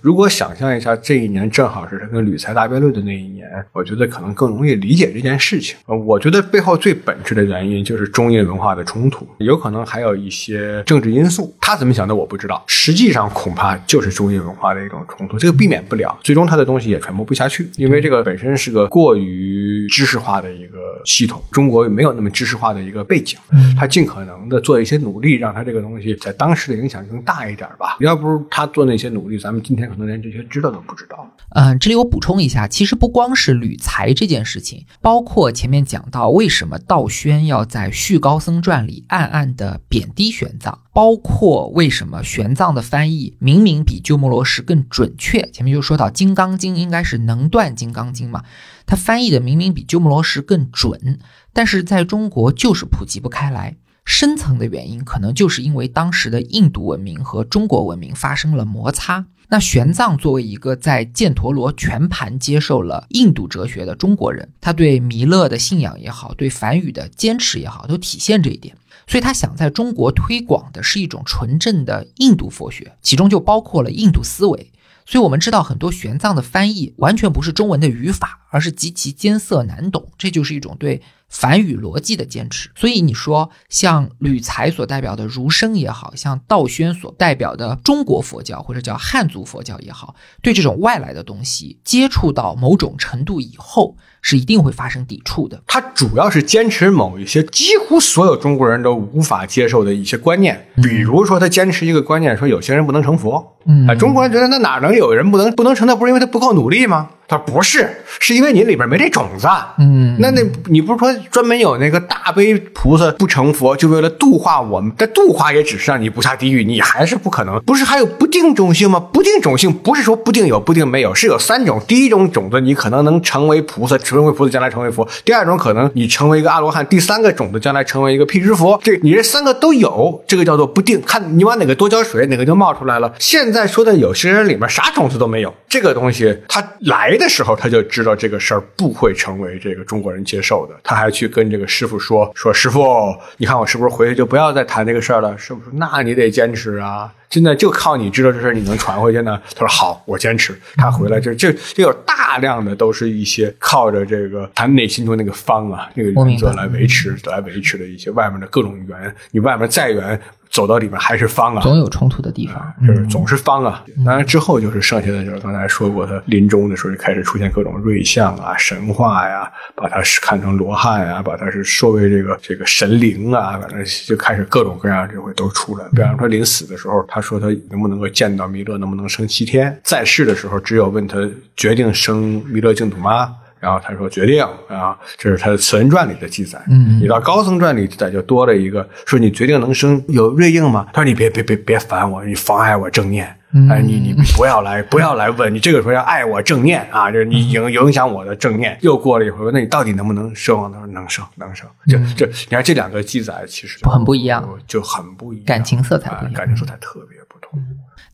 [0.00, 3.46] 如果想象一下，这一年正好是他跟吕才大辩论的那一年。
[3.72, 5.76] 我觉得可能更容易理解这件事情。
[5.86, 11.54] 呃，我觉得背后最本质的原因就是中印文化的冲突，有可能还有一些政治因素。
[11.60, 16.18] 他怎么想的我不知道，实际上恐怕就是中印文化的一种冲突，这个避免不了。
[16.22, 21.42] 最终他的东西也传播不下去，因为这个本身是个过于知识化的一个系统。
[21.50, 23.38] 中国没有那么知识化的一个背景，
[23.78, 24.55] 他尽可能的。
[24.60, 27.96] 做一些努力，让他这个东西在当时的影响更大一点吧。
[28.00, 31.28] 要不是他做那些努力，咱们今天可能连这些知道都不知道。
[31.50, 45.42] 嗯，这里我补充一下，其实不光是吕才这件事情，包括前面讲到为什么道宣要在《续高僧传》里暗暗的贬低玄奘，包括为什么玄奘的翻译明明比鸠摩罗什更准确。
[45.50, 48.42] 前面就说到《金刚经》应该是能断《金刚经》嘛，
[48.84, 51.18] 他翻译的明明比鸠摩罗什更准，
[51.52, 53.76] 但是在中国就是普及不开来。
[54.06, 59.26] 深层的原因可能就是因为当时的印度文明和中国文明发生了摩擦。
[59.48, 68.74] 那玄奘作为一个在犍陀罗全盘接受了印度哲学的中国人，他对弥勒的信仰也好，对梵语的坚持也好，都体现这一点。
[69.06, 74.72] 所以他想在中国推广的是一种纯正的印度佛学，其中就包括了印度思维。
[75.06, 81.02] 所以我们知道很多玄奘的翻译完全不是中文的语法，而是极其艰涩难懂，这就是一种对。
[81.28, 93.96] 梵语逻辑的坚持，所以你说像吕才所代表的儒生也好像道宣所代表的中国佛教或者叫汉族佛教也好，对这种外来的东西接触到某种程度以后，
[94.28, 95.62] 是一定会发生抵触的。
[95.68, 103.56] 他主要是坚持某一些几乎所有中国人都无法接受的一些观念，比如说他坚持一个观念，说有些人不能成佛。
[103.66, 105.86] 嗯，中国人觉得那哪能有人不能不能成？
[105.86, 107.10] 那不是因为他不够努力吗？
[107.28, 107.88] 他说不是，
[108.20, 109.48] 是因为你里边没这种子。
[109.78, 114.92] 嗯，那那你不是说专门有那个大悲菩萨不成佛，就为了度化我们？
[114.96, 117.60] 但度化也只是让你不下地狱，你还是不可能。
[117.62, 119.00] 不是还有不定种性吗？
[119.00, 121.80] 不定种性不是说不定有不定没有，是有三种。
[121.88, 128.80] 第一种种子你可能能成为菩萨，成为菩萨将来成为佛；第二种可能你成为一个阿罗汉；第三个种子将来成为一个辟支佛。
[128.84, 131.02] 这你这三个都有，这个叫做不定。
[131.02, 133.12] 看你往哪个多浇水，哪个就冒出来了。
[133.18, 137.15] 现在说的有些人里面啥种子都没有，这个东西它来。
[137.16, 145.36] 的时候他就知道这个事儿不会成为这个中国人接受的，他还去跟这个师傅说说师傅，你看我是不是回去就不要再谈这个事儿了？
[145.36, 149.40] 师傅说那你得坚持啊，现在就靠你知道这事儿你能传回去呢。
[149.54, 150.58] 他说好，我坚持。
[150.76, 160.20] 他回来就这这有大量的都是一些靠着这个他内心中那个方啊那个原则来维持来维持的一些外面的各种缘，你外面再圆。
[160.56, 163.84] 走到里面还是方啊，总有冲突的地方，就是总是方啊。
[164.06, 175.84] 当然之后就是剩下的，就是刚才说过，他临终的时候就开始出现各种瑞相啊、神话呀，把他是看成罗汉啊，把他是说为这个这个神灵啊，反正就开始各种各样这会都出来。
[175.90, 179.78] 比方说临死的时候，他说他能不能够见到弥勒，能不能升西天？
[179.84, 181.18] 在世的时候，只有问他
[181.54, 183.34] 决定升弥勒净土吗？
[183.66, 186.56] 然后他说决定啊，这是他的《慈恩传》里的记载。
[186.70, 190.86] 嗯，你到《高僧传》里记载就多了一个，说你决定能生有瑞应吗？
[190.92, 193.26] 他说你别别别别烦我，你妨碍我正念。
[193.68, 198.78] 哎，你你不要来不要来问，你这个时候要爱我正念 啊，就是你影影响我的正念。
[198.82, 200.70] 又过了一会儿，那你到底能不能生？
[200.72, 201.66] 他说能生能生。
[201.88, 207.58] 就就，你看这两个记载其实很不一样，就很不一样，感情色彩不一样，感情色彩特别不同。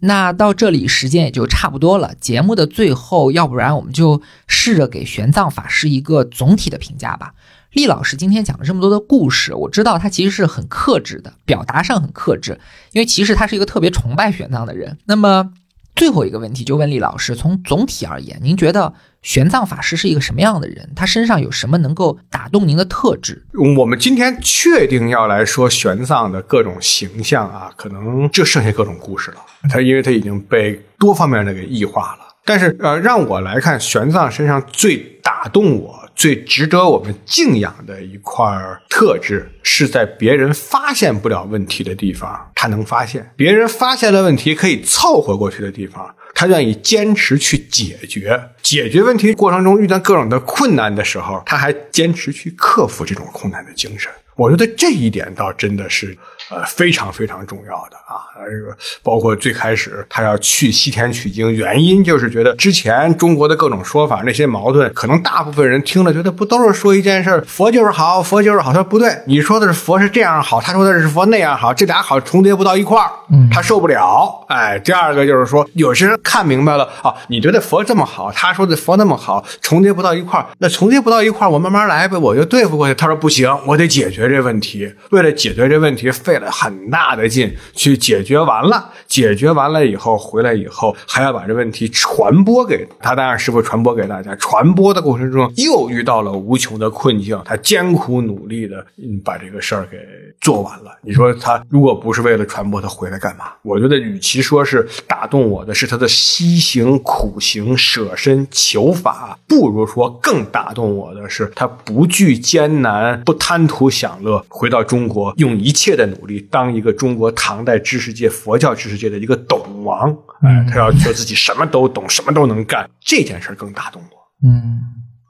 [0.05, 2.13] 那到这里时间也就差不多了。
[2.21, 7.35] 节目的最后，要不然我们就试着给玄奘法师一个总体的评价吧。
[7.71, 12.59] 厉老师今天讲了这么多的故事，我知道他其实是很克制的，表达上很克制，
[12.91, 14.99] 因为其实他是一个特别崇拜玄奘的人。
[15.05, 15.53] 那么
[15.95, 18.93] 最后一个问题就问厉老师：从总体而言，您觉得？
[19.23, 20.91] 玄奘法师是一个什么样的人？
[20.97, 23.47] 他身上有什么能够打动您的特质？
[23.79, 29.37] 我们今天确定要来说玄奘的各种形象啊，可能就剩下各种故事了。
[29.71, 32.19] 他因为他已经被多方面的给异化了。
[32.45, 38.45] 但是呃，让我来看玄奘身上最打动我、最值得我们敬仰的一块
[38.91, 46.13] 特质，是在别人发现不了问题的地方，他能发现；别人发现了问题可以凑合过去的地方。
[46.43, 54.11] 他愿意坚持去解决，解决问题过程中遇到各种的困难的时候，他还坚持去克服这种困难的精神。
[54.35, 56.19] 我觉得这一点倒真的是。
[56.53, 68.71] 呃，非常非常重要的啊，这个包括最开始他要去西天取经，原因就是觉得之前中国的各种说法那些矛盾，可能大部分人听了觉得不都是说一件事佛就是好，佛就是好。
[68.73, 73.11] 他说不对，你说的是佛是这样好，他说的是佛那样好，这俩好重叠不到一块儿，
[73.51, 74.45] 他受不了。
[74.49, 82.95] 哎，第二个就是说，有些人看明白了啊，你觉得佛这么好，他说的佛那么好，重叠不到一块儿，那重叠不到一块儿，我慢慢来呗，我就对付过去。
[82.95, 86.42] 他说不行，我得解决这问题，为了解决这问题，费了。
[86.51, 94.35] 很大的劲去解决完了，解决完了以后回来以后还要把这问题传播给他，当然师傅传播给大家。
[94.37, 98.85] 传播的过程中又遇到了无穷的困境，他艰苦努力的
[99.25, 99.99] 把这个事儿给
[100.41, 100.97] 做完了。
[101.03, 103.45] 你说他如果不是为了传播，他回来干嘛？
[103.63, 120.09] 我觉得与其说是打动我的是他的西行苦行、舍身求法，不如说更打动我的是他不惧艰难、不贪图享乐，回到中国用一切的努努力当一个中国唐代知识界、佛教知识界的一个懂王，
[120.41, 124.49] 哎，他要说自己什么都懂，什么都能干，这件事儿更打动我。
[124.49, 124.81] 嗯，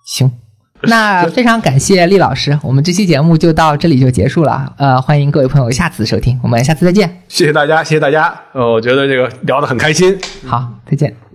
[0.05, 0.31] 行。
[0.85, 4.75] 那非常感谢厉老师，我们这期节目就到这里就结束了。
[4.77, 7.23] 呃，欢迎各位朋友下次收听，我们下次再见。
[7.27, 8.39] 谢谢大家，谢谢大家。
[8.53, 10.19] 呃，我觉得这个聊得很开心。
[10.45, 11.32] 好，再见。